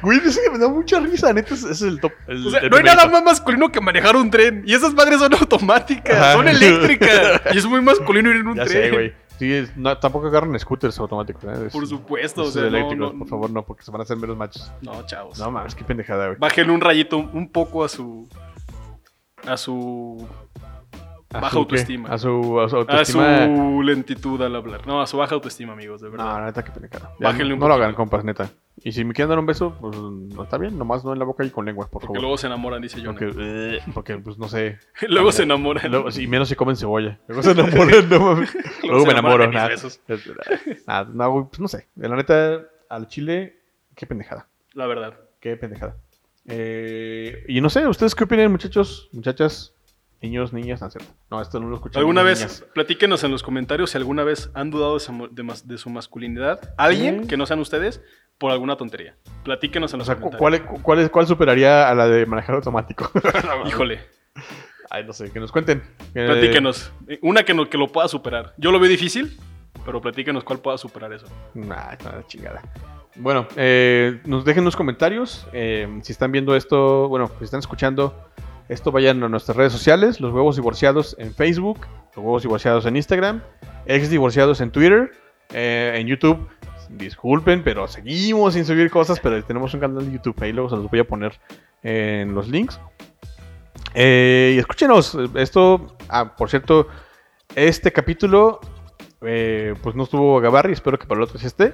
[0.02, 2.12] Güey, dice que me da mucha risa, neta, ese es el top.
[2.28, 4.62] el- O sea, el no hay nada más masculino que manejar un tren.
[4.68, 6.34] Y esas madres son automáticas, Ajá.
[6.34, 7.42] son eléctricas.
[7.54, 8.84] Y es muy masculino ir en un Ya tren.
[8.84, 9.14] sé, güey.
[9.40, 11.68] Sí, es- no, tampoco agarran scooters automáticos, ¿eh?
[11.68, 14.04] Es- Por supuesto, o sea, no, eléctricos, no, por favor, no, porque se van a
[14.04, 14.72] hacer menos machos.
[14.82, 15.40] No, chavos.
[15.40, 16.38] No mames, qué pendejada, güey.
[16.38, 18.28] Bájenle un rayito un poco a su.
[19.48, 20.28] A su.
[21.32, 22.10] A baja su, autoestima.
[22.10, 23.46] A su, a su A autoestima.
[23.46, 24.88] su lentitud al hablar.
[24.88, 26.40] No, a su baja autoestima, amigos, de verdad.
[26.40, 27.14] No, neta, qué pendejada.
[27.20, 28.50] Ya, Bájenle un no lo hagan, compas, neta.
[28.84, 31.26] Y si me quieren dar un beso, pues no está bien, nomás no en la
[31.26, 32.22] boca y con lengua, por Porque favor.
[32.22, 33.12] luego se enamoran, dice yo.
[33.12, 34.80] Porque, eh, porque, pues no sé.
[35.08, 35.92] luego se enamoran.
[35.92, 37.20] Luego, sí, menos si comen cebolla.
[37.28, 38.58] Luego se enamoran, no mames.
[38.84, 39.44] Luego me enamoro.
[39.46, 39.76] de Nada.
[40.88, 41.88] Nada, no, pues no sé.
[41.96, 43.60] La neta, al chile,
[43.96, 44.48] qué pendejada.
[44.74, 45.14] La verdad.
[45.40, 45.96] Qué pendejada.
[46.48, 49.76] Eh, y no sé, ¿ustedes qué opinan, muchachos, muchachas,
[50.22, 50.82] niños, niñas?
[50.82, 50.88] No.
[51.32, 52.00] No, esto no lo escuché.
[52.00, 52.66] ¿Alguna vez, niñas.
[52.74, 56.74] platíquenos en los comentarios si alguna vez han dudado de su, masculinidad?
[56.78, 57.28] ¿Alguien Sí.
[57.30, 58.02] que no sean ustedes
[58.38, 59.16] por alguna tontería?
[59.44, 60.40] Platíquenos en O los sea, comentarios.
[60.62, 63.10] ¿cuál, cuál, es- ¿cuál superaría a la de manejar automático?
[63.68, 64.00] Híjole,
[64.92, 65.84] Ay, no sé, que nos cuenten.
[66.16, 66.92] Eh, platíquenos.
[67.22, 68.54] Una que, no- que lo pueda superar.
[68.58, 69.38] Yo lo veo difícil,
[69.86, 71.28] pero platíquenos cuál pueda superar eso.
[71.54, 72.62] Nah, una chingada.
[73.16, 75.46] Bueno, eh, nos dejen los comentarios.
[75.54, 78.16] eh, si están viendo esto, bueno, si están escuchando
[78.70, 82.96] esto, vayan a nuestras redes sociales: Los Huevos Divorciados en Facebook, Los Huevos Divorciados en
[82.96, 83.42] Instagram,
[83.86, 85.12] Ex Divorciados en Twitter,
[85.54, 86.48] eh, en YouTube.
[86.90, 90.36] Disculpen, pero seguimos sin subir cosas, pero tenemos un canal de YouTube.
[90.42, 91.34] Ahí luego se los voy a poner
[91.84, 92.80] en los links.
[93.94, 96.88] Eh, y escúchenos, esto, ah, por cierto,
[97.56, 98.60] este capítulo,
[99.22, 101.74] eh, pues no estuvo Gabarri, espero que para el otro sí esté.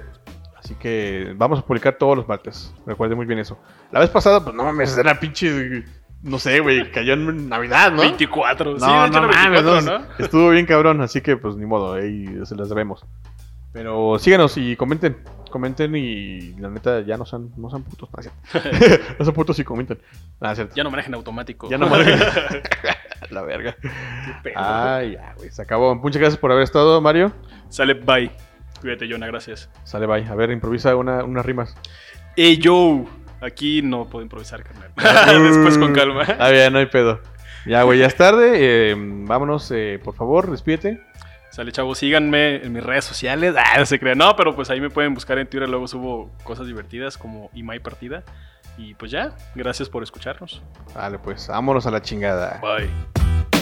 [0.56, 2.74] Así que vamos a publicar todos los martes.
[2.86, 3.58] Recuerden muy bien eso.
[3.92, 5.84] La vez pasada, pues no mames, era pinche
[6.26, 8.00] no sé, güey, cayó en Navidad, ¿no?
[8.00, 8.72] 24.
[8.72, 10.06] No, sí, no mames, 24, no, ¿no?
[10.18, 13.04] Estuvo bien cabrón, así que pues ni modo, ahí se las debemos.
[13.72, 15.18] Pero síganos y comenten.
[15.50, 18.08] Comenten y la neta ya no sean, no sean putos.
[18.10, 19.04] No, cierto.
[19.18, 19.98] no sean putos y comenten.
[20.40, 20.74] Nada, es cierto.
[20.74, 21.68] Ya no manejen automático.
[21.68, 22.18] Ya no manejen.
[23.30, 23.76] la verga.
[23.80, 23.90] Qué
[24.42, 24.54] pedo.
[24.54, 25.94] Ya, güey, se acabó.
[25.94, 27.32] Muchas gracias por haber estado, Mario.
[27.68, 28.30] Sale, bye.
[28.80, 29.70] Cuídate, Jonah, gracias.
[29.84, 30.26] Sale, bye.
[30.26, 31.76] A ver, improvisa una, unas rimas.
[32.34, 33.04] Hey, yo.
[33.40, 34.90] Aquí no puedo improvisar, carnal.
[35.42, 36.22] Después con calma.
[36.28, 37.20] Está bien, no hay pedo.
[37.66, 38.52] Ya, güey, ya es tarde.
[38.54, 41.00] eh, vámonos, eh, por favor, despídete.
[41.50, 43.54] Sale, chavos, síganme en mis redes sociales.
[43.58, 44.18] Ah, no se crean.
[44.18, 45.68] No, pero pues ahí me pueden buscar en Twitter.
[45.68, 48.22] Luego subo cosas divertidas como Imai Partida.
[48.78, 50.62] Y pues ya, gracias por escucharnos.
[50.94, 52.60] Dale, pues, vámonos a la chingada.
[52.60, 53.55] Bye.